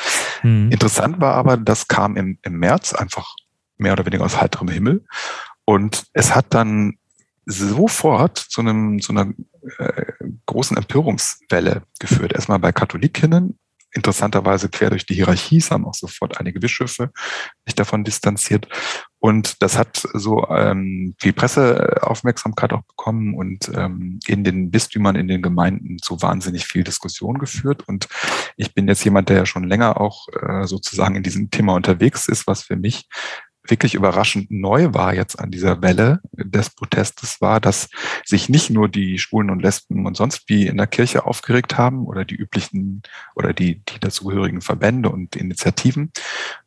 Mhm. 0.43 0.69
Interessant 0.71 1.21
war 1.21 1.35
aber, 1.35 1.55
das 1.57 1.87
kam 1.87 2.17
im, 2.17 2.39
im 2.41 2.59
März 2.59 2.93
einfach 2.93 3.35
mehr 3.81 3.93
oder 3.93 4.05
weniger 4.05 4.23
aus 4.23 4.39
heiterem 4.39 4.69
Himmel. 4.69 5.03
Und 5.65 6.05
es 6.13 6.33
hat 6.35 6.53
dann 6.53 6.97
sofort 7.45 8.37
zu 8.37 8.61
einem 8.61 9.01
zu 9.01 9.13
einer 9.13 9.33
äh, 9.77 10.03
großen 10.45 10.77
Empörungswelle 10.77 11.83
geführt. 11.99 12.33
Erstmal 12.33 12.59
bei 12.59 12.71
Katholikinnen, 12.71 13.57
interessanterweise 13.93 14.69
quer 14.69 14.89
durch 14.89 15.05
die 15.05 15.15
Hierarchie, 15.15 15.57
es 15.57 15.71
haben 15.71 15.85
auch 15.85 15.93
sofort 15.93 16.39
einige 16.39 16.59
Bischöfe 16.59 17.11
sich 17.65 17.75
davon 17.75 18.03
distanziert. 18.03 18.67
Und 19.19 19.61
das 19.61 19.77
hat 19.77 20.07
so 20.13 20.47
ähm, 20.49 21.13
viel 21.19 21.33
Presseaufmerksamkeit 21.33 22.73
auch 22.73 22.83
bekommen 22.83 23.35
und 23.35 23.69
ähm, 23.75 24.19
in 24.25 24.43
den 24.43 24.71
Bistümern, 24.71 25.15
in 25.15 25.27
den 25.27 25.41
Gemeinden 25.41 25.99
zu 25.99 26.21
wahnsinnig 26.21 26.65
viel 26.65 26.83
Diskussion 26.83 27.37
geführt. 27.37 27.87
Und 27.87 28.07
ich 28.55 28.73
bin 28.73 28.87
jetzt 28.87 29.03
jemand, 29.03 29.29
der 29.29 29.37
ja 29.37 29.45
schon 29.45 29.65
länger 29.65 29.99
auch 29.99 30.27
äh, 30.29 30.65
sozusagen 30.65 31.15
in 31.15 31.23
diesem 31.23 31.51
Thema 31.51 31.75
unterwegs 31.75 32.27
ist, 32.27 32.47
was 32.47 32.63
für 32.63 32.77
mich 32.77 33.07
wirklich 33.71 33.95
überraschend 33.95 34.51
neu 34.51 34.93
war 34.93 35.15
jetzt 35.15 35.39
an 35.39 35.49
dieser 35.49 35.81
Welle 35.81 36.21
des 36.33 36.69
Protestes 36.69 37.41
war, 37.41 37.59
dass 37.59 37.89
sich 38.25 38.49
nicht 38.49 38.69
nur 38.69 38.89
die 38.89 39.17
Schwulen 39.17 39.49
und 39.49 39.61
Lesben 39.61 40.05
und 40.05 40.15
sonst 40.15 40.43
wie 40.47 40.67
in 40.67 40.77
der 40.77 40.87
Kirche 40.87 41.25
aufgeregt 41.25 41.77
haben 41.77 42.05
oder 42.05 42.25
die 42.25 42.35
üblichen 42.35 43.01
oder 43.35 43.53
die, 43.53 43.83
die 43.85 43.99
dazugehörigen 43.99 44.61
Verbände 44.61 45.09
und 45.09 45.35
Initiativen, 45.35 46.11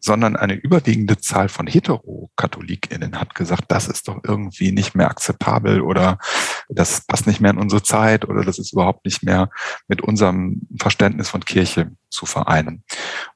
sondern 0.01 0.37
eine 0.37 0.55
überwiegende 0.55 1.19
Zahl 1.19 1.49
von 1.49 1.67
Hetero-KatholikInnen 1.67 3.21
hat 3.21 3.35
gesagt, 3.35 3.64
das 3.69 3.87
ist 3.87 4.09
doch 4.09 4.21
irgendwie 4.25 4.73
nicht 4.73 4.95
mehr 4.95 5.11
akzeptabel 5.11 5.83
oder 5.83 6.19
das 6.68 7.07
passt 7.07 7.27
nicht 7.27 7.40
mehr 7.40 7.50
in 7.50 7.59
unsere 7.59 7.83
Zeit 7.83 8.27
oder 8.29 8.44
das 8.44 8.59
ist 8.59 8.72
überhaupt 8.72 9.05
nicht 9.05 9.22
mehr 9.22 9.50
mit 9.88 10.00
unserem 10.00 10.62
Verständnis 10.79 11.29
von 11.29 11.44
Kirche 11.44 11.92
zu 12.11 12.27
vereinen. 12.27 12.85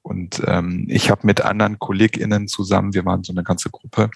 Und 0.03 0.43
ähm, 0.47 0.87
ich 0.89 1.11
habe 1.11 1.27
mit 1.27 1.41
anderen 1.41 1.79
KollegInnen 1.79 2.49
zusammen, 2.49 2.95
wir 2.95 3.05
waren 3.05 3.25
so 3.25 3.33
eine 3.33 3.43
ganze 3.43 3.71
Gruppe, 3.71 4.11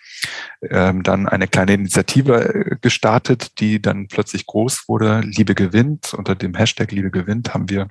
ähm, 0.62 1.02
dann 1.02 1.28
eine 1.28 1.48
kleine 1.48 1.74
Initiative 1.74 2.54
äh, 2.54 2.76
gestartet, 2.80 3.60
die 3.60 3.82
dann 3.82 4.08
plötzlich 4.08 4.46
groß 4.46 4.88
wurde. 4.88 5.20
Liebe 5.20 5.54
gewinnt. 5.54 6.14
Unter 6.14 6.34
dem 6.34 6.54
Hashtag 6.54 6.92
Liebe 6.92 7.10
gewinnt 7.10 7.52
haben 7.52 7.68
wir 7.68 7.88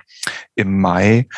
im 0.54 0.80
Mai 0.80 1.28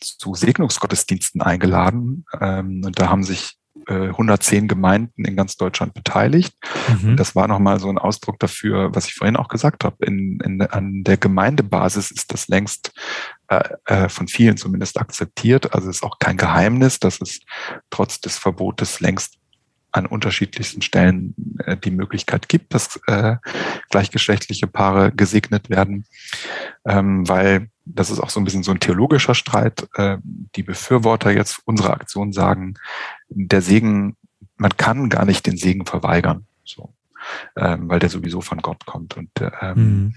zu 0.00 0.34
Segnungsgottesdiensten 0.34 1.40
eingeladen. 1.40 2.24
Ähm, 2.40 2.82
und 2.84 2.98
da 2.98 3.08
haben 3.08 3.22
sich 3.22 3.59
110 3.86 4.64
äh, 4.64 4.66
Gemeinden 4.66 5.24
in 5.24 5.36
ganz 5.36 5.56
Deutschland 5.56 5.94
beteiligt. 5.94 6.54
Mhm. 7.02 7.16
Das 7.16 7.34
war 7.34 7.48
nochmal 7.48 7.80
so 7.80 7.88
ein 7.88 7.98
Ausdruck 7.98 8.38
dafür, 8.38 8.94
was 8.94 9.06
ich 9.06 9.14
vorhin 9.14 9.36
auch 9.36 9.48
gesagt 9.48 9.84
habe. 9.84 10.04
In, 10.04 10.38
in, 10.44 10.62
an 10.62 11.02
der 11.02 11.16
Gemeindebasis 11.16 12.10
ist 12.10 12.32
das 12.32 12.48
längst 12.48 12.92
äh, 13.48 13.62
äh, 13.86 14.08
von 14.08 14.28
vielen 14.28 14.56
zumindest 14.56 14.98
akzeptiert. 14.98 15.74
Also 15.74 15.90
es 15.90 15.96
ist 15.96 16.02
auch 16.02 16.18
kein 16.18 16.36
Geheimnis, 16.36 17.00
dass 17.00 17.20
es 17.20 17.40
trotz 17.90 18.20
des 18.20 18.38
Verbotes 18.38 19.00
längst 19.00 19.39
an 19.92 20.06
unterschiedlichsten 20.06 20.82
Stellen 20.82 21.34
äh, 21.64 21.76
die 21.76 21.90
Möglichkeit 21.90 22.48
gibt, 22.48 22.74
dass 22.74 23.00
äh, 23.06 23.36
gleichgeschlechtliche 23.90 24.66
Paare 24.66 25.12
gesegnet 25.12 25.70
werden, 25.70 26.06
ähm, 26.84 27.28
weil 27.28 27.68
das 27.84 28.10
ist 28.10 28.20
auch 28.20 28.30
so 28.30 28.40
ein 28.40 28.44
bisschen 28.44 28.62
so 28.62 28.70
ein 28.70 28.80
theologischer 28.80 29.34
Streit. 29.34 29.88
Äh, 29.94 30.18
die 30.22 30.62
Befürworter 30.62 31.30
jetzt 31.30 31.60
unserer 31.64 31.92
Aktion 31.92 32.32
sagen, 32.32 32.74
der 33.28 33.62
Segen, 33.62 34.16
man 34.56 34.76
kann 34.76 35.08
gar 35.08 35.24
nicht 35.24 35.46
den 35.46 35.56
Segen 35.56 35.86
verweigern, 35.86 36.46
so, 36.64 36.92
ähm, 37.56 37.88
weil 37.88 37.98
der 37.98 38.10
sowieso 38.10 38.40
von 38.40 38.58
Gott 38.58 38.86
kommt. 38.86 39.16
Und 39.16 39.30
ähm, 39.60 39.74
mhm. 39.76 40.14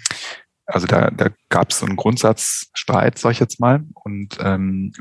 also 0.66 0.88
da, 0.88 1.10
da 1.10 1.30
gab 1.50 1.72
es 1.72 1.80
so 1.80 1.86
einen 1.86 1.96
Grundsatzstreit, 1.96 3.18
sag 3.18 3.32
ich 3.32 3.40
jetzt 3.40 3.60
mal. 3.60 3.84
Und 3.94 4.38
ähm, 4.42 4.94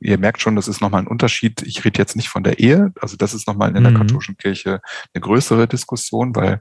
ihr 0.00 0.18
merkt 0.18 0.40
schon, 0.40 0.56
das 0.56 0.68
ist 0.68 0.80
nochmal 0.80 1.02
ein 1.02 1.06
Unterschied. 1.06 1.62
Ich 1.62 1.84
rede 1.84 1.98
jetzt 1.98 2.16
nicht 2.16 2.28
von 2.28 2.42
der 2.42 2.58
Ehe, 2.58 2.92
also 3.00 3.16
das 3.16 3.34
ist 3.34 3.46
nochmal 3.46 3.74
in 3.76 3.82
der 3.82 3.92
mhm. 3.92 3.98
katholischen 3.98 4.36
Kirche 4.36 4.80
eine 5.14 5.20
größere 5.20 5.66
Diskussion, 5.68 6.34
weil 6.34 6.60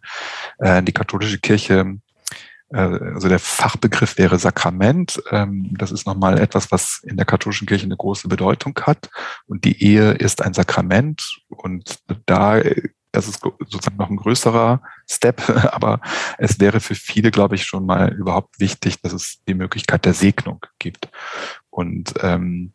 äh, 0.60 0.84
die 0.84 0.94
katholische 0.94 1.40
Kirche 1.40 1.98
äh, 2.70 2.78
also 2.78 3.30
der 3.30 3.40
Fachbegriff 3.40 4.18
wäre 4.18 4.40
Sakrament. 4.40 5.22
Ähm, 5.32 5.70
das 5.78 5.92
ist 5.92 6.06
nochmal 6.06 6.40
etwas, 6.40 6.72
was 6.72 7.02
in 7.04 7.18
der 7.18 7.26
katholischen 7.26 7.68
Kirche 7.68 7.86
eine 7.86 7.98
große 7.98 8.28
Bedeutung 8.28 8.78
hat. 8.84 9.10
Und 9.48 9.66
die 9.66 9.84
Ehe 9.84 10.12
ist 10.12 10.42
ein 10.42 10.54
Sakrament. 10.54 11.42
Und 11.48 12.00
da, 12.26 12.62
das 13.12 13.28
ist 13.28 13.42
sozusagen 13.42 13.98
noch 13.98 14.10
ein 14.10 14.18
größerer 14.18 14.82
Step. 15.10 15.42
Aber 15.74 16.02
es 16.38 16.60
wäre 16.60 16.80
für 16.80 16.96
viele, 16.96 17.32
glaube 17.32 17.56
ich, 17.56 17.64
schon 17.64 17.86
mal 17.86 18.14
überhaupt 18.14 18.60
wichtig, 18.60 19.02
dass 19.02 19.14
es 19.14 19.42
die 19.48 19.54
Möglichkeit 19.54 20.06
der 20.06 20.14
Segnung 20.14 20.66
gibt. 20.80 21.10
Und 21.70 22.14
ähm, 22.22 22.74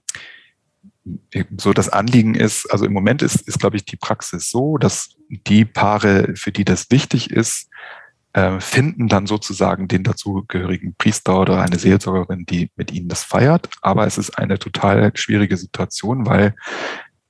so 1.57 1.73
das 1.73 1.89
Anliegen 1.89 2.35
ist, 2.35 2.67
also 2.71 2.85
im 2.85 2.93
Moment 2.93 3.23
ist, 3.23 3.41
ist, 3.49 3.59
glaube 3.59 3.77
ich, 3.77 3.85
die 3.85 3.97
Praxis 3.97 4.51
so, 4.51 4.79
dass 4.79 5.17
die 5.29 5.65
Paare, 5.65 6.35
für 6.37 6.53
die 6.53 6.65
das 6.65 6.91
wichtig 6.91 7.31
ist, 7.31 7.69
äh, 8.35 8.61
finden 8.61 9.09
dann 9.09 9.27
sozusagen 9.27 9.89
den 9.89 10.05
dazugehörigen 10.05 10.95
Priester 10.97 11.41
oder 11.41 11.61
eine 11.61 11.79
Seelsorgerin, 11.79 12.47
die 12.47 12.71
mit 12.77 12.93
ihnen 12.93 13.09
das 13.09 13.25
feiert. 13.25 13.69
Aber 13.83 14.07
es 14.07 14.17
ist 14.17 14.39
eine 14.39 14.59
total 14.59 15.13
schwierige 15.17 15.57
Situation, 15.57 16.27
weil 16.27 16.55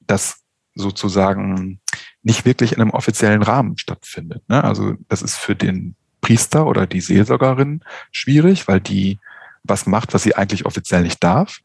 das 0.00 0.42
sozusagen 0.74 1.80
nicht 2.22 2.44
wirklich 2.44 2.72
in 2.72 2.80
einem 2.80 2.90
offiziellen 2.90 3.42
Rahmen 3.42 3.78
stattfindet. 3.78 4.48
Ne? 4.48 4.62
Also 4.62 4.94
das 5.08 5.22
ist 5.22 5.36
für 5.36 5.56
den 5.56 5.96
Priester 6.20 6.66
oder 6.66 6.86
die 6.86 7.00
Seelsorgerin 7.00 7.82
schwierig, 8.12 8.68
weil 8.68 8.80
die 8.80 9.18
was 9.64 9.86
macht, 9.86 10.14
was 10.14 10.22
sie 10.22 10.34
eigentlich 10.34 10.66
offiziell 10.66 11.02
nicht 11.02 11.22
darf. 11.22 11.58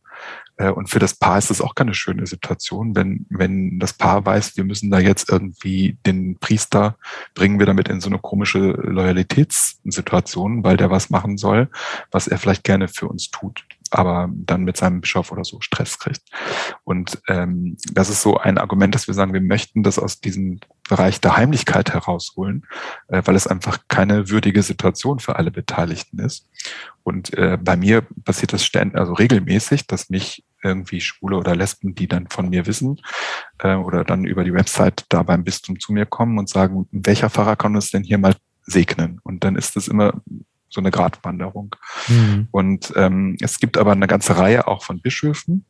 Äh, 0.57 0.71
und 0.71 0.89
für 0.89 0.99
das 0.99 1.15
Paar 1.15 1.37
ist 1.37 1.51
es 1.51 1.61
auch 1.61 1.75
keine 1.75 1.93
schöne 1.93 2.25
Situation, 2.25 2.95
wenn, 2.95 3.25
wenn 3.29 3.79
das 3.79 3.93
Paar 3.93 4.25
weiß, 4.25 4.57
wir 4.57 4.63
müssen 4.63 4.91
da 4.91 4.99
jetzt 4.99 5.29
irgendwie 5.29 5.97
den 6.05 6.37
Priester 6.39 6.97
bringen 7.33 7.59
wir 7.59 7.65
damit 7.65 7.87
in 7.87 8.01
so 8.01 8.09
eine 8.09 8.19
komische 8.19 8.59
Loyalitätssituation, 8.59 10.63
weil 10.63 10.77
der 10.77 10.91
was 10.91 11.09
machen 11.09 11.37
soll, 11.37 11.69
was 12.11 12.27
er 12.27 12.37
vielleicht 12.37 12.63
gerne 12.63 12.87
für 12.87 13.07
uns 13.07 13.29
tut 13.29 13.65
aber 13.91 14.29
dann 14.31 14.63
mit 14.63 14.77
seinem 14.77 15.01
Bischof 15.01 15.31
oder 15.31 15.43
so 15.43 15.61
Stress 15.61 15.99
kriegt. 15.99 16.21
Und 16.83 17.21
ähm, 17.27 17.77
das 17.91 18.09
ist 18.09 18.21
so 18.21 18.37
ein 18.37 18.57
Argument, 18.57 18.95
dass 18.95 19.07
wir 19.07 19.13
sagen, 19.13 19.33
wir 19.33 19.41
möchten 19.41 19.83
das 19.83 19.99
aus 19.99 20.19
diesem 20.19 20.59
Bereich 20.89 21.21
der 21.21 21.37
Heimlichkeit 21.37 21.93
herausholen, 21.93 22.65
äh, 23.07 23.21
weil 23.25 23.35
es 23.35 23.47
einfach 23.47 23.79
keine 23.87 24.29
würdige 24.29 24.63
Situation 24.63 25.19
für 25.19 25.35
alle 25.35 25.51
Beteiligten 25.51 26.19
ist. 26.19 26.47
Und 27.03 27.33
äh, 27.37 27.57
bei 27.61 27.77
mir 27.77 28.05
passiert 28.25 28.53
das 28.53 28.65
ständig, 28.65 28.97
also 28.97 29.13
regelmäßig, 29.13 29.87
dass 29.87 30.09
mich 30.09 30.43
irgendwie 30.63 31.01
Schwule 31.01 31.37
oder 31.37 31.55
Lesben, 31.55 31.95
die 31.95 32.07
dann 32.07 32.27
von 32.27 32.49
mir 32.49 32.65
wissen 32.65 32.99
äh, 33.59 33.75
oder 33.75 34.03
dann 34.03 34.25
über 34.25 34.43
die 34.43 34.53
Website 34.53 35.05
da 35.09 35.23
beim 35.23 35.43
Bistum 35.43 35.79
zu 35.79 35.93
mir 35.93 36.05
kommen 36.05 36.37
und 36.39 36.49
sagen, 36.49 36.87
welcher 36.91 37.29
Pfarrer 37.29 37.55
kann 37.55 37.75
uns 37.75 37.91
denn 37.91 38.03
hier 38.03 38.17
mal 38.17 38.35
segnen? 38.63 39.19
Und 39.23 39.43
dann 39.43 39.55
ist 39.55 39.77
es 39.77 39.87
immer 39.87 40.21
so 40.69 40.81
eine 40.81 40.91
Gratwanderung. 40.91 41.75
Mhm. 42.07 42.47
Und 42.51 42.93
ähm, 42.95 43.37
es 43.41 43.59
gibt 43.59 43.77
aber 43.77 43.93
eine 43.93 44.07
ganze 44.07 44.37
Reihe 44.37 44.67
auch 44.67 44.83
von 44.83 45.01
Bischöfen, 45.01 45.65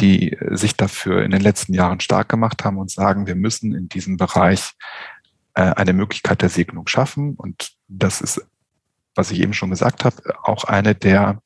die 0.00 0.36
sich 0.50 0.76
dafür 0.76 1.22
in 1.22 1.30
den 1.30 1.42
letzten 1.42 1.74
Jahren 1.74 2.00
stark 2.00 2.28
gemacht 2.28 2.64
haben 2.64 2.78
und 2.78 2.90
sagen, 2.90 3.26
wir 3.26 3.34
müssen 3.34 3.74
in 3.74 3.88
diesem 3.88 4.16
Bereich 4.16 4.72
äh, 5.54 5.62
eine 5.62 5.92
Möglichkeit 5.92 6.42
der 6.42 6.48
Segnung 6.48 6.86
schaffen. 6.86 7.34
Und 7.34 7.72
das 7.88 8.20
ist, 8.20 8.40
was 9.14 9.30
ich 9.30 9.40
eben 9.40 9.52
schon 9.52 9.70
gesagt 9.70 10.04
habe, 10.04 10.16
auch 10.42 10.64
eine 10.64 10.94
der 10.94 11.42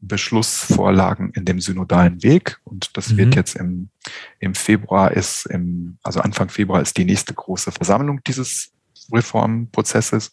Beschlussvorlagen 0.00 1.30
in 1.30 1.44
dem 1.44 1.60
synodalen 1.60 2.22
Weg. 2.22 2.58
Und 2.64 2.96
das 2.96 3.10
mhm. 3.10 3.16
wird 3.18 3.34
jetzt 3.34 3.56
im, 3.56 3.90
im 4.38 4.54
Februar 4.54 5.12
ist, 5.12 5.46
im, 5.46 5.98
also 6.02 6.20
Anfang 6.20 6.48
Februar 6.48 6.80
ist 6.80 6.96
die 6.96 7.04
nächste 7.04 7.34
große 7.34 7.72
Versammlung 7.72 8.22
dieses 8.24 8.72
Reformprozesses, 9.12 10.32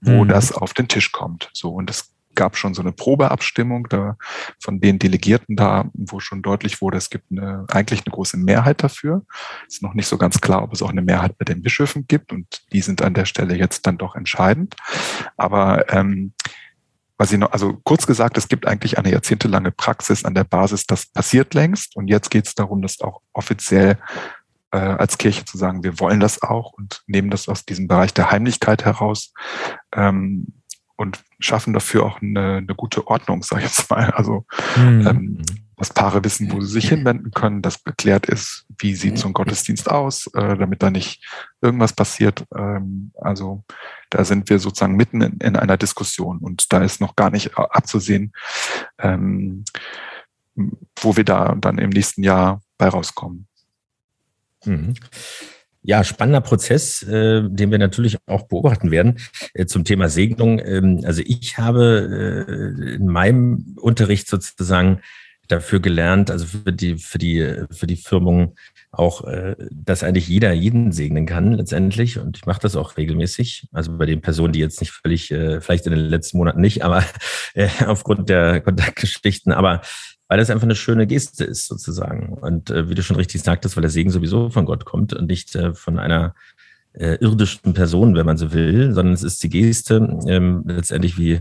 wo 0.00 0.24
mhm. 0.24 0.28
das 0.28 0.52
auf 0.52 0.74
den 0.74 0.88
Tisch 0.88 1.12
kommt. 1.12 1.50
So, 1.52 1.70
und 1.70 1.90
es 1.90 2.12
gab 2.38 2.56
schon 2.56 2.72
so 2.72 2.82
eine 2.82 2.92
Probeabstimmung 2.92 3.88
da 3.88 4.16
von 4.60 4.80
den 4.80 5.00
Delegierten 5.00 5.56
da, 5.56 5.90
wo 5.92 6.20
schon 6.20 6.40
deutlich 6.40 6.80
wurde, 6.80 6.96
es 6.96 7.10
gibt 7.10 7.32
eine, 7.32 7.66
eigentlich 7.68 8.06
eine 8.06 8.12
große 8.12 8.36
Mehrheit 8.36 8.80
dafür. 8.84 9.24
Ist 9.66 9.82
noch 9.82 9.92
nicht 9.92 10.06
so 10.06 10.18
ganz 10.18 10.40
klar, 10.40 10.62
ob 10.62 10.72
es 10.72 10.80
auch 10.80 10.90
eine 10.90 11.02
Mehrheit 11.02 11.36
bei 11.36 11.44
den 11.44 11.62
Bischöfen 11.62 12.06
gibt 12.06 12.32
und 12.32 12.62
die 12.72 12.80
sind 12.80 13.02
an 13.02 13.14
der 13.14 13.24
Stelle 13.24 13.56
jetzt 13.56 13.88
dann 13.88 13.98
doch 13.98 14.14
entscheidend. 14.14 14.76
Aber 15.36 15.92
ähm, 15.92 16.32
ich 17.32 17.38
noch, 17.38 17.52
also 17.52 17.78
kurz 17.84 18.06
gesagt, 18.06 18.38
es 18.38 18.48
gibt 18.48 18.66
eigentlich 18.66 18.96
eine 18.98 19.10
jahrzehntelange 19.10 19.72
Praxis 19.72 20.24
an 20.24 20.34
der 20.34 20.44
Basis, 20.44 20.86
das 20.86 21.06
passiert 21.06 21.52
längst 21.54 21.96
und 21.96 22.08
jetzt 22.08 22.30
geht 22.30 22.46
es 22.46 22.54
darum, 22.54 22.80
das 22.80 23.00
auch 23.00 23.20
offiziell 23.32 23.98
äh, 24.70 24.78
als 24.78 25.18
Kirche 25.18 25.44
zu 25.44 25.58
sagen, 25.58 25.82
wir 25.82 25.98
wollen 25.98 26.20
das 26.20 26.42
auch 26.42 26.72
und 26.72 27.02
nehmen 27.06 27.30
das 27.30 27.48
aus 27.48 27.64
diesem 27.64 27.88
Bereich 27.88 28.14
der 28.14 28.30
Heimlichkeit 28.30 28.84
heraus 28.84 29.32
ähm, 29.94 30.46
und 30.96 31.22
schaffen 31.40 31.72
dafür 31.72 32.04
auch 32.04 32.22
eine, 32.22 32.58
eine 32.58 32.74
gute 32.74 33.06
Ordnung, 33.06 33.42
sage 33.42 33.62
ich 33.62 33.68
jetzt 33.68 33.90
mal. 33.90 34.10
Also 34.10 34.44
mhm. 34.76 35.06
ähm, 35.06 35.42
dass 35.78 35.92
Paare 35.92 36.24
wissen, 36.24 36.50
wo 36.50 36.60
sie 36.60 36.72
sich 36.72 36.88
hinwenden 36.88 37.30
können, 37.30 37.62
dass 37.62 37.84
geklärt 37.84 38.26
ist, 38.26 38.66
wie 38.78 38.94
sieht 38.96 39.16
so 39.16 39.28
ein 39.28 39.32
Gottesdienst 39.32 39.88
aus, 39.88 40.26
äh, 40.34 40.56
damit 40.56 40.82
da 40.82 40.90
nicht 40.90 41.24
irgendwas 41.62 41.92
passiert. 41.92 42.44
Ähm, 42.54 43.12
also 43.14 43.64
da 44.10 44.24
sind 44.24 44.48
wir 44.50 44.58
sozusagen 44.58 44.96
mitten 44.96 45.20
in, 45.20 45.38
in, 45.38 45.56
einer 45.56 45.76
Diskussion 45.76 46.38
und 46.38 46.72
da 46.72 46.82
ist 46.82 47.00
noch 47.00 47.16
gar 47.16 47.30
nicht 47.30 47.56
abzusehen, 47.56 48.32
ähm, 48.98 49.64
wo 51.00 51.16
wir 51.16 51.24
da 51.24 51.54
dann 51.60 51.78
im 51.78 51.90
nächsten 51.90 52.22
Jahr 52.22 52.60
bei 52.78 52.88
rauskommen. 52.88 53.46
Mhm. 54.64 54.94
Ja, 55.82 56.04
spannender 56.04 56.40
Prozess, 56.40 57.02
äh, 57.02 57.42
den 57.48 57.70
wir 57.70 57.78
natürlich 57.78 58.18
auch 58.26 58.48
beobachten 58.48 58.90
werden 58.90 59.18
äh, 59.54 59.66
zum 59.66 59.84
Thema 59.84 60.08
Segnung. 60.08 60.58
Ähm, 60.58 61.00
also 61.04 61.22
ich 61.24 61.56
habe 61.56 62.46
äh, 62.48 62.94
in 62.96 63.06
meinem 63.06 63.76
Unterricht 63.80 64.28
sozusagen 64.28 65.00
dafür 65.48 65.80
gelernt, 65.80 66.30
also 66.30 66.46
für 66.46 66.72
die 66.72 66.96
für 66.98 67.18
die 67.18 67.64
für 67.70 67.86
die 67.86 67.96
Firmung 67.96 68.54
auch, 68.90 69.24
äh, 69.24 69.54
dass 69.70 70.02
eigentlich 70.02 70.28
jeder 70.28 70.52
jeden 70.52 70.92
segnen 70.92 71.26
kann 71.26 71.52
letztendlich. 71.52 72.18
Und 72.18 72.38
ich 72.38 72.46
mache 72.46 72.60
das 72.60 72.76
auch 72.76 72.96
regelmäßig. 72.96 73.68
Also 73.72 73.96
bei 73.96 74.06
den 74.06 74.20
Personen, 74.20 74.52
die 74.52 74.60
jetzt 74.60 74.80
nicht 74.80 74.92
völlig, 74.92 75.30
äh, 75.30 75.60
vielleicht 75.60 75.86
in 75.86 75.92
den 75.92 76.06
letzten 76.06 76.38
Monaten 76.38 76.60
nicht, 76.60 76.82
aber 76.82 77.04
äh, 77.54 77.68
aufgrund 77.86 78.28
der 78.28 78.60
Kontaktgeschichten. 78.60 79.52
Aber 79.52 79.82
weil 80.28 80.38
das 80.38 80.50
einfach 80.50 80.64
eine 80.64 80.74
schöne 80.74 81.06
Geste 81.06 81.44
ist 81.44 81.66
sozusagen. 81.66 82.34
Und 82.34 82.68
wie 82.68 82.94
du 82.94 83.02
schon 83.02 83.16
richtig 83.16 83.40
sagtest, 83.40 83.76
weil 83.76 83.80
der 83.80 83.90
Segen 83.90 84.10
sowieso 84.10 84.50
von 84.50 84.66
Gott 84.66 84.84
kommt 84.84 85.14
und 85.14 85.26
nicht 85.26 85.58
von 85.72 85.98
einer 85.98 86.34
irdischen 86.92 87.72
Person, 87.72 88.14
wenn 88.14 88.26
man 88.26 88.36
so 88.36 88.52
will, 88.52 88.92
sondern 88.92 89.14
es 89.14 89.22
ist 89.22 89.42
die 89.42 89.48
Geste 89.48 90.18
ähm, 90.26 90.64
letztendlich 90.66 91.16
wie 91.16 91.40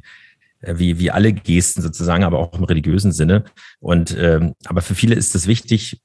wie, 0.61 0.99
wie 0.99 1.11
alle 1.11 1.33
Gesten 1.33 1.81
sozusagen, 1.81 2.23
aber 2.23 2.39
auch 2.39 2.57
im 2.57 2.63
religiösen 2.63 3.11
Sinne. 3.11 3.43
Und 3.79 4.15
ähm, 4.17 4.53
aber 4.65 4.81
für 4.81 4.95
viele 4.95 5.15
ist 5.15 5.35
es 5.35 5.47
wichtig, 5.47 6.01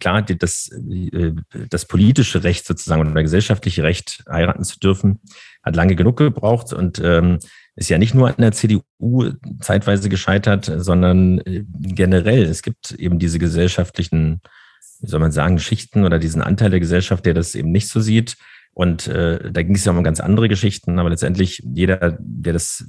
klar, 0.00 0.22
das, 0.22 0.70
äh, 0.90 1.32
das 1.70 1.84
politische 1.86 2.42
Recht 2.44 2.66
sozusagen 2.66 3.08
oder 3.08 3.22
gesellschaftliche 3.22 3.82
Recht 3.82 4.24
heiraten 4.28 4.64
zu 4.64 4.78
dürfen, 4.78 5.20
hat 5.62 5.76
lange 5.76 5.96
genug 5.96 6.16
gebraucht 6.16 6.72
und 6.72 7.00
ähm, 7.02 7.38
ist 7.76 7.90
ja 7.90 7.98
nicht 7.98 8.14
nur 8.14 8.28
an 8.28 8.34
der 8.38 8.52
CDU 8.52 8.82
zeitweise 9.60 10.08
gescheitert, 10.08 10.70
sondern 10.76 11.38
äh, 11.40 11.64
generell. 11.68 12.42
Es 12.44 12.62
gibt 12.62 12.92
eben 12.92 13.18
diese 13.18 13.38
gesellschaftlichen, 13.38 14.40
wie 15.00 15.08
soll 15.08 15.20
man 15.20 15.32
sagen, 15.32 15.58
Schichten 15.58 16.04
oder 16.04 16.18
diesen 16.18 16.42
Anteil 16.42 16.70
der 16.70 16.80
Gesellschaft, 16.80 17.26
der 17.26 17.34
das 17.34 17.54
eben 17.54 17.70
nicht 17.70 17.88
so 17.88 18.00
sieht. 18.00 18.36
Und 18.78 19.08
äh, 19.08 19.50
da 19.50 19.62
ging 19.62 19.74
es 19.74 19.86
ja 19.86 19.92
um 19.92 20.04
ganz 20.04 20.20
andere 20.20 20.50
Geschichten, 20.50 20.98
aber 20.98 21.08
letztendlich 21.08 21.62
jeder, 21.64 22.18
der 22.20 22.52
das, 22.52 22.84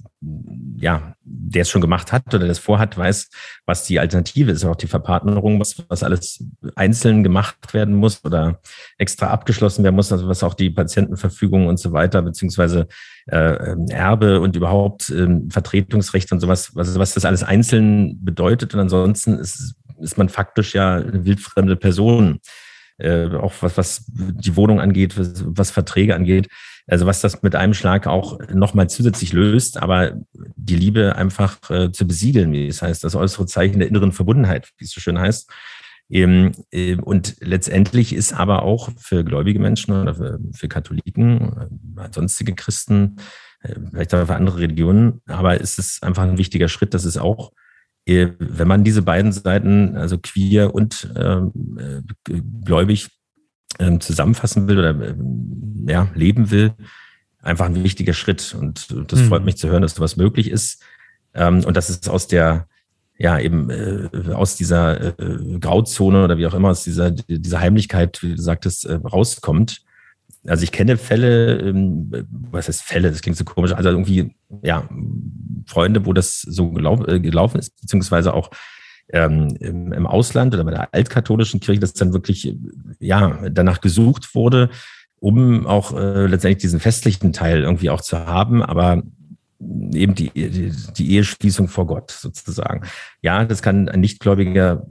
ja, 0.75 1.15
der 1.23 1.61
es 1.61 1.69
schon 1.69 1.79
gemacht 1.79 2.11
hat 2.11 2.35
oder 2.35 2.45
das 2.45 2.59
vorhat, 2.59 2.97
weiß, 2.97 3.29
was 3.65 3.85
die 3.85 3.97
Alternative 3.97 4.51
ist, 4.51 4.65
auch 4.65 4.75
die 4.75 4.87
Verpartnerung, 4.87 5.61
was, 5.61 5.81
was 5.87 6.03
alles 6.03 6.43
einzeln 6.75 7.23
gemacht 7.23 7.73
werden 7.73 7.95
muss 7.95 8.25
oder 8.25 8.59
extra 8.97 9.27
abgeschlossen 9.27 9.85
werden 9.85 9.95
muss, 9.95 10.11
also 10.11 10.27
was 10.27 10.43
auch 10.43 10.55
die 10.55 10.71
Patientenverfügung 10.71 11.67
und 11.67 11.79
so 11.79 11.93
weiter, 11.93 12.21
beziehungsweise 12.21 12.89
äh, 13.27 13.77
Erbe 13.89 14.41
und 14.41 14.57
überhaupt 14.57 15.09
äh, 15.09 15.39
Vertretungsrecht 15.49 16.33
und 16.33 16.41
sowas, 16.41 16.75
was, 16.75 16.99
was 16.99 17.13
das 17.13 17.23
alles 17.23 17.43
einzeln 17.43 18.25
bedeutet. 18.25 18.73
Und 18.73 18.81
ansonsten 18.81 19.39
ist, 19.39 19.75
ist 20.01 20.17
man 20.17 20.27
faktisch 20.27 20.75
ja 20.75 20.95
eine 20.95 21.23
wildfremde 21.23 21.77
Person 21.77 22.41
äh, 22.97 23.27
auch 23.35 23.53
was, 23.61 23.77
was 23.77 24.05
die 24.07 24.55
Wohnung 24.55 24.79
angeht, 24.79 25.17
was, 25.17 25.43
was 25.45 25.71
Verträge 25.71 26.15
angeht. 26.15 26.47
Also 26.89 27.05
was 27.05 27.19
das 27.19 27.43
mit 27.43 27.53
einem 27.53 27.73
Schlag 27.73 28.07
auch 28.07 28.39
nochmal 28.53 28.89
zusätzlich 28.89 29.33
löst, 29.33 29.77
aber 29.77 30.13
die 30.55 30.77
Liebe 30.77 31.17
einfach 31.17 31.57
äh, 31.69 31.91
zu 31.91 32.07
besiegeln, 32.07 32.53
wie 32.53 32.67
es 32.67 32.81
heißt, 32.81 33.03
das 33.03 33.15
äußere 33.15 33.45
Zeichen 33.45 33.79
der 33.79 33.89
inneren 33.89 34.13
Verbundenheit, 34.13 34.69
wie 34.77 34.85
es 34.85 34.91
so 34.91 35.01
schön 35.01 35.19
heißt. 35.19 35.51
Ähm, 36.09 36.53
äh, 36.71 36.95
und 36.95 37.35
letztendlich 37.41 38.13
ist 38.13 38.33
aber 38.33 38.63
auch 38.63 38.89
für 38.97 39.25
gläubige 39.25 39.59
Menschen 39.59 40.01
oder 40.01 40.15
für, 40.15 40.39
für 40.53 40.69
Katholiken, 40.69 41.69
äh, 41.97 42.09
sonstige 42.13 42.55
Christen, 42.55 43.17
äh, 43.61 43.75
vielleicht 43.91 44.13
auch 44.15 44.25
für 44.25 44.35
andere 44.35 44.59
Religionen, 44.59 45.21
aber 45.27 45.59
es 45.59 45.77
ist 45.77 46.03
einfach 46.03 46.23
ein 46.23 46.37
wichtiger 46.37 46.69
Schritt, 46.69 46.93
dass 46.93 47.03
es 47.03 47.17
auch 47.17 47.51
wenn 48.07 48.67
man 48.67 48.83
diese 48.83 49.01
beiden 49.01 49.31
Seiten, 49.31 49.97
also 49.97 50.17
queer 50.17 50.73
und 50.73 51.11
ähm, 51.15 51.51
äh, 51.77 52.41
gläubig, 52.63 53.09
äh, 53.79 53.99
zusammenfassen 53.99 54.67
will 54.67 54.79
oder 54.79 54.99
äh, 54.99 55.15
ja, 55.87 56.09
leben 56.15 56.49
will, 56.51 56.73
einfach 57.41 57.65
ein 57.65 57.83
wichtiger 57.83 58.13
Schritt. 58.13 58.55
Und 58.57 58.93
das 59.11 59.19
mhm. 59.19 59.27
freut 59.27 59.45
mich 59.45 59.57
zu 59.57 59.67
hören, 59.67 59.81
dass 59.81 59.95
sowas 59.95 60.17
möglich 60.17 60.49
ist. 60.49 60.83
Ähm, 61.33 61.63
und 61.65 61.75
dass 61.75 61.89
es 61.89 62.07
aus 62.07 62.27
der, 62.27 62.67
ja, 63.17 63.39
eben 63.39 63.69
äh, 63.69 64.31
aus 64.33 64.55
dieser 64.55 65.19
äh, 65.19 65.59
Grauzone 65.59 66.23
oder 66.23 66.37
wie 66.37 66.47
auch 66.47 66.53
immer, 66.53 66.69
aus 66.69 66.83
dieser, 66.83 67.11
dieser 67.11 67.59
Heimlichkeit, 67.59 68.21
wie 68.23 68.35
du 68.35 68.41
sagtest, 68.41 68.85
äh, 68.85 68.93
rauskommt. 68.93 69.81
Also 70.45 70.63
ich 70.63 70.71
kenne 70.71 70.97
Fälle, 70.97 71.59
ähm, 71.59 72.11
was 72.51 72.67
heißt 72.67 72.83
Fälle, 72.83 73.11
das 73.11 73.21
klingt 73.21 73.37
so 73.37 73.43
komisch, 73.43 73.73
also 73.73 73.89
irgendwie, 73.89 74.35
ja, 74.63 74.87
Freunde, 75.65 76.05
wo 76.05 76.13
das 76.13 76.41
so 76.41 76.71
gelau 76.71 77.03
äh, 77.05 77.19
gelaufen 77.19 77.59
ist, 77.59 77.79
beziehungsweise 77.81 78.33
auch 78.33 78.49
ähm, 79.09 79.55
im, 79.59 80.05
Ausland 80.05 80.53
oder 80.53 80.63
bei 80.63 80.71
der 80.71 80.93
altkatholischen 80.93 81.59
Kirche, 81.59 81.79
dass 81.79 81.93
dann 81.93 82.13
wirklich, 82.13 82.55
ja, 82.99 83.49
danach 83.49 83.81
gesucht 83.81 84.35
wurde, 84.35 84.69
um 85.19 85.65
auch 85.65 85.97
äh, 85.97 86.27
letztendlich 86.27 86.61
diesen 86.61 86.79
festlichen 86.79 87.33
Teil 87.33 87.63
irgendwie 87.63 87.89
auch 87.89 88.01
zu 88.01 88.25
haben, 88.25 88.61
aber 88.61 89.03
eben 89.59 90.13
die, 90.13 90.31
die 90.31 91.11
Eheschließung 91.11 91.67
vor 91.67 91.87
Gott 91.87 92.11
sozusagen. 92.11 92.85
Ja, 93.21 93.43
das 93.43 93.61
kann 93.61 93.89
ein 93.89 94.01
Nichtgläubiger 94.01 94.85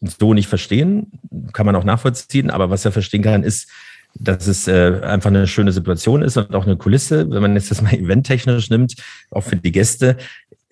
so 0.00 0.34
nicht 0.34 0.48
verstehen, 0.48 1.12
kann 1.52 1.66
man 1.66 1.76
auch 1.76 1.84
nachvollziehen, 1.84 2.50
aber 2.50 2.70
was 2.70 2.84
er 2.84 2.92
verstehen 2.92 3.22
kann, 3.22 3.42
ist, 3.42 3.68
dass 4.14 4.46
es 4.46 4.68
äh, 4.68 5.00
einfach 5.02 5.30
eine 5.30 5.46
schöne 5.46 5.72
Situation 5.72 6.22
ist 6.22 6.36
und 6.36 6.54
auch 6.54 6.66
eine 6.66 6.76
Kulisse, 6.76 7.30
wenn 7.30 7.42
man 7.42 7.54
jetzt 7.54 7.70
das 7.70 7.82
mal 7.82 7.94
eventtechnisch 7.98 8.70
nimmt, 8.70 8.94
auch 9.30 9.42
für 9.42 9.56
die 9.56 9.72
Gäste. 9.72 10.16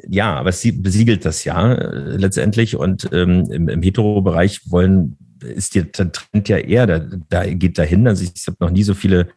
ja, 0.09 0.35
aber 0.35 0.51
es 0.51 0.63
besiegelt 0.63 1.25
das 1.25 1.45
ja 1.45 1.73
äh, 1.75 2.17
letztendlich 2.17 2.77
und 2.77 3.09
ähm, 3.13 3.49
im, 3.51 3.69
im 3.69 3.83
Hetero-Bereich 3.83 4.71
wollen 4.71 5.17
ist 5.43 5.75
der 5.75 5.93
Trend 5.93 6.49
ja 6.49 6.59
eher, 6.59 6.87
da, 6.87 7.01
da 7.29 7.47
geht 7.47 7.79
dahin. 7.79 8.09
Also 8.09 8.25
ich, 8.25 8.33
ich 8.35 8.47
habe 8.47 8.57
noch 8.61 8.71
nie 8.71 8.83
so 8.83 8.95
viele 8.95 9.29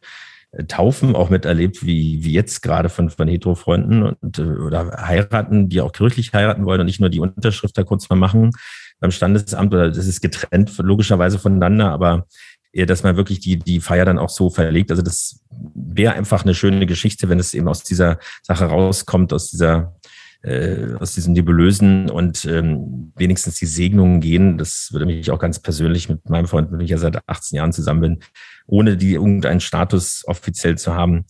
äh, 0.52 0.64
Taufen 0.64 1.16
auch 1.16 1.30
miterlebt, 1.30 1.86
wie, 1.86 2.24
wie 2.24 2.34
jetzt 2.34 2.62
gerade 2.62 2.90
von, 2.90 3.10
von 3.10 3.28
Hetero-Freunden 3.28 4.04
und, 4.04 4.40
äh, 4.40 4.42
oder 4.42 5.06
heiraten, 5.06 5.70
die 5.70 5.82
auch 5.82 5.92
kirchlich 5.92 6.34
heiraten 6.34 6.66
wollen 6.66 6.82
und 6.82 6.88
nicht 6.88 7.02
nur 7.02 7.10
die 7.10 7.20
Unterschrift 7.20 7.78
da 7.78 7.84
kurz 7.84 8.10
mal 8.10 8.16
machen 8.16 8.52
beim 9.00 9.12
Standesamt 9.12 9.74
oder 9.74 9.90
das 9.90 10.08
ist 10.08 10.22
getrennt 10.22 10.78
logischerweise 10.78 11.40
voneinander, 11.40 11.90
aber 11.92 12.28
dass 12.74 13.04
man 13.04 13.18
wirklich 13.18 13.40
die, 13.40 13.58
die 13.58 13.80
Feier 13.80 14.06
dann 14.06 14.20
auch 14.20 14.30
so 14.30 14.50
verlegt. 14.50 14.92
Also 14.92 15.02
das 15.02 15.44
wäre 15.74 16.14
einfach 16.14 16.44
eine 16.44 16.54
schöne 16.54 16.86
Geschichte, 16.86 17.30
wenn 17.30 17.40
es 17.40 17.54
eben 17.54 17.68
aus 17.68 17.84
dieser 17.84 18.20
Sache 18.44 18.66
rauskommt, 18.66 19.34
aus 19.34 19.50
dieser 19.50 19.96
äh, 20.42 20.94
aus 20.98 21.16
diesem 21.16 21.34
Nebulösen 21.34 22.10
und 22.10 22.46
ähm, 22.46 23.12
wenigstens 23.16 23.56
die 23.56 23.66
Segnungen 23.66 24.22
gehen. 24.22 24.58
Das 24.58 24.90
würde 24.92 25.06
mich 25.06 25.32
auch 25.32 25.40
ganz 25.40 25.60
persönlich 25.60 26.08
mit 26.08 26.30
meinem 26.30 26.48
Freund, 26.48 26.72
mit 26.72 26.80
dem 26.80 26.86
ich 26.86 26.92
ja 26.92 26.98
seit 26.98 27.28
18 27.28 27.58
Jahren 27.58 27.74
zusammen 27.74 28.02
bin, 28.02 28.20
ohne 28.66 28.96
die 28.96 29.14
irgendeinen 29.14 29.60
Status 29.60 30.24
offiziell 30.28 30.78
zu 30.78 30.96
haben, 30.96 31.26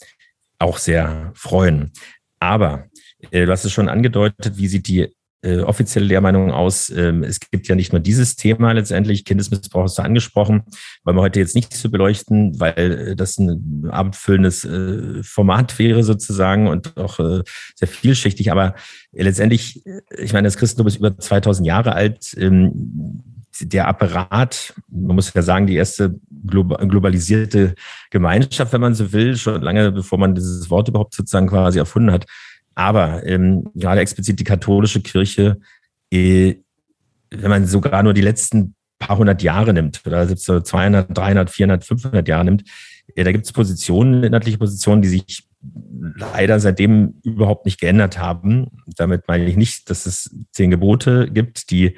auch 0.60 0.78
sehr 0.78 1.32
freuen. 1.34 1.92
Aber 2.40 2.86
äh, 3.32 3.46
du 3.46 3.52
hast 3.52 3.66
es 3.66 3.72
schon 3.72 3.90
angedeutet, 3.90 4.58
wie 4.58 4.68
sieht 4.68 4.88
die 4.88 5.12
äh, 5.42 5.60
offizielle 5.60 6.06
Lehrmeinung 6.06 6.52
aus. 6.52 6.90
Ähm, 6.90 7.24
es 7.24 7.40
gibt 7.40 7.68
ja 7.68 7.76
nicht 7.76 7.94
nur 7.94 8.00
dieses 8.00 8.36
Thema 8.36 8.72
letztendlich, 8.72 9.26
Kindesmissbrauch 9.26 9.86
ist 9.86 9.96
da 9.96 10.04
angesprochen, 10.04 10.64
wollen 11.04 11.18
wir 11.18 11.22
heute 11.22 11.40
jetzt 11.40 11.56
nicht 11.56 11.74
so 11.74 11.90
beleuchten, 11.90 12.60
weil 12.60 13.10
äh, 13.10 13.16
das 13.16 13.38
ein 13.38 13.88
abendfüllendes 13.90 14.66
äh, 14.66 15.24
Format 15.24 15.80
wäre 15.80 16.04
sozusagen 16.04 16.68
und 16.68 16.98
auch 16.98 17.20
äh, 17.20 17.44
sehr 17.76 17.88
vielschichtig. 17.88 18.52
Aber 18.52 18.76
letztendlich, 19.12 19.86
äh, 19.86 20.02
ich 20.18 20.34
meine, 20.34 20.48
das 20.48 20.58
Christentum 20.58 20.88
ist 20.88 20.98
über 20.98 21.18
2000 21.18 21.66
Jahre 21.66 21.94
alt. 21.94 22.36
Ähm, 22.38 23.24
der 23.62 23.88
Apparat, 23.88 24.74
man 24.90 25.16
muss 25.16 25.34
ja 25.34 25.42
sagen, 25.42 25.68
die 25.68 25.76
erste 25.76 26.16
globalisierte 26.46 27.76
Gemeinschaft, 28.10 28.72
wenn 28.72 28.82
man 28.82 28.96
so 28.96 29.12
will, 29.12 29.36
schon 29.36 29.62
lange 29.62 29.92
bevor 29.92 30.18
man 30.18 30.36
dieses 30.36 30.70
Wort 30.70 30.88
überhaupt 30.88 31.14
sozusagen 31.14 31.48
quasi 31.48 31.80
erfunden 31.80 32.12
hat, 32.12 32.26
aber 32.80 33.26
ähm, 33.26 33.66
gerade 33.76 34.00
explizit 34.00 34.40
die 34.40 34.46
katholische 34.46 35.02
Kirche, 35.02 35.60
äh, 36.14 36.56
wenn 37.30 37.50
man 37.50 37.66
sogar 37.68 38.02
nur 38.04 38.14
die 38.14 38.22
letzten 38.22 38.74
paar 39.00 39.18
hundert 39.18 39.44
Jahre 39.44 39.74
nimmt, 39.74 40.02
oder 40.06 40.26
so 40.38 40.62
200, 40.62 41.16
300, 41.16 41.50
400, 41.50 41.84
500 41.84 42.28
Jahre 42.30 42.46
nimmt, 42.46 42.64
ja, 43.18 43.26
da 43.26 43.34
gibt 43.34 43.46
es 43.46 43.52
Positionen, 43.52 44.24
inhaltliche 44.24 44.58
Positionen, 44.58 45.02
die 45.02 45.10
sich 45.10 45.44
leider 46.16 46.58
seitdem 46.62 47.16
überhaupt 47.24 47.66
nicht 47.66 47.82
geändert 47.82 48.18
haben. 48.18 48.68
Damit 48.96 49.28
meine 49.28 49.44
ich 49.44 49.58
nicht, 49.58 49.90
dass 49.90 50.06
es 50.06 50.34
zehn 50.54 50.72
Gebote 50.72 51.30
gibt, 51.30 51.72
die 51.72 51.98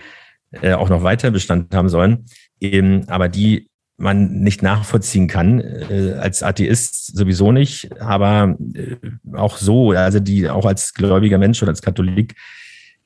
äh, 0.50 0.74
auch 0.74 0.90
noch 0.90 1.04
weiter 1.04 1.30
Bestand 1.30 1.76
haben 1.76 1.90
sollen, 1.90 2.26
ähm, 2.60 3.04
aber 3.06 3.30
die 3.30 3.70
man 4.02 4.42
nicht 4.42 4.62
nachvollziehen 4.64 5.28
kann, 5.28 5.60
äh, 5.60 6.14
als 6.20 6.44
Atheist 6.44 7.18
sowieso 7.18 7.52
nicht, 7.52 8.02
aber 8.02 8.58
äh, 8.74 8.98
auch 9.34 9.58
so, 9.58 9.92
also 9.92 10.20
die 10.20 10.50
auch 10.50 10.66
als 10.66 10.94
gläubiger 10.94 11.38
Mensch 11.38 11.62
oder 11.62 11.70
als 11.70 11.82
Katholik, 11.82 12.36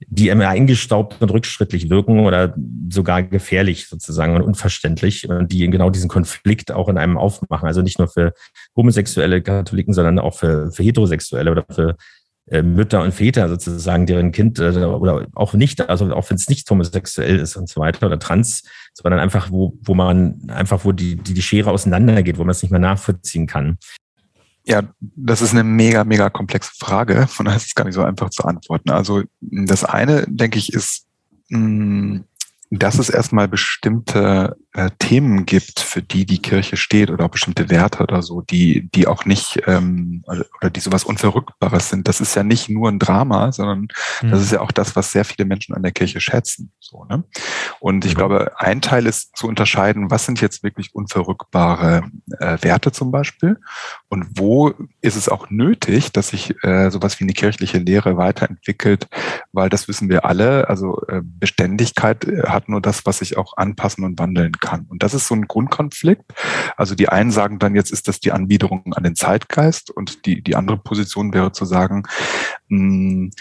die 0.08 0.30
immer 0.30 0.50
eingestaubt 0.50 1.22
und 1.22 1.32
rückschrittlich 1.32 1.89
wirken 1.89 2.26
oder 2.26 2.54
sogar 2.89 3.24
gefährlich 3.24 3.88
sozusagen 3.88 4.36
und 4.36 4.41
unverständlich 4.41 5.28
und 5.30 5.52
die 5.52 5.70
genau 5.70 5.89
diesen 5.89 6.10
Konflikt 6.10 6.72
auch 6.72 6.89
in 6.89 6.98
einem 6.98 7.18
aufmachen. 7.18 7.68
Also 7.68 7.82
nicht 7.82 7.98
nur 8.00 8.08
für 8.08 8.34
homosexuelle 8.76 9.41
Katholiken, 9.41 9.93
sondern 9.93 10.20
auch 10.20 10.36
für, 10.36 10.72
für 10.72 10.84
heterosexuelle 10.84 11.52
oder 11.52 11.66
für 11.70 11.96
Mütter 12.48 13.02
und 13.02 13.14
Väter 13.14 13.50
sozusagen, 13.50 14.06
deren 14.06 14.32
Kind 14.32 14.60
äh, 14.60 14.70
oder 14.70 15.28
auch 15.34 15.54
nicht, 15.54 15.89
also 15.89 16.14
auch 16.14 16.30
wenn 16.30 16.38
es 16.38 16.48
nicht 16.48 16.70
homosexuell 16.70 17.39
ist 17.39 17.56
und 17.56 17.68
so 17.68 17.82
weiter 17.82 18.06
oder 18.06 18.20
trans, 18.20 18.64
sondern 18.93 19.20
einfach, 19.20 19.52
wo, 19.52 19.78
wo 19.82 19.96
man 19.96 20.50
einfach, 20.50 20.86
wo 20.86 20.91
die, 20.91 21.16
die, 21.16 21.34
die 21.34 21.41
Schere 21.41 21.72
auseinandergeht, 21.72 22.38
wo 22.38 22.43
man 22.43 22.52
es 22.52 22.62
nicht 22.62 22.72
mehr 22.72 22.80
nachvollziehen 22.80 23.48
kann. 23.48 23.78
Ja, 24.68 24.84
das 25.00 25.41
ist 25.41 25.54
eine 25.54 25.64
mega, 25.64 26.04
mega 26.04 26.30
komplexe 26.30 26.72
Frage, 26.80 27.28
von 27.28 27.46
daher 27.46 27.58
ist 27.58 27.68
es 27.68 27.76
gar 27.76 27.86
nicht 27.86 27.96
so 27.96 28.04
einfach 28.04 28.30
zu 28.30 28.43
antworten. 28.43 28.91
Also 28.91 29.24
das 29.41 29.84
eine, 29.84 30.26
denke 30.28 30.60
ich, 30.60 30.74
ist, 30.74 31.06
mm, 31.50 32.20
dass 32.72 33.00
es 33.00 33.10
erstmal 33.10 33.48
bestimmte 33.48 34.56
äh, 34.76 34.90
Themen 35.00 35.46
gibt, 35.46 35.80
für 35.80 36.02
die 36.02 36.26
die 36.26 36.42
Kirche 36.42 36.76
steht 36.76 37.10
oder 37.10 37.26
auch 37.26 37.30
bestimmte 37.30 37.70
Werte 37.70 38.04
oder 38.04 38.22
so, 38.22 38.42
die, 38.42 38.90
die 38.92 39.08
auch 39.08 39.24
nicht 39.24 39.62
ähm, 39.68 40.24
oder 40.28 40.70
die 40.70 40.82
sowas 40.82 41.06
Unverrückbares 41.06 41.90
sind. 41.90 42.10
Das 42.10 42.20
ist 42.20 42.36
ja 42.36 42.44
nicht 42.44 42.70
nur 42.70 42.90
ein 42.90 43.00
Drama, 43.00 43.54
sondern 43.54 43.88
mhm. 44.22 44.30
das 44.30 44.42
ist 44.42 44.52
ja 44.52 44.60
auch 44.60 44.74
das, 44.74 44.96
was 44.98 45.14
sehr 45.14 45.24
viele 45.24 45.46
Menschen 45.46 45.74
an 45.76 45.82
der 45.82 45.94
Kirche 45.94 46.20
schätzen. 46.20 46.72
So, 46.80 47.06
ne? 47.06 47.24
Und 47.80 48.04
ich 48.04 48.16
mhm. 48.16 48.18
glaube, 48.18 48.52
ein 48.58 48.82
Teil 48.82 49.06
ist 49.06 49.38
zu 49.38 49.48
unterscheiden, 49.48 50.12
was 50.12 50.26
sind 50.26 50.42
jetzt 50.42 50.62
wirklich 50.62 50.94
unverrückbare 50.94 52.04
äh, 52.40 52.58
Werte 52.62 52.92
zum 52.92 53.12
Beispiel 53.12 53.58
und 54.10 54.28
wo 54.36 54.74
ist 55.00 55.16
es 55.16 55.30
auch 55.30 55.50
nötig, 55.50 56.12
dass 56.12 56.30
sich 56.30 56.54
äh, 56.64 56.90
sowas 56.92 57.20
wie 57.22 57.24
eine 57.24 57.34
kirchliche 57.34 57.78
Lehre 57.78 58.18
weiterentwickelt, 58.18 59.08
weil 59.54 59.70
das 59.70 59.88
wissen 59.88 60.10
wir 60.10 60.26
alle, 60.26 60.68
also 60.68 61.02
äh, 61.08 61.22
Beständigkeit 61.24 62.26
äh, 62.26 62.44
hat 62.48 62.68
nur 62.68 62.82
das, 62.82 63.06
was 63.06 63.20
sich 63.20 63.38
auch 63.38 63.56
anpassen 63.56 64.04
und 64.04 64.20
wandeln 64.20 64.52
kann 64.52 64.64
kann. 64.66 64.86
Und 64.89 65.03
das 65.03 65.13
ist 65.13 65.28
so 65.28 65.36
ein 65.36 65.47
Grundkonflikt. 65.47 66.34
Also 66.76 66.95
die 66.95 67.09
einen 67.09 67.32
sagen 67.32 67.59
dann, 67.59 67.76
jetzt 67.76 67.91
ist 67.91 68.07
das 68.07 68.20
die 68.20 68.32
Anbiederung 68.32 68.93
an 68.93 69.03
den 69.03 69.16
Zeitgeist 69.16 69.91
und 69.91 70.26
die, 70.26 70.41
die 70.41 70.55
andere 70.55 70.78
Position 70.78 71.34
wäre 71.34 71.51
zu 71.51 71.66
sagen, 71.66 72.03
mh, 72.68 72.80
hm, 72.80 73.32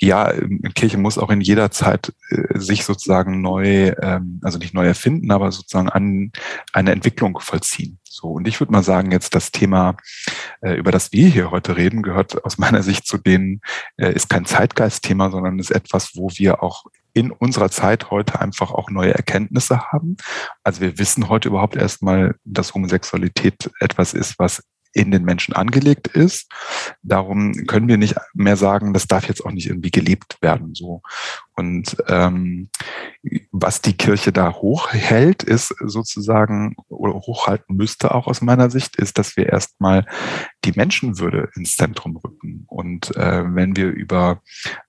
ja, 0.00 0.32
Kirche 0.74 0.98
muss 0.98 1.18
auch 1.18 1.30
in 1.30 1.40
jeder 1.40 1.70
Zeit 1.70 2.12
äh, 2.30 2.58
sich 2.58 2.84
sozusagen 2.84 3.40
neu, 3.40 3.92
ähm, 4.02 4.40
also 4.42 4.58
nicht 4.58 4.74
neu 4.74 4.86
erfinden, 4.86 5.30
aber 5.30 5.50
sozusagen 5.52 5.88
an 5.88 6.32
eine 6.72 6.92
Entwicklung 6.92 7.38
vollziehen. 7.40 7.98
So, 8.02 8.28
und 8.28 8.46
ich 8.46 8.60
würde 8.60 8.72
mal 8.72 8.82
sagen, 8.82 9.12
jetzt 9.12 9.34
das 9.34 9.50
Thema, 9.50 9.96
äh, 10.60 10.74
über 10.74 10.90
das 10.90 11.12
wir 11.12 11.28
hier 11.28 11.50
heute 11.50 11.76
reden, 11.76 12.02
gehört 12.02 12.44
aus 12.44 12.58
meiner 12.58 12.82
Sicht 12.82 13.06
zu 13.06 13.18
denen, 13.18 13.60
äh, 13.96 14.12
ist 14.12 14.28
kein 14.28 14.44
Zeitgeistthema, 14.44 15.30
sondern 15.30 15.58
ist 15.58 15.70
etwas, 15.70 16.16
wo 16.16 16.28
wir 16.36 16.62
auch 16.62 16.84
in 17.14 17.30
unserer 17.30 17.70
Zeit 17.70 18.10
heute 18.10 18.40
einfach 18.40 18.72
auch 18.72 18.90
neue 18.90 19.14
Erkenntnisse 19.14 19.92
haben. 19.92 20.16
Also 20.62 20.80
wir 20.80 20.98
wissen 20.98 21.28
heute 21.28 21.48
überhaupt 21.48 21.76
erstmal, 21.76 22.34
dass 22.44 22.74
Homosexualität 22.74 23.70
etwas 23.80 24.12
ist, 24.12 24.38
was 24.38 24.62
in 24.94 25.10
den 25.10 25.24
Menschen 25.24 25.54
angelegt 25.54 26.08
ist. 26.08 26.50
Darum 27.02 27.52
können 27.66 27.88
wir 27.88 27.98
nicht 27.98 28.14
mehr 28.32 28.56
sagen, 28.56 28.94
das 28.94 29.06
darf 29.06 29.28
jetzt 29.28 29.44
auch 29.44 29.50
nicht 29.50 29.66
irgendwie 29.66 29.90
gelebt 29.90 30.38
werden. 30.40 30.74
So 30.74 31.02
und 31.56 31.96
ähm, 32.08 32.68
was 33.52 33.80
die 33.80 33.96
Kirche 33.96 34.32
da 34.32 34.52
hochhält, 34.54 35.44
ist 35.44 35.74
sozusagen 35.80 36.74
oder 36.88 37.14
hochhalten 37.14 37.76
müsste 37.76 38.14
auch 38.14 38.26
aus 38.26 38.40
meiner 38.40 38.70
Sicht, 38.70 38.96
ist, 38.96 39.18
dass 39.18 39.36
wir 39.36 39.46
erstmal 39.46 40.04
die 40.64 40.72
Menschenwürde 40.72 41.50
ins 41.54 41.76
Zentrum 41.76 42.16
rücken. 42.16 42.64
Und 42.66 43.16
äh, 43.16 43.44
wenn 43.54 43.76
wir 43.76 43.88
über 43.90 44.42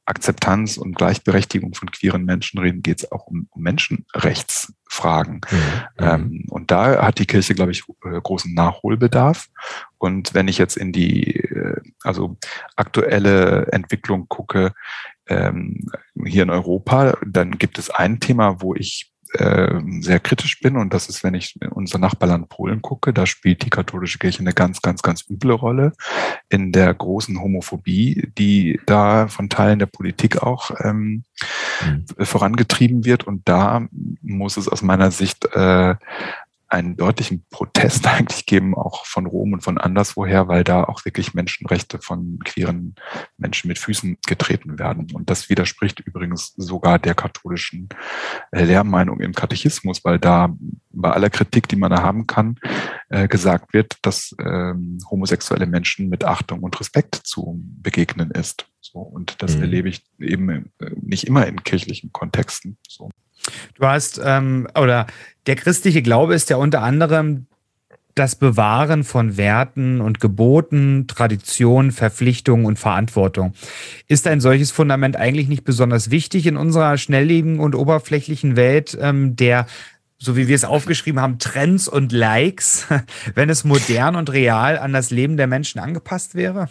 Akzeptanz 0.05 0.77
und 0.77 0.95
Gleichberechtigung 0.95 1.75
von 1.75 1.91
queeren 1.91 2.25
Menschen 2.25 2.59
reden, 2.59 2.81
geht 2.81 2.99
es 2.99 3.11
auch 3.11 3.27
um, 3.27 3.47
um 3.51 3.61
Menschenrechtsfragen. 4.95 5.41
Mhm. 5.51 5.59
Ähm, 5.97 6.45
und 6.49 6.71
da 6.71 7.05
hat 7.05 7.19
die 7.19 7.25
Kirche, 7.25 7.55
glaube 7.55 7.71
ich, 7.71 7.83
äh, 8.03 8.21
großen 8.21 8.53
Nachholbedarf. 8.53 9.49
Und 9.97 10.33
wenn 10.33 10.47
ich 10.47 10.57
jetzt 10.57 10.77
in 10.77 10.91
die 10.91 11.35
äh, 11.35 11.81
also 12.03 12.37
aktuelle 12.75 13.67
Entwicklung 13.71 14.27
gucke, 14.27 14.73
ähm, 15.27 15.89
hier 16.25 16.43
in 16.43 16.49
Europa, 16.49 17.17
dann 17.25 17.57
gibt 17.57 17.79
es 17.79 17.89
ein 17.89 18.19
Thema, 18.19 18.61
wo 18.61 18.75
ich 18.75 19.11
äh, 19.33 19.79
sehr 19.99 20.19
kritisch 20.19 20.59
bin 20.59 20.77
und 20.77 20.93
das 20.93 21.09
ist, 21.09 21.23
wenn 21.23 21.33
ich 21.33 21.59
in 21.61 21.69
unser 21.69 21.97
Nachbarland 21.97 22.49
Polen 22.49 22.81
gucke, 22.81 23.13
da 23.13 23.25
spielt 23.25 23.65
die 23.65 23.69
katholische 23.69 24.19
Kirche 24.19 24.39
eine 24.39 24.53
ganz, 24.53 24.81
ganz, 24.81 25.01
ganz 25.01 25.25
üble 25.29 25.51
Rolle 25.51 25.93
in 26.49 26.71
der 26.71 26.93
großen 26.93 27.39
Homophobie, 27.39 28.31
die 28.37 28.79
da 28.85 29.27
von 29.27 29.49
Teilen 29.49 29.79
der 29.79 29.87
Politik 29.87 30.41
auch 30.41 30.71
ähm, 30.83 31.23
mhm. 31.83 32.05
vorangetrieben 32.25 33.05
wird 33.05 33.25
und 33.25 33.47
da 33.47 33.87
muss 34.21 34.57
es 34.57 34.67
aus 34.67 34.81
meiner 34.81 35.11
Sicht 35.11 35.45
äh, 35.53 35.95
einen 36.75 36.97
deutlichen 36.97 37.45
Protest 37.49 38.05
eigentlich 38.07 38.45
geben, 38.45 38.75
auch 38.75 39.05
von 39.05 39.25
Rom 39.25 39.53
und 39.53 39.61
von 39.61 39.77
anderswoher, 39.77 40.47
weil 40.47 40.63
da 40.63 40.83
auch 40.83 41.05
wirklich 41.05 41.33
Menschenrechte 41.33 41.99
von 41.99 42.39
queeren 42.43 42.95
Menschen 43.37 43.69
mit 43.69 43.79
Füßen 43.79 44.17
getreten 44.27 44.77
werden. 44.77 45.07
Und 45.13 45.29
das 45.29 45.49
widerspricht 45.49 46.01
übrigens 46.01 46.53
sogar 46.57 46.99
der 46.99 47.15
katholischen 47.15 47.89
äh, 48.51 48.63
Lehrmeinung 48.63 49.21
im 49.21 49.33
Katechismus, 49.33 50.03
weil 50.03 50.19
da 50.19 50.55
bei 50.91 51.11
aller 51.11 51.29
Kritik, 51.29 51.67
die 51.67 51.75
man 51.75 51.91
da 51.91 52.01
haben 52.01 52.27
kann, 52.27 52.59
äh, 53.09 53.27
gesagt 53.27 53.73
wird, 53.73 53.97
dass 54.01 54.35
ähm, 54.39 54.99
homosexuelle 55.09 55.65
Menschen 55.65 56.09
mit 56.09 56.23
Achtung 56.23 56.61
und 56.61 56.79
Respekt 56.79 57.15
zu 57.15 57.59
begegnen 57.81 58.31
ist. 58.31 58.67
So, 58.81 58.99
und 58.99 59.41
das 59.41 59.55
mhm. 59.55 59.63
erlebe 59.63 59.89
ich 59.89 60.03
eben 60.19 60.49
äh, 60.49 60.91
nicht 61.01 61.25
immer 61.25 61.47
in 61.47 61.63
kirchlichen 61.63 62.11
Kontexten. 62.11 62.77
So. 62.87 63.09
Du 63.75 63.85
hast, 63.85 64.19
ähm, 64.23 64.67
oder 64.79 65.07
der 65.47 65.55
christliche 65.55 66.01
Glaube 66.01 66.33
ist 66.35 66.49
ja 66.49 66.57
unter 66.57 66.81
anderem 66.81 67.47
das 68.15 68.35
Bewahren 68.35 69.03
von 69.03 69.35
Werten 69.35 69.99
und 69.99 70.21
Geboten, 70.21 71.05
Traditionen, 71.07 71.91
Verpflichtungen 71.91 72.65
und 72.65 72.79
Verantwortung. 72.79 73.53
Ist 74.07 74.25
ein 74.25 74.39
solches 74.39 74.71
Fundament 74.71 75.17
eigentlich 75.17 75.49
nicht 75.49 75.65
besonders 75.65 76.11
wichtig 76.11 76.47
in 76.47 76.55
unserer 76.55 76.97
schnelllebigen 76.97 77.59
und 77.59 77.75
oberflächlichen 77.75 78.55
Welt, 78.55 78.97
ähm, 78.99 79.35
der 79.35 79.67
so 80.17 80.37
wie 80.37 80.47
wir 80.47 80.55
es 80.55 80.63
aufgeschrieben 80.63 81.19
haben, 81.19 81.39
Trends 81.39 81.89
und 81.89 82.13
Likes, 82.13 82.87
wenn 83.35 83.49
es 83.49 83.65
modern 83.65 84.15
und 84.15 84.31
real 84.31 84.79
an 84.79 84.93
das 84.93 85.11
Leben 85.11 85.35
der 85.35 85.47
Menschen 85.47 85.79
angepasst 85.79 86.35
wäre? 86.35 86.69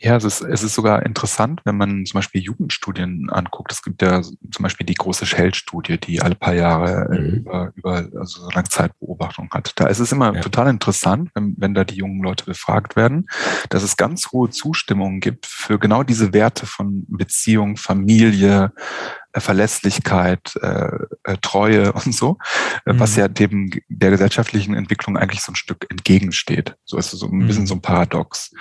Ja, 0.00 0.16
es 0.16 0.22
ist, 0.22 0.42
es 0.42 0.62
ist 0.62 0.74
sogar 0.74 1.04
interessant, 1.04 1.60
wenn 1.64 1.76
man 1.76 2.06
zum 2.06 2.18
Beispiel 2.18 2.40
Jugendstudien 2.40 3.30
anguckt. 3.30 3.72
Es 3.72 3.82
gibt 3.82 4.00
ja 4.00 4.22
zum 4.22 4.62
Beispiel 4.62 4.86
die 4.86 4.94
große 4.94 5.26
Shell-Studie, 5.26 5.98
die 5.98 6.22
alle 6.22 6.36
paar 6.36 6.54
Jahre 6.54 7.08
äh, 7.12 7.18
mhm. 7.18 7.34
über, 7.38 7.72
über 7.74 7.94
also 8.18 8.42
so 8.42 8.50
Langzeitbeobachtung 8.50 9.50
hat. 9.50 9.72
Da 9.74 9.88
ist 9.88 9.98
es 9.98 10.12
immer 10.12 10.34
ja. 10.34 10.40
total 10.40 10.68
interessant, 10.68 11.30
wenn, 11.34 11.56
wenn 11.58 11.74
da 11.74 11.82
die 11.82 11.96
jungen 11.96 12.22
Leute 12.22 12.44
befragt 12.44 12.94
werden, 12.94 13.26
dass 13.70 13.82
es 13.82 13.96
ganz 13.96 14.30
hohe 14.30 14.50
Zustimmung 14.50 15.18
gibt 15.18 15.46
für 15.46 15.80
genau 15.80 16.04
diese 16.04 16.32
Werte 16.32 16.66
von 16.66 17.04
Beziehung, 17.08 17.76
Familie, 17.76 18.72
Verlässlichkeit, 19.40 20.54
äh, 20.62 20.98
äh, 21.24 21.36
Treue 21.40 21.92
und 22.04 22.14
so, 22.14 22.38
äh, 22.86 22.92
mhm. 22.92 23.00
was 23.00 23.16
ja 23.16 23.28
dem 23.28 23.70
der 23.88 24.10
gesellschaftlichen 24.10 24.74
Entwicklung 24.74 25.16
eigentlich 25.16 25.42
so 25.42 25.52
ein 25.52 25.56
Stück 25.56 25.86
entgegensteht. 25.90 26.76
So 26.84 26.96
ist 26.96 27.12
es 27.12 27.20
so 27.20 27.26
ein 27.26 27.38
mhm. 27.38 27.46
bisschen 27.46 27.66
so 27.66 27.74
ein 27.74 27.82
Paradox. 27.82 28.52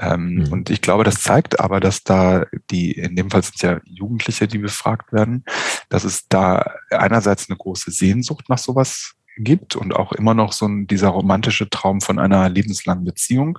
Ähm, 0.00 0.34
mhm. 0.34 0.52
Und 0.52 0.70
ich 0.70 0.82
glaube, 0.82 1.04
das 1.04 1.22
zeigt 1.22 1.60
aber, 1.60 1.80
dass 1.80 2.04
da 2.04 2.46
die, 2.70 2.92
in 2.92 3.16
dem 3.16 3.30
Fall 3.30 3.42
sind 3.42 3.56
es 3.56 3.62
ja 3.62 3.80
Jugendliche, 3.84 4.48
die 4.48 4.58
befragt 4.58 5.12
werden, 5.12 5.44
dass 5.88 6.04
es 6.04 6.28
da 6.28 6.72
einerseits 6.90 7.48
eine 7.48 7.56
große 7.56 7.90
Sehnsucht 7.90 8.48
nach 8.48 8.58
sowas 8.58 9.14
gibt 9.38 9.76
und 9.76 9.94
auch 9.94 10.12
immer 10.12 10.34
noch 10.34 10.52
so 10.52 10.66
ein, 10.66 10.86
dieser 10.86 11.08
romantische 11.08 11.68
Traum 11.68 12.00
von 12.00 12.18
einer 12.18 12.48
lebenslangen 12.48 13.04
Beziehung. 13.04 13.58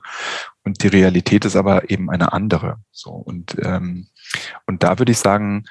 Und 0.63 0.83
die 0.83 0.87
Realität 0.87 1.45
ist 1.45 1.55
aber 1.55 1.89
eben 1.89 2.09
eine 2.09 2.33
andere. 2.33 2.77
So 2.91 3.11
und 3.11 3.55
ähm, 3.63 4.07
und 4.65 4.83
da 4.83 4.99
würde 4.99 5.11
ich 5.11 5.19
sagen, 5.19 5.65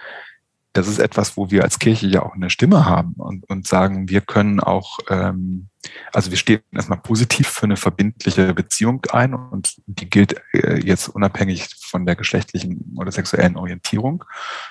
das 0.77 0.89
ist 0.89 0.99
etwas, 0.99 1.37
wo 1.37 1.51
wir 1.51 1.65
als 1.65 1.79
Kirche 1.79 2.07
ja 2.07 2.23
auch 2.23 2.35
eine 2.35 2.51
Stimme 2.51 2.85
haben 2.85 3.15
und, 3.15 3.49
und 3.49 3.67
sagen, 3.67 4.11
wir 4.11 4.21
können 4.21 4.61
auch, 4.61 4.99
ähm, 5.09 5.69
also 6.13 6.31
wir 6.31 6.37
stehen 6.37 6.61
erstmal 6.71 6.99
positiv 6.99 7.49
für 7.49 7.65
eine 7.65 7.77
verbindliche 7.77 8.53
Beziehung 8.53 9.03
ein 9.11 9.33
und 9.33 9.77
die 9.87 10.11
gilt 10.11 10.37
äh, 10.53 10.79
jetzt 10.85 11.09
unabhängig 11.09 11.69
von 11.81 12.05
der 12.05 12.15
geschlechtlichen 12.15 12.95
oder 12.99 13.11
sexuellen 13.11 13.57
Orientierung. 13.57 14.25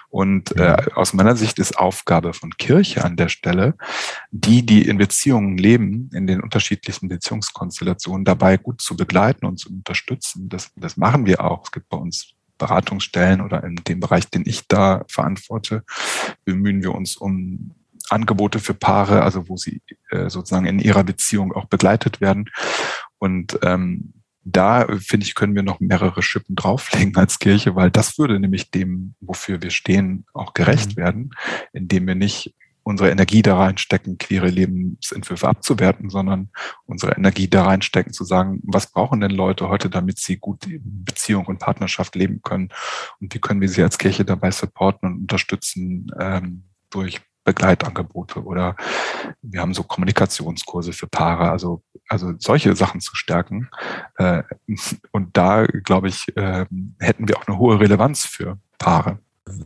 Und 0.09 0.55
äh, 0.57 0.77
aus 0.93 1.13
meiner 1.13 1.35
Sicht 1.35 1.57
ist 1.57 1.79
Aufgabe 1.79 2.33
von 2.33 2.51
Kirche 2.51 3.03
an 3.03 3.15
der 3.15 3.29
Stelle, 3.29 3.73
die, 4.29 4.63
die 4.63 4.87
in 4.87 4.99
Beziehungen 4.99 5.57
leben, 5.57 6.11
in 6.13 6.27
den 6.27 6.41
unterschiedlichen 6.41 7.09
Beziehungskonstellationen, 7.09 8.25
dabei 8.25 8.57
gut 8.57 8.81
zu 8.81 8.95
begleiten 8.95 9.45
und 9.45 9.57
zu 9.57 9.69
unterstützen. 9.69 10.49
Das, 10.49 10.71
das 10.75 10.97
machen 10.97 11.25
wir 11.25 11.43
auch. 11.43 11.63
Es 11.63 11.71
gibt 11.71 11.89
bei 11.89 11.97
uns 11.97 12.35
Beratungsstellen 12.57 13.41
oder 13.41 13.63
in 13.63 13.75
dem 13.75 13.99
Bereich, 13.99 14.29
den 14.29 14.43
ich 14.45 14.67
da 14.67 15.03
verantworte, 15.07 15.83
bemühen 16.43 16.83
wir 16.83 16.93
uns 16.93 17.17
um 17.17 17.75
Angebote 18.09 18.59
für 18.59 18.73
Paare, 18.73 19.23
also 19.23 19.49
wo 19.49 19.57
sie 19.57 19.81
äh, 20.11 20.29
sozusagen 20.29 20.65
in 20.65 20.79
ihrer 20.79 21.03
Beziehung 21.03 21.53
auch 21.53 21.65
begleitet 21.65 22.21
werden. 22.21 22.49
Und 23.17 23.57
ähm, 23.63 24.13
da 24.43 24.85
finde 24.99 25.25
ich, 25.25 25.33
können 25.33 25.55
wir 25.55 25.63
noch 25.63 25.79
mehrere 25.79 26.21
Schippen 26.21 26.55
drauflegen 26.55 27.15
als 27.17 27.39
Kirche, 27.39 27.75
weil 27.75 27.89
das 27.89 28.19
würde 28.19 28.39
nämlich 28.39 28.69
dem, 28.69 29.15
wofür 29.19 29.61
wir 29.61 29.71
stehen, 29.71 30.25
auch 30.33 30.53
gerecht 30.53 30.91
mhm. 30.91 31.01
werden, 31.01 31.31
indem 31.73 32.05
wir 32.05 32.15
nicht 32.15 32.53
unsere 32.85 33.09
Energie 33.09 33.41
da 33.41 33.57
reinstecken, 33.57 34.19
queere 34.19 34.47
Lebensentwürfe 34.47 35.47
abzuwerten, 35.47 36.11
sondern 36.11 36.51
unsere 36.85 37.17
Energie 37.17 37.49
da 37.49 37.65
reinstecken, 37.65 38.13
zu 38.13 38.23
sagen, 38.23 38.61
was 38.63 38.91
brauchen 38.91 39.21
denn 39.21 39.31
Leute 39.31 39.69
heute, 39.69 39.89
damit 39.89 40.19
sie 40.19 40.37
gut 40.37 40.67
Beziehung 40.79 41.47
und 41.47 41.57
Partnerschaft 41.57 42.15
leben 42.15 42.41
können 42.43 42.69
und 43.19 43.33
wie 43.33 43.39
können 43.39 43.59
wir 43.59 43.69
sie 43.69 43.81
als 43.81 43.97
Kirche 43.97 44.23
dabei 44.23 44.51
supporten 44.51 45.09
und 45.09 45.21
unterstützen 45.21 46.11
ähm, 46.19 46.65
durch 46.91 47.21
Begleitangebote 47.43 48.43
oder 48.43 48.75
wir 49.41 49.61
haben 49.61 49.73
so 49.73 49.83
Kommunikationskurse 49.83 50.93
für 50.93 51.07
Paare, 51.07 51.49
also, 51.49 51.83
also 52.07 52.33
solche 52.37 52.75
Sachen 52.75 53.01
zu 53.01 53.15
stärken. 53.15 53.69
Äh, 54.17 54.43
und 55.11 55.35
da, 55.37 55.65
glaube 55.65 56.09
ich, 56.09 56.25
äh, 56.37 56.65
hätten 56.99 57.27
wir 57.27 57.37
auch 57.37 57.47
eine 57.47 57.57
hohe 57.57 57.79
Relevanz 57.79 58.25
für 58.25 58.59
Paare 58.77 59.19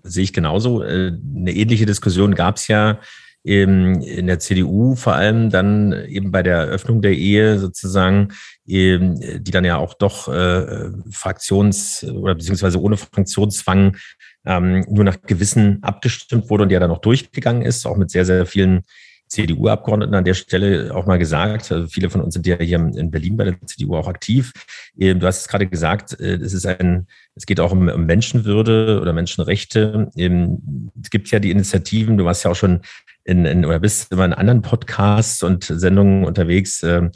sehe 0.03 0.23
ich 0.23 0.34
genauso. 0.34 0.84
Äh, 0.84 1.13
eine 1.36 1.53
ähnliche 1.53 1.86
Diskussion 1.86 2.36
gab 2.36 2.57
es 2.57 2.67
ja 2.67 2.99
in 3.41 4.27
der 4.27 4.39
CDU 4.39 4.95
vor 4.95 5.15
allem 5.15 5.49
dann 5.49 5.93
eben 6.07 6.30
bei 6.30 6.43
der 6.43 6.57
Eröffnung 6.57 7.01
der 7.01 7.13
Ehe 7.13 7.57
sozusagen, 7.57 8.34
die 8.65 9.41
dann 9.41 9.63
ja 9.63 9.77
auch 9.77 9.93
doch 9.93 10.27
äh, 10.27 10.89
Fraktions- 11.09 12.03
oder 12.03 12.36
beziehungsweise 12.36 12.82
ohne 12.82 12.97
Fraktionszwang 12.97 13.95
ähm, 14.45 14.86
nur 14.89 15.05
nach 15.05 15.21
Gewissen 15.21 15.80
abgestimmt 15.84 16.49
wurde 16.49 16.63
und 16.63 16.71
ja 16.71 16.82
dann 16.82 16.91
auch 16.91 16.99
durchgegangen 16.99 17.61
ist, 17.61 17.88
auch 17.88 17.95
mit 17.95 18.11
sehr, 18.11 18.25
sehr 18.25 18.45
vielen 18.45 18.82
CDU-Abgeordneten 19.30 20.15
an 20.15 20.25
der 20.25 20.34
Stelle 20.34 20.93
auch 20.93 21.05
mal 21.05 21.19
gesagt. 21.19 21.71
Also 21.71 21.88
viele 21.88 22.09
von 22.09 22.21
uns 22.21 22.34
sind 22.34 22.47
ja 22.47 22.57
hier 22.57 22.80
in 22.80 23.11
Berlin 23.11 23.38
bei 23.38 23.45
der 23.45 23.55
CDU 23.65 23.95
auch 23.95 24.07
aktiv. 24.07 24.51
Ähm, 24.99 25.19
du 25.19 25.27
hast 25.27 25.41
es 25.41 25.47
gerade 25.47 25.67
gesagt, 25.67 26.19
äh, 26.19 26.36
es 26.36 26.53
ist 26.53 26.65
ein, 26.65 27.07
es 27.36 27.45
geht 27.45 27.59
auch 27.59 27.71
um, 27.71 27.86
Menschenwürde 27.86 28.99
oder 28.99 29.13
Menschenrechte. 29.13 30.09
Ähm, 30.17 30.91
es 31.01 31.11
gibt 31.11 31.30
ja 31.30 31.39
die 31.39 31.51
Initiativen, 31.51 32.17
du 32.17 32.25
warst 32.25 32.43
ja 32.43 32.51
auch 32.51 32.55
schon 32.55 32.82
in, 33.23 33.45
in 33.45 33.65
oder 33.65 33.80
bist 33.80 34.11
immer 34.11 34.25
in 34.25 34.34
anderen 34.34 34.63
Podcasts 34.63 35.43
und 35.43 35.63
Sendungen 35.63 36.25
unterwegs. 36.25 36.82
Ähm, 36.82 37.11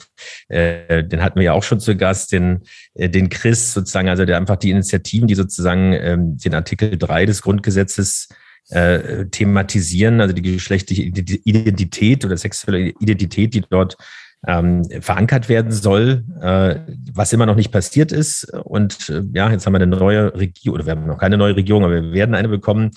äh, 0.49 1.03
den 1.03 1.24
hatten 1.24 1.39
wir 1.39 1.45
ja 1.45 1.53
auch 1.53 1.64
schon 1.64 1.80
zu 1.80 1.97
Gast, 1.97 2.32
den, 2.32 2.61
äh, 2.93 3.09
den 3.09 3.30
Chris 3.30 3.74
sozusagen, 3.74 4.07
also 4.07 4.24
der 4.26 4.38
einfach 4.38 4.57
die 4.57 4.70
Initiativen, 4.70 5.28
die 5.28 5.36
sozusagen 5.36 6.38
den 6.38 6.53
Artikel 6.53 6.95
3 6.95 7.26
des 7.26 7.41
Grundgesetzes 7.41 8.30
äh, 8.70 9.26
thematisieren, 9.28 10.22
also 10.22 10.34
die 10.34 10.41
geschlechtliche 10.41 11.03
Identität 11.03 12.26
oder 12.26 12.38
sexuelle 12.38 12.93
Identität, 12.99 13.53
die 13.53 13.61
dort 13.61 13.97
ähm, 14.46 14.84
verankert 15.02 15.50
werden 15.50 15.72
soll, 15.72 16.24
äh, 16.41 16.76
was 17.14 17.34
immer 17.34 17.46
noch 17.46 17.56
nicht 17.56 17.72
passiert 17.72 18.12
ist. 18.12 18.54
Und 18.64 19.10
äh, 19.10 19.22
ja, 19.34 19.52
jetzt 19.52 19.66
haben 19.66 19.74
wir 19.74 19.82
eine 19.82 19.88
neue 19.88 20.34
Regierung, 20.36 20.76
oder 20.76 20.86
wir 20.86 20.91
haben 20.91 21.08
noch 21.08 21.18
keine 21.18 21.38
neue 21.38 21.56
Regierung, 21.56 21.84
aber 21.84 21.94
wir 21.94 22.12
werden 22.14 22.36
eine 22.36 22.50
bekommen, 22.50 22.91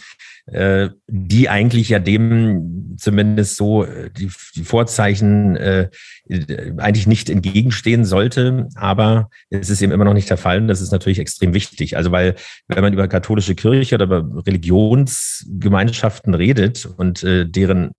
äh, 0.47 0.91
die 1.07 1.49
eigentlich 1.49 1.89
ja 1.89 1.99
dem 1.99 2.97
zumindest 2.99 3.57
so 3.57 3.85
äh, 3.85 4.11
die, 4.11 4.31
die 4.55 4.65
Vorzeichen 4.65 5.57
äh, 5.57 5.89
eigentlich 6.79 7.07
nicht 7.07 7.31
entgegenstehen 7.31 8.05
sollte. 8.05 8.69
Aber 8.75 9.31
es 9.51 9.71
ist 9.71 9.83
eben 9.83 9.93
immer 9.93 10.05
noch 10.05 10.15
nicht 10.15 10.31
der 10.31 10.37
Fall. 10.37 10.61
Und 10.61 10.69
das 10.69 10.81
ist 10.81 10.93
natürlich 10.93 11.19
extrem 11.19 11.55
wichtig. 11.55 11.97
Also 11.97 12.11
weil, 12.11 12.35
wenn 12.69 12.83
man 12.83 12.93
über 12.93 13.07
katholische 13.09 13.55
Kirche 13.55 13.95
oder 13.97 14.05
über 14.05 14.47
Religionsgemeinschaften 14.47 16.35
redet 16.35 16.87
und 16.97 17.23
äh, 17.23 17.47
deren 17.47 17.93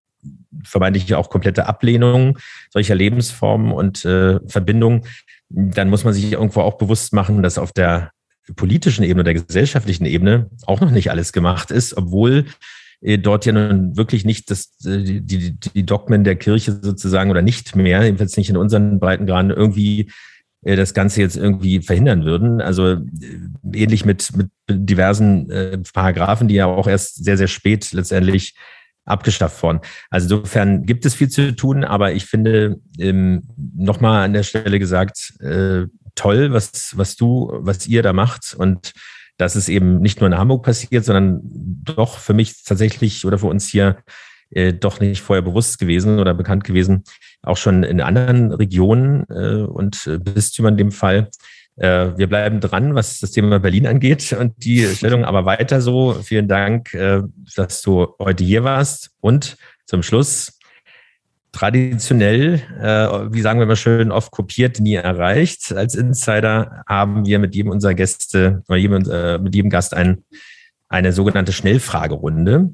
vermeintlich 0.64 1.14
auch 1.16 1.30
komplette 1.30 1.68
Ablehnung 1.68 2.38
solcher 2.72 2.96
Lebensformen 2.96 3.72
und 3.72 4.06
äh, 4.06 4.40
Verbindungen, 4.48 5.04
dann 5.50 5.90
muss 5.90 6.04
man 6.04 6.14
sich 6.14 6.32
irgendwo 6.32 6.62
auch 6.62 6.78
bewusst 6.78 7.14
machen, 7.14 7.42
dass 7.42 7.58
auf 7.58 7.72
der 7.72 8.12
politischen 8.56 9.04
Ebene, 9.04 9.24
der 9.24 9.34
gesellschaftlichen 9.34 10.06
Ebene 10.06 10.50
auch 10.66 10.80
noch 10.80 10.92
nicht 10.92 11.12
alles 11.12 11.34
gemacht 11.34 11.72
ist, 11.72 11.96
obwohl 11.96 12.46
äh, 13.02 13.18
dort 13.18 13.46
ja 13.46 13.52
nun 13.52 13.98
wirklich 13.98 14.26
nicht 14.26 14.50
das, 14.50 14.74
äh, 14.86 15.04
die, 15.04 15.22
die, 15.22 15.60
die 15.60 15.86
Dogmen 15.86 16.24
der 16.24 16.36
Kirche 16.36 16.80
sozusagen 16.82 17.30
oder 17.30 17.42
nicht 17.42 17.76
mehr, 17.76 18.04
jedenfalls 18.04 18.38
nicht 18.38 18.50
in 18.50 18.58
unseren 18.58 19.00
Breitengraden, 19.00 19.52
irgendwie 19.52 20.10
äh, 20.64 20.76
das 20.76 20.94
Ganze 20.94 21.22
jetzt 21.22 21.38
irgendwie 21.38 21.82
verhindern 21.82 22.26
würden. 22.26 22.62
Also 22.62 22.98
ähnlich 23.74 24.06
mit, 24.06 24.36
mit 24.36 24.50
diversen 24.70 25.50
äh, 25.50 25.78
Paragraphen, 25.94 26.48
die 26.48 26.56
ja 26.56 26.66
auch 26.66 26.88
erst 26.88 27.24
sehr, 27.24 27.38
sehr 27.38 27.48
spät 27.48 27.92
letztendlich 27.92 28.56
abgeschafft 29.08 29.64
worden. 29.64 29.80
Also 30.10 30.36
insofern 30.36 30.86
gibt 30.86 31.06
es 31.06 31.16
viel 31.16 31.30
zu 31.30 31.56
tun, 31.56 31.84
aber 31.84 32.14
ich 32.14 32.26
finde, 32.26 32.80
ähm, 33.00 33.44
nochmal 33.76 34.26
an 34.26 34.34
der 34.34 34.44
Stelle 34.44 34.80
gesagt, 34.80 35.34
äh, 35.40 35.86
toll, 36.16 36.52
was, 36.52 36.98
was 36.98 37.16
du, 37.16 37.52
was 37.54 37.88
ihr 37.88 38.04
da 38.04 38.14
macht 38.14 38.54
und 38.58 38.94
dass 39.38 39.56
es 39.56 39.70
eben 39.70 40.00
nicht 40.00 40.20
nur 40.20 40.28
in 40.28 40.38
Hamburg 40.38 40.64
passiert, 40.64 41.06
sondern 41.06 41.40
doch 41.44 42.18
für 42.18 42.34
mich 42.34 42.64
tatsächlich 42.64 43.26
oder 43.26 43.38
für 43.38 43.48
uns 43.48 43.68
hier 43.68 43.98
äh, 44.50 44.74
doch 44.74 45.00
nicht 45.00 45.22
vorher 45.22 45.44
bewusst 45.44 45.80
gewesen 45.80 46.20
oder 46.20 46.34
bekannt 46.34 46.64
gewesen, 46.64 47.04
auch 47.44 47.58
schon 47.58 47.84
in 47.84 48.02
anderen 48.02 48.52
Regionen 48.52 49.26
äh, 49.30 49.62
und 49.64 50.10
Bistümern 50.24 50.74
in 50.74 50.78
dem 50.78 50.92
Fall. 50.92 51.30
Äh, 51.78 52.18
wir 52.18 52.28
bleiben 52.28 52.60
dran, 52.60 52.96
was 52.96 53.20
das 53.20 53.32
Thema 53.32 53.60
Berlin 53.60 53.88
angeht 53.88 54.34
und 54.34 54.64
die 54.64 54.86
Stellung, 54.88 55.24
aber 55.26 55.46
weiter 55.46 55.80
so. 55.82 56.14
Vielen 56.24 56.48
Dank, 56.48 56.94
äh, 56.94 57.22
dass 57.56 57.82
du 57.82 58.08
heute 58.20 58.44
hier 58.44 58.64
warst. 58.64 59.12
Und 59.22 59.58
zum 59.86 60.02
Schluss 60.04 60.60
traditionell, 61.52 62.62
äh, 62.82 63.34
wie 63.34 63.42
sagen 63.42 63.60
wir 63.60 63.68
mal 63.68 63.76
schön, 63.76 64.12
oft 64.12 64.32
kopiert, 64.32 64.80
nie 64.80 64.96
erreicht. 64.96 65.72
Als 65.72 65.96
Insider 65.96 66.84
haben 66.88 67.26
wir 67.26 67.40
mit 67.40 67.56
jedem 67.56 67.72
unserer 67.72 67.94
Gäste 67.94 68.64
oder 68.68 68.78
jedem, 68.78 69.44
mit 69.44 69.56
jedem 69.56 69.70
Gast 69.70 69.94
ein, 69.94 70.24
eine 70.90 71.14
sogenannte 71.14 71.54
Schnellfragerunde. 71.54 72.74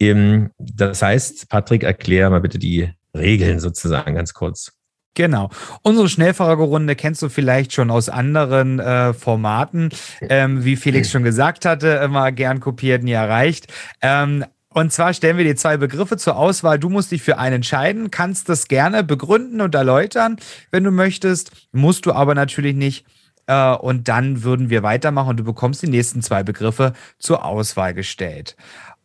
Ähm, 0.00 0.50
das 0.58 1.02
heißt, 1.02 1.48
Patrick, 1.48 1.84
erklär 1.84 2.30
mal 2.30 2.40
bitte 2.40 2.58
die 2.58 2.90
Regeln 3.16 3.60
sozusagen 3.60 4.14
ganz 4.14 4.32
kurz. 4.32 4.72
Genau. 5.14 5.50
Unsere 5.82 6.08
Schnellfragerunde 6.08 6.96
kennst 6.96 7.20
du 7.20 7.28
vielleicht 7.28 7.72
schon 7.72 7.90
aus 7.90 8.08
anderen 8.08 8.78
äh, 8.78 9.12
Formaten. 9.12 9.90
Ähm, 10.22 10.64
wie 10.64 10.76
Felix 10.76 11.10
schon 11.10 11.22
gesagt 11.22 11.66
hatte, 11.66 12.00
immer 12.02 12.32
gern 12.32 12.60
kopiert, 12.60 13.02
nie 13.02 13.12
erreicht. 13.12 13.70
Ähm, 14.00 14.44
und 14.70 14.90
zwar 14.90 15.12
stellen 15.12 15.36
wir 15.36 15.44
dir 15.44 15.56
zwei 15.56 15.76
Begriffe 15.76 16.16
zur 16.16 16.36
Auswahl. 16.36 16.78
Du 16.78 16.88
musst 16.88 17.12
dich 17.12 17.22
für 17.22 17.38
einen 17.38 17.56
entscheiden, 17.56 18.10
kannst 18.10 18.48
das 18.48 18.68
gerne 18.68 19.04
begründen 19.04 19.60
und 19.60 19.74
erläutern, 19.74 20.36
wenn 20.70 20.84
du 20.84 20.90
möchtest. 20.90 21.52
Musst 21.72 22.06
du 22.06 22.12
aber 22.12 22.34
natürlich 22.34 22.74
nicht. 22.74 23.04
Äh, 23.46 23.74
und 23.74 24.08
dann 24.08 24.42
würden 24.42 24.70
wir 24.70 24.82
weitermachen 24.82 25.30
und 25.30 25.36
du 25.38 25.44
bekommst 25.44 25.82
die 25.82 25.88
nächsten 25.88 26.22
zwei 26.22 26.42
Begriffe 26.42 26.94
zur 27.18 27.44
Auswahl 27.44 27.92
gestellt. 27.92 28.56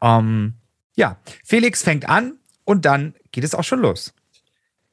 Ähm, 0.01 0.53
ja, 0.95 1.17
Felix 1.43 1.83
fängt 1.83 2.07
an 2.07 2.33
und 2.63 2.85
dann 2.85 3.13
geht 3.31 3.43
es 3.43 3.53
auch 3.53 3.63
schon 3.63 3.79
los. 3.79 4.13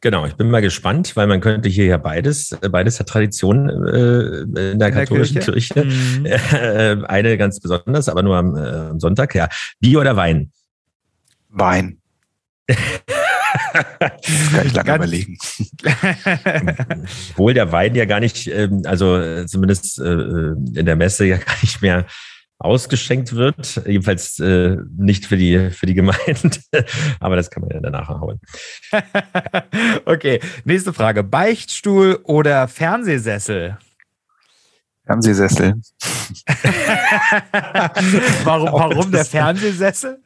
Genau, 0.04 0.26
ich 0.26 0.34
bin 0.34 0.50
mal 0.50 0.60
gespannt, 0.60 1.16
weil 1.16 1.26
man 1.26 1.40
könnte 1.40 1.70
hier 1.70 1.86
ja 1.86 1.96
beides, 1.96 2.52
äh, 2.60 2.68
beides 2.68 3.00
hat 3.00 3.08
Tradition 3.08 3.70
äh, 3.70 4.72
in 4.72 4.78
der 4.78 4.92
katholischen 4.92 5.40
Kirche. 5.40 5.72
Kirche. 5.72 5.84
Mhm. 5.86 6.26
Äh, 6.26 6.96
eine 7.08 7.38
ganz 7.38 7.58
besonders, 7.58 8.10
aber 8.10 8.22
nur 8.22 8.36
am, 8.36 8.54
äh, 8.54 8.90
am 8.90 9.00
Sonntag. 9.00 9.34
Ja, 9.34 9.48
Bier 9.80 10.00
oder 10.00 10.14
Wein? 10.14 10.52
Wein. 11.48 12.02
kann 12.68 12.76
ich 14.66 14.74
lange 14.74 14.88
ganz 14.88 14.96
überlegen. 14.98 15.38
Obwohl 17.30 17.54
der 17.54 17.72
Wein 17.72 17.94
ja 17.94 18.04
gar 18.04 18.20
nicht, 18.20 18.46
ähm, 18.48 18.82
also 18.84 19.16
äh, 19.16 19.46
zumindest 19.46 20.00
in 20.00 20.84
der 20.84 20.96
Messe 20.96 21.24
ja 21.24 21.38
gar 21.38 21.56
nicht 21.62 21.80
mehr 21.80 22.04
ausgeschenkt 22.64 23.34
wird. 23.34 23.82
Jedenfalls 23.86 24.40
äh, 24.40 24.76
nicht 24.96 25.26
für 25.26 25.36
die, 25.36 25.70
für 25.70 25.86
die 25.86 25.94
Gemeinde, 25.94 26.58
aber 27.20 27.36
das 27.36 27.50
kann 27.50 27.62
man 27.62 27.70
ja 27.70 27.80
danach 27.80 28.08
hauen. 28.08 28.40
okay, 30.06 30.40
nächste 30.64 30.92
Frage. 30.92 31.22
Beichtstuhl 31.22 32.20
oder 32.24 32.66
Fernsehsessel? 32.68 33.78
Fernsehsessel. 35.04 35.74
warum, 38.44 38.72
warum 38.72 39.12
der 39.12 39.26
Fernsehsessel? 39.26 40.22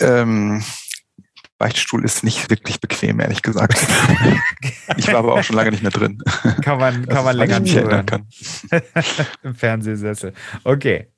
ähm, 0.00 0.62
Beichtstuhl 1.58 2.04
ist 2.04 2.22
nicht 2.22 2.50
wirklich 2.50 2.80
bequem, 2.80 3.18
ehrlich 3.18 3.42
gesagt. 3.42 3.84
ich 4.96 5.08
war 5.08 5.16
aber 5.16 5.34
auch 5.34 5.42
schon 5.42 5.56
lange 5.56 5.72
nicht 5.72 5.82
mehr 5.82 5.90
drin. 5.90 6.22
Kann 6.62 6.78
man, 6.78 7.06
kann 7.06 7.24
man 7.24 7.36
länger 7.36 7.60
nicht 7.60 7.74
erinnern 7.74 8.06
kann. 8.06 8.28
Im 9.42 9.54
Fernsehsessel. 9.54 10.32
Okay. 10.62 11.08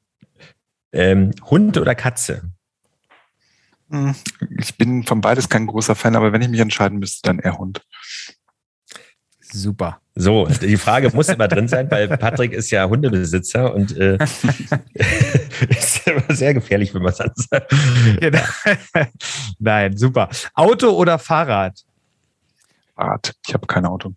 Ähm, 0.92 1.32
Hund 1.44 1.76
oder 1.76 1.94
Katze? 1.94 2.50
Hm, 3.90 4.14
ich 4.58 4.78
bin 4.78 5.04
von 5.04 5.20
beides 5.20 5.48
kein 5.48 5.66
großer 5.66 5.94
Fan, 5.94 6.16
aber 6.16 6.32
wenn 6.32 6.42
ich 6.42 6.48
mich 6.48 6.60
entscheiden 6.60 6.98
müsste, 6.98 7.22
dann 7.28 7.38
eher 7.38 7.58
Hund. 7.58 7.84
Super. 9.52 10.00
So, 10.14 10.46
die 10.46 10.76
Frage 10.76 11.10
muss 11.14 11.28
immer 11.28 11.48
drin 11.48 11.66
sein, 11.66 11.90
weil 11.90 12.08
Patrick 12.08 12.52
ist 12.52 12.70
ja 12.70 12.88
Hundebesitzer 12.88 13.74
und 13.74 13.96
äh, 13.96 14.16
ist 15.68 16.06
immer 16.06 16.34
sehr 16.34 16.54
gefährlich, 16.54 16.94
wenn 16.94 17.02
man 17.02 17.12
es 17.12 17.20
ansagt. 17.20 17.72
Genau. 18.20 18.42
Nein, 19.58 19.96
super. 19.96 20.28
Auto 20.54 20.90
oder 20.90 21.18
Fahrrad? 21.18 21.80
Fahrrad. 22.94 23.34
Ich 23.46 23.54
habe 23.54 23.66
kein 23.66 23.86
Auto. 23.86 24.14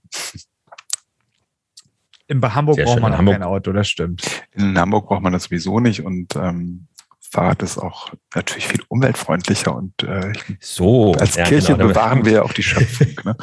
In 2.28 2.42
Hamburg 2.42 2.76
sehr 2.76 2.86
braucht 2.86 3.02
man 3.02 3.14
auch 3.14 3.32
kein 3.32 3.44
Auto, 3.44 3.72
das 3.72 3.88
stimmt. 3.88 4.24
In 4.54 4.78
Hamburg 4.78 5.08
braucht 5.08 5.22
man 5.22 5.34
das 5.34 5.44
sowieso 5.44 5.80
nicht 5.80 6.04
und 6.04 6.36
ähm, 6.36 6.88
Fahrrad 7.34 7.64
ist 7.64 7.80
auch 7.80 8.14
natürlich 8.36 8.68
viel 8.68 8.82
umweltfreundlicher 8.90 9.76
und 9.76 10.04
äh, 10.04 10.34
so 10.60 11.14
als 11.14 11.36
ja, 11.36 11.46
Kirche 11.46 11.74
genau, 11.74 11.88
bewahren 11.88 12.24
wir 12.26 12.32
ja 12.32 12.42
auch 12.44 12.54
die 12.54 12.62
Schöpfung. 12.62 13.08
Ne? 13.26 13.36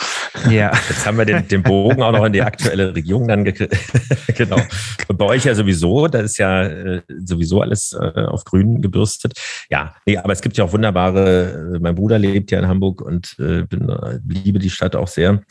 ja, 0.49 0.71
jetzt 0.89 1.05
haben 1.05 1.19
wir 1.19 1.25
den, 1.25 1.49
den 1.49 1.65
Bogen 1.65 2.01
auch 2.01 2.13
noch 2.13 2.25
in 2.25 2.33
die 2.33 2.43
aktuelle 2.43 2.95
Regierung 2.95 3.27
dann 3.27 3.43
genau. 4.37 4.61
Und 5.09 5.19
bei 5.19 5.25
euch 5.25 5.45
ja 5.45 5.57
sowieso, 5.57 6.07
da 6.07 6.21
ist 6.21 6.39
ja 6.39 6.63
äh, 6.63 7.03
sowieso 7.25 7.63
alles 7.63 7.93
äh, 7.93 8.21
auf 8.27 8.45
Grün 8.45 8.81
gebürstet. 8.81 9.33
Ja, 9.71 9.97
nee, 10.07 10.17
aber 10.17 10.33
es 10.33 10.41
gibt 10.41 10.57
ja 10.57 10.65
auch 10.65 10.73
wunderbare. 10.73 11.75
Äh, 11.75 11.79
mein 11.81 11.97
Bruder 11.97 12.19
lebt 12.19 12.53
ja 12.53 12.61
in 12.61 12.69
Hamburg 12.69 13.03
und 13.03 13.35
äh, 13.41 13.63
bin, 13.63 13.89
äh, 13.89 14.21
liebe 14.25 14.61
die 14.61 14.71
Stadt 14.71 14.95
auch 14.95 15.09
sehr. 15.09 15.43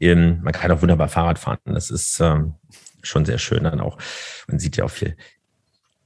Ähm, 0.00 0.38
man 0.44 0.52
kann 0.52 0.70
auch 0.70 0.82
wunderbar 0.82 1.08
Fahrrad 1.08 1.40
fahren. 1.40 1.58
Das 1.64 1.90
ist 1.90 2.20
ähm, 2.20 2.54
schon 3.02 3.24
sehr 3.24 3.38
schön 3.38 3.64
dann 3.64 3.80
auch. 3.80 3.98
Man 4.46 4.60
sieht 4.60 4.76
ja 4.76 4.84
auch 4.84 4.90
viel 4.90 5.16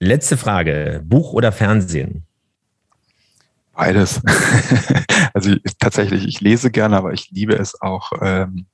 Letzte 0.02 0.36
Frage. 0.36 1.00
Buch 1.04 1.32
oder 1.32 1.52
Fernsehen? 1.52 2.24
Beides. 3.72 4.20
also 5.32 5.54
tatsächlich, 5.78 6.26
ich 6.26 6.40
lese 6.40 6.72
gerne, 6.72 6.96
aber 6.96 7.12
ich 7.12 7.30
liebe 7.30 7.54
es 7.54 7.80
auch, 7.80 8.10
ähm, 8.20 8.66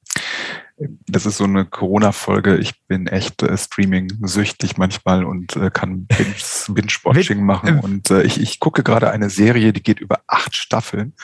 das 1.06 1.26
ist 1.26 1.38
so 1.38 1.44
eine 1.44 1.64
Corona-Folge. 1.64 2.56
Ich 2.56 2.86
bin 2.86 3.08
echt 3.08 3.42
äh, 3.42 3.56
Streaming-süchtig 3.56 4.76
manchmal 4.76 5.24
und 5.24 5.56
äh, 5.56 5.70
kann 5.72 6.06
Binge-Watching 6.68 7.42
machen. 7.42 7.80
Und 7.80 8.10
äh, 8.10 8.22
ich, 8.22 8.40
ich 8.40 8.60
gucke 8.60 8.84
gerade 8.84 9.10
eine 9.10 9.28
Serie, 9.28 9.72
die 9.72 9.82
geht 9.82 9.98
über 9.98 10.20
acht 10.28 10.54
Staffeln. 10.54 11.14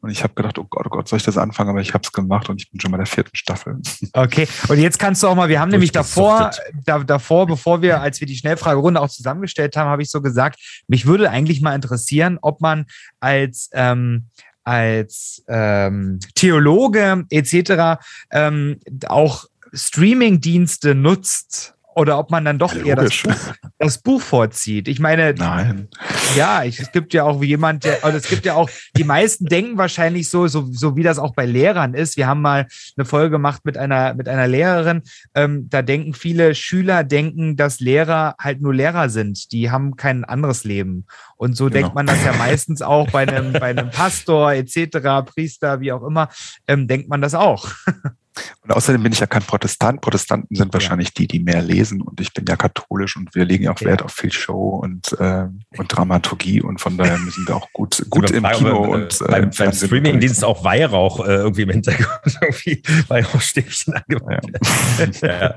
Und 0.00 0.10
ich 0.10 0.22
habe 0.22 0.34
gedacht, 0.34 0.58
oh 0.58 0.64
Gott, 0.64 0.86
oh 0.86 0.90
Gott, 0.90 1.08
soll 1.08 1.18
ich 1.18 1.24
das 1.24 1.36
anfangen? 1.36 1.70
Aber 1.70 1.80
ich 1.80 1.92
habe 1.92 2.02
es 2.02 2.12
gemacht 2.12 2.48
und 2.48 2.60
ich 2.60 2.70
bin 2.70 2.80
schon 2.80 2.90
bei 2.90 2.96
der 2.96 3.06
vierten 3.06 3.36
Staffel. 3.36 3.80
Okay, 4.14 4.46
und 4.68 4.78
jetzt 4.78 4.98
kannst 4.98 5.22
du 5.22 5.28
auch 5.28 5.34
mal, 5.34 5.48
wir 5.48 5.58
haben 5.58 5.70
nämlich 5.70 5.90
davor, 5.90 6.50
da, 6.84 6.98
davor, 6.98 7.46
bevor 7.46 7.82
wir, 7.82 8.00
als 8.00 8.20
wir 8.20 8.26
die 8.26 8.36
Schnellfragerunde 8.36 9.00
auch 9.00 9.08
zusammengestellt 9.08 9.76
haben, 9.76 9.88
habe 9.88 10.02
ich 10.02 10.10
so 10.10 10.20
gesagt, 10.20 10.60
mich 10.86 11.06
würde 11.06 11.30
eigentlich 11.30 11.60
mal 11.60 11.74
interessieren, 11.74 12.38
ob 12.42 12.60
man 12.60 12.86
als 13.20 13.70
ähm, 13.72 14.28
als 14.64 15.44
ähm, 15.48 16.18
Theologe 16.34 17.24
etc. 17.30 18.02
Ähm, 18.30 18.78
auch 19.06 19.46
Streaming-Dienste 19.72 20.94
nutzt 20.94 21.74
oder 21.94 22.18
ob 22.18 22.30
man 22.30 22.44
dann 22.44 22.58
doch 22.58 22.74
ja, 22.74 22.84
eher 22.84 22.96
das 22.96 23.22
Buch, 23.22 23.54
das 23.78 23.98
Buch, 23.98 24.20
vorzieht. 24.20 24.88
Ich 24.88 25.00
meine, 25.00 25.34
Nein. 25.34 25.88
ja, 26.36 26.64
ich, 26.64 26.80
es 26.80 26.92
gibt 26.92 27.12
ja 27.14 27.24
auch 27.24 27.42
jemand, 27.42 27.84
der, 27.84 28.04
oder 28.04 28.14
es 28.14 28.28
gibt 28.28 28.46
ja 28.46 28.54
auch, 28.54 28.70
die 28.96 29.04
meisten 29.04 29.46
denken 29.46 29.78
wahrscheinlich 29.78 30.28
so, 30.28 30.46
so, 30.46 30.68
so 30.70 30.96
wie 30.96 31.02
das 31.02 31.18
auch 31.18 31.34
bei 31.34 31.46
Lehrern 31.46 31.94
ist. 31.94 32.16
Wir 32.16 32.26
haben 32.26 32.40
mal 32.40 32.66
eine 32.96 33.04
Folge 33.04 33.30
gemacht 33.30 33.62
mit 33.64 33.76
einer, 33.76 34.14
mit 34.14 34.28
einer 34.28 34.48
Lehrerin. 34.48 35.02
Ähm, 35.34 35.68
da 35.68 35.82
denken 35.82 36.14
viele 36.14 36.54
Schüler, 36.54 37.04
denken, 37.04 37.56
dass 37.56 37.80
Lehrer 37.80 38.34
halt 38.40 38.60
nur 38.60 38.74
Lehrer 38.74 39.08
sind. 39.08 39.52
Die 39.52 39.70
haben 39.70 39.96
kein 39.96 40.24
anderes 40.24 40.64
Leben. 40.64 41.06
Und 41.36 41.56
so 41.56 41.64
genau. 41.64 41.74
denkt 41.74 41.94
man 41.94 42.06
das 42.06 42.24
ja 42.24 42.32
meistens 42.34 42.82
auch 42.82 43.10
bei 43.10 43.26
einem, 43.26 43.52
bei 43.52 43.70
einem 43.70 43.90
Pastor 43.90 44.52
etc., 44.52 44.98
Priester, 45.24 45.80
wie 45.80 45.92
auch 45.92 46.02
immer, 46.02 46.28
ähm, 46.66 46.86
denkt 46.88 47.08
man 47.08 47.20
das 47.20 47.34
auch. 47.34 47.68
Und 48.62 48.72
außerdem 48.72 49.02
bin 49.02 49.12
ich 49.12 49.20
ja 49.20 49.26
kein 49.26 49.42
Protestant. 49.42 50.00
Protestanten 50.00 50.54
sind 50.54 50.72
wahrscheinlich 50.72 51.08
ja. 51.08 51.12
die, 51.18 51.26
die 51.28 51.40
mehr 51.40 51.62
lesen 51.62 52.00
und 52.00 52.20
ich 52.20 52.32
bin 52.32 52.44
ja 52.46 52.56
katholisch 52.56 53.16
und 53.16 53.34
wir 53.34 53.44
legen 53.44 53.64
ja 53.64 53.72
auch 53.72 53.80
Wert 53.82 54.00
ja. 54.00 54.06
auf 54.06 54.12
viel 54.12 54.32
Show 54.32 54.80
und, 54.82 55.12
äh, 55.18 55.46
und 55.76 55.88
Dramaturgie 55.88 56.62
und 56.62 56.80
von 56.80 56.96
daher 56.96 57.18
müssen 57.24 57.46
wir 57.46 57.56
auch 57.56 57.70
gut, 57.72 58.04
gut 58.08 58.30
im 58.30 58.44
Kino 58.44 58.84
aber, 58.84 58.88
und 58.88 59.20
äh, 59.20 59.24
beim, 59.26 59.50
beim 59.50 59.72
Streamingdienst 59.72 60.44
auch 60.44 60.64
Weihrauch 60.64 61.26
äh, 61.26 61.34
irgendwie 61.34 61.62
im 61.62 61.70
Hintergrund 61.70 62.38
irgendwie 62.40 62.82
Weihrauchstäbchen 63.08 63.94
angemacht. 63.94 64.46
Ja. 65.22 65.54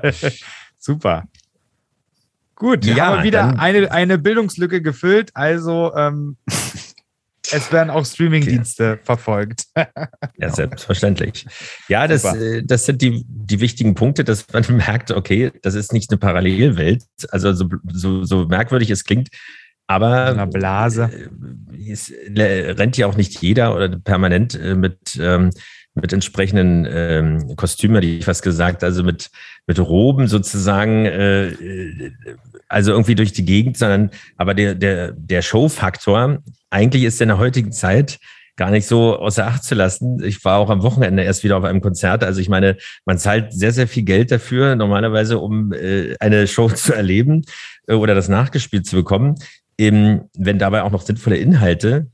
Super. 0.78 1.24
Gut, 2.54 2.84
ja, 2.84 2.94
wir 2.94 3.06
haben 3.06 3.22
wieder 3.22 3.58
eine, 3.58 3.90
eine 3.90 4.18
Bildungslücke 4.18 4.80
gefüllt. 4.80 5.30
Also 5.34 5.94
ähm, 5.94 6.36
es 7.52 7.72
werden 7.72 7.90
auch 7.90 8.04
Streamingdienste 8.04 8.92
okay. 8.92 9.00
verfolgt. 9.04 9.64
ja, 10.38 10.50
selbstverständlich. 10.54 11.46
Ja, 11.88 12.06
das, 12.06 12.24
äh, 12.24 12.62
das 12.64 12.86
sind 12.86 13.02
die, 13.02 13.24
die 13.26 13.60
wichtigen 13.60 13.94
Punkte, 13.94 14.24
dass 14.24 14.46
man 14.52 14.64
merkt, 14.76 15.10
okay, 15.10 15.52
das 15.62 15.74
ist 15.74 15.92
nicht 15.92 16.10
eine 16.10 16.18
Parallelwelt. 16.18 17.04
Also 17.30 17.52
so, 17.52 17.68
so, 17.92 18.24
so 18.24 18.46
merkwürdig 18.46 18.90
es 18.90 19.04
klingt, 19.04 19.28
aber 19.86 20.26
eine 20.26 20.46
Blase. 20.46 21.10
Äh, 21.12 21.90
es 21.90 22.12
rennt 22.36 22.96
ja 22.96 23.06
auch 23.06 23.16
nicht 23.16 23.40
jeder 23.40 23.74
oder 23.74 23.88
permanent 23.88 24.54
äh, 24.54 24.74
mit, 24.74 25.18
ähm, 25.20 25.50
mit 25.96 26.12
entsprechenden 26.12 26.86
ähm, 26.88 27.56
Kostümen, 27.56 27.96
hätte 27.96 28.06
ich 28.06 28.24
fast 28.24 28.42
gesagt, 28.42 28.84
also 28.84 29.02
mit, 29.02 29.30
mit 29.66 29.78
Roben 29.80 30.28
sozusagen, 30.28 31.06
äh, 31.06 32.12
also 32.68 32.92
irgendwie 32.92 33.14
durch 33.14 33.32
die 33.32 33.44
Gegend, 33.44 33.78
sondern 33.78 34.10
aber 34.36 34.54
der, 34.54 34.74
der, 34.74 35.12
der 35.12 35.42
Show-Faktor 35.42 36.42
eigentlich 36.70 37.04
ist 37.04 37.20
in 37.20 37.28
der 37.28 37.38
heutigen 37.38 37.72
Zeit 37.72 38.18
gar 38.56 38.70
nicht 38.70 38.86
so 38.86 39.16
außer 39.18 39.46
Acht 39.46 39.64
zu 39.64 39.74
lassen. 39.74 40.22
Ich 40.22 40.44
war 40.44 40.58
auch 40.58 40.70
am 40.70 40.82
Wochenende 40.82 41.22
erst 41.22 41.44
wieder 41.44 41.58
auf 41.58 41.64
einem 41.64 41.80
Konzert. 41.80 42.24
Also 42.24 42.40
ich 42.40 42.48
meine, 42.48 42.76
man 43.04 43.18
zahlt 43.18 43.52
sehr, 43.52 43.72
sehr 43.72 43.86
viel 43.86 44.02
Geld 44.02 44.30
dafür, 44.30 44.76
normalerweise, 44.76 45.38
um 45.38 45.72
äh, 45.72 46.14
eine 46.20 46.46
Show 46.46 46.68
zu 46.74 46.94
erleben 46.94 47.42
äh, 47.86 47.94
oder 47.94 48.14
das 48.14 48.28
nachgespielt 48.28 48.86
zu 48.86 48.96
bekommen. 48.96 49.36
Eben, 49.78 50.30
wenn 50.36 50.58
dabei 50.58 50.82
auch 50.82 50.90
noch 50.90 51.02
sinnvolle 51.02 51.36
Inhalte 51.36 52.06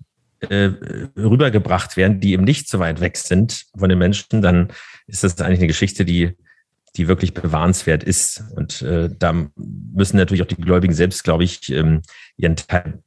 äh, 0.50 0.70
rübergebracht 1.16 1.96
werden, 1.96 2.20
die 2.20 2.32
eben 2.32 2.44
nicht 2.44 2.68
so 2.68 2.78
weit 2.78 3.00
weg 3.00 3.16
sind 3.16 3.66
von 3.76 3.88
den 3.88 3.98
Menschen, 3.98 4.42
dann 4.42 4.68
ist 5.06 5.24
das 5.24 5.40
eigentlich 5.40 5.60
eine 5.60 5.68
Geschichte, 5.68 6.04
die 6.04 6.36
die 6.96 7.08
wirklich 7.08 7.32
bewahrenswert 7.32 8.04
ist. 8.04 8.44
Und 8.54 8.82
äh, 8.82 9.08
da 9.18 9.32
müssen 9.56 10.16
natürlich 10.16 10.42
auch 10.42 10.46
die 10.46 10.56
Gläubigen 10.56 10.92
selbst, 10.92 11.24
glaube 11.24 11.44
ich, 11.44 11.70
ähm, 11.70 12.02
ihren 12.36 12.56
Teil 12.56 13.02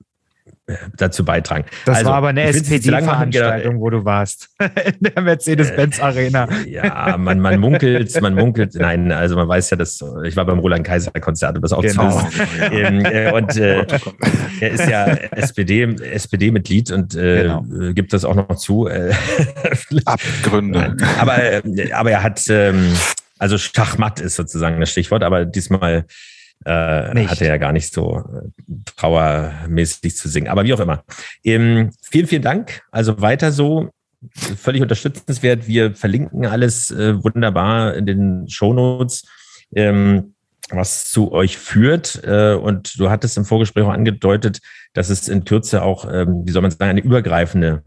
dazu 0.98 1.24
beitragen. 1.24 1.66
Das 1.86 1.98
also, 1.98 2.10
war 2.10 2.18
aber 2.18 2.30
eine 2.30 2.44
SPD-Veranstaltung, 2.44 3.80
wo 3.80 3.90
du 3.92 4.04
warst, 4.04 4.50
in 4.60 5.14
der 5.14 5.22
Mercedes-Benz-Arena. 5.22 6.48
Äh, 6.66 6.70
ja, 6.70 7.16
man, 7.18 7.40
man 7.40 7.60
munkelt, 7.60 8.20
man 8.20 8.34
munkelt, 8.34 8.74
nein, 8.74 9.12
also 9.12 9.36
man 9.36 9.48
weiß 9.48 9.70
ja, 9.70 9.78
dass 9.78 10.04
ich 10.24 10.36
war 10.36 10.46
beim 10.46 10.58
Roland 10.60 10.86
Kaiser-Konzert 10.86 11.58
und 11.58 11.62
das 11.62 11.72
auch 11.72 11.82
genau. 11.82 12.10
zu 12.10 12.42
ähm, 12.72 13.06
äh, 13.06 13.32
Und 13.32 13.56
äh, 13.58 13.86
er 14.60 14.72
ist 14.72 14.90
ja 14.90 15.06
SPD, 15.06 15.84
SPD-Mitglied 15.84 16.92
und 16.92 17.16
äh, 17.16 17.44
genau. 17.44 17.66
gibt 17.94 18.14
das 18.14 18.26
auch 18.26 18.36
noch 18.36 18.56
zu. 18.56 18.88
Äh, 18.88 19.14
Abgründe. 20.06 20.98
aber, 21.20 21.38
aber 21.94 22.12
er 22.12 22.24
hat, 22.24 22.44
ähm, 22.50 22.92
also 23.38 23.58
Schachmatt 23.60 24.20
ist 24.20 24.36
sozusagen 24.36 24.80
das 24.80 24.90
Stichwort, 24.90 25.24
aber 25.24 25.46
diesmal 25.46 26.06
äh, 26.64 27.28
hatte 27.28 27.48
er 27.48 27.60
gar 27.60 27.74
nicht 27.74 27.94
so 27.94 28.18
äh, 28.18 28.74
trauermäßig 28.96 30.16
zu 30.16 30.30
singen. 30.30 30.48
Aber 30.48 30.64
wie 30.64 30.74
auch 30.74 30.80
immer. 30.80 31.04
Ähm, 31.44 31.92
vielen, 32.02 32.28
vielen 32.28 32.42
Dank. 32.42 32.82
Also 32.92 33.22
weiter 33.22 33.52
so. 33.52 33.90
Völlig 34.32 34.82
unterstützenswert. 34.82 35.68
Wir 35.68 35.94
verlinken 35.94 36.46
alles 36.46 36.90
äh, 36.92 37.22
wunderbar 37.24 37.94
in 37.96 38.06
den 38.06 38.50
Shownotes. 38.50 39.26
Ähm, 39.76 40.36
was 40.70 41.10
zu 41.10 41.32
euch 41.32 41.58
führt. 41.58 42.22
Äh, 42.24 42.56
und 42.56 43.00
du 43.00 43.10
hattest 43.10 43.38
im 43.38 43.46
Vorgespräch 43.46 43.84
auch 43.86 43.94
angedeutet, 43.94 44.60
dass 44.94 45.10
es 45.10 45.28
in 45.28 45.46
Kürze 45.46 45.84
auch, 45.84 46.12
ähm, 46.12 46.44
wie 46.46 46.52
soll 46.52 46.62
man 46.62 46.72
sagen, 46.72 46.90
eine 46.90 47.02
übergreifende 47.02 47.84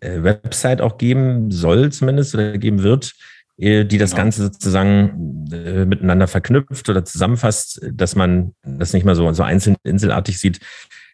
äh, 0.00 0.22
Website 0.22 0.80
auch 0.80 0.98
geben 0.98 1.50
soll, 1.50 1.92
zumindest 1.92 2.34
oder 2.34 2.56
geben 2.58 2.82
wird, 2.82 3.12
die 3.58 3.98
das 3.98 4.10
genau. 4.10 4.22
Ganze 4.22 4.42
sozusagen 4.44 5.46
äh, 5.52 5.84
miteinander 5.86 6.28
verknüpft 6.28 6.88
oder 6.88 7.04
zusammenfasst, 7.04 7.80
dass 7.92 8.14
man 8.14 8.54
das 8.62 8.92
nicht 8.92 9.04
mal 9.04 9.14
so, 9.14 9.32
so 9.32 9.42
einzeln 9.42 9.76
inselartig 9.82 10.38
sieht. 10.38 10.60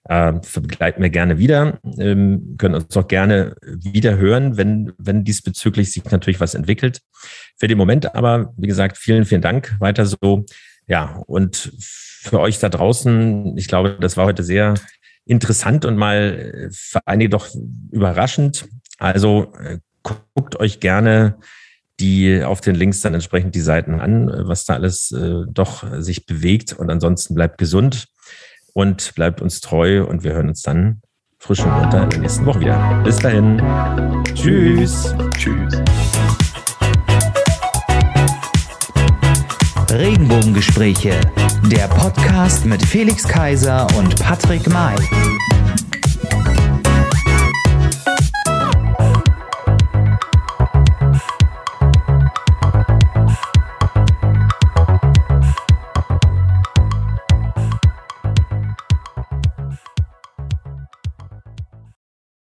Äh, 0.05 0.33
begleiten 0.55 1.01
wir 1.01 1.11
gerne 1.11 1.39
wieder, 1.39 1.79
ähm, 1.99 2.57
können 2.59 2.75
uns 2.75 2.97
auch 2.97 3.07
gerne 3.07 3.55
wieder 3.63 4.17
hören, 4.17 4.57
wenn, 4.57 4.93
wenn 4.99 5.23
diesbezüglich 5.23 5.93
sich 5.93 6.05
natürlich 6.11 6.41
was 6.41 6.55
entwickelt. 6.55 7.01
Für 7.57 7.69
den 7.69 7.79
Moment 7.79 8.17
aber, 8.17 8.53
wie 8.57 8.67
gesagt, 8.67 8.99
vielen, 8.99 9.25
vielen 9.25 9.43
Dank. 9.43 9.77
Weiter 9.79 10.05
so. 10.05 10.45
Ja, 10.89 11.23
und 11.27 11.73
für 11.79 12.41
euch 12.41 12.59
da 12.59 12.69
draußen, 12.69 13.57
ich 13.57 13.69
glaube, 13.69 13.97
das 14.01 14.17
war 14.17 14.27
heute 14.27 14.43
sehr 14.43 14.75
interessant 15.25 15.85
und 15.85 15.97
mal 15.97 16.17
äh, 16.19 16.69
für 16.73 17.01
einige 17.07 17.31
doch 17.31 17.47
überraschend. 17.93 18.67
Also 18.99 19.53
äh, 19.63 19.79
guckt 20.03 20.59
euch 20.59 20.81
gerne 20.81 21.37
die 22.03 22.43
auf 22.43 22.61
den 22.61 22.75
Links 22.75 23.01
dann 23.01 23.15
entsprechend 23.15 23.55
die 23.55 23.61
Seiten 23.61 24.01
an, 24.01 24.29
was 24.47 24.65
da 24.65 24.75
alles 24.75 25.13
äh, 25.13 25.45
doch 25.49 25.85
sich 26.01 26.27
bewegt. 26.27 26.73
Und 26.73 26.91
ansonsten 26.91 27.35
bleibt 27.35 27.59
gesund 27.59 28.09
und 28.75 29.15
bleibt 29.15 29.41
uns 29.41 29.61
treu 29.61 30.05
und 30.05 30.25
wir 30.25 30.33
hören 30.33 30.49
uns 30.49 30.63
dann 30.63 31.01
frisch 31.39 31.61
und 31.61 31.73
munter 31.73 32.03
in 32.03 32.11
der 32.11 32.19
nächsten 32.19 32.45
Woche 32.45 32.61
wieder. 32.61 33.03
Bis 33.05 33.19
dahin. 33.19 33.63
Tschüss. 34.35 35.15
Tschüss. 35.39 35.81
Regenbogengespräche, 39.91 41.21
der 41.71 41.87
Podcast 41.87 42.65
mit 42.65 42.83
Felix 42.83 43.29
Kaiser 43.29 43.87
und 43.97 44.19
Patrick 44.19 44.69
May. 44.69 44.97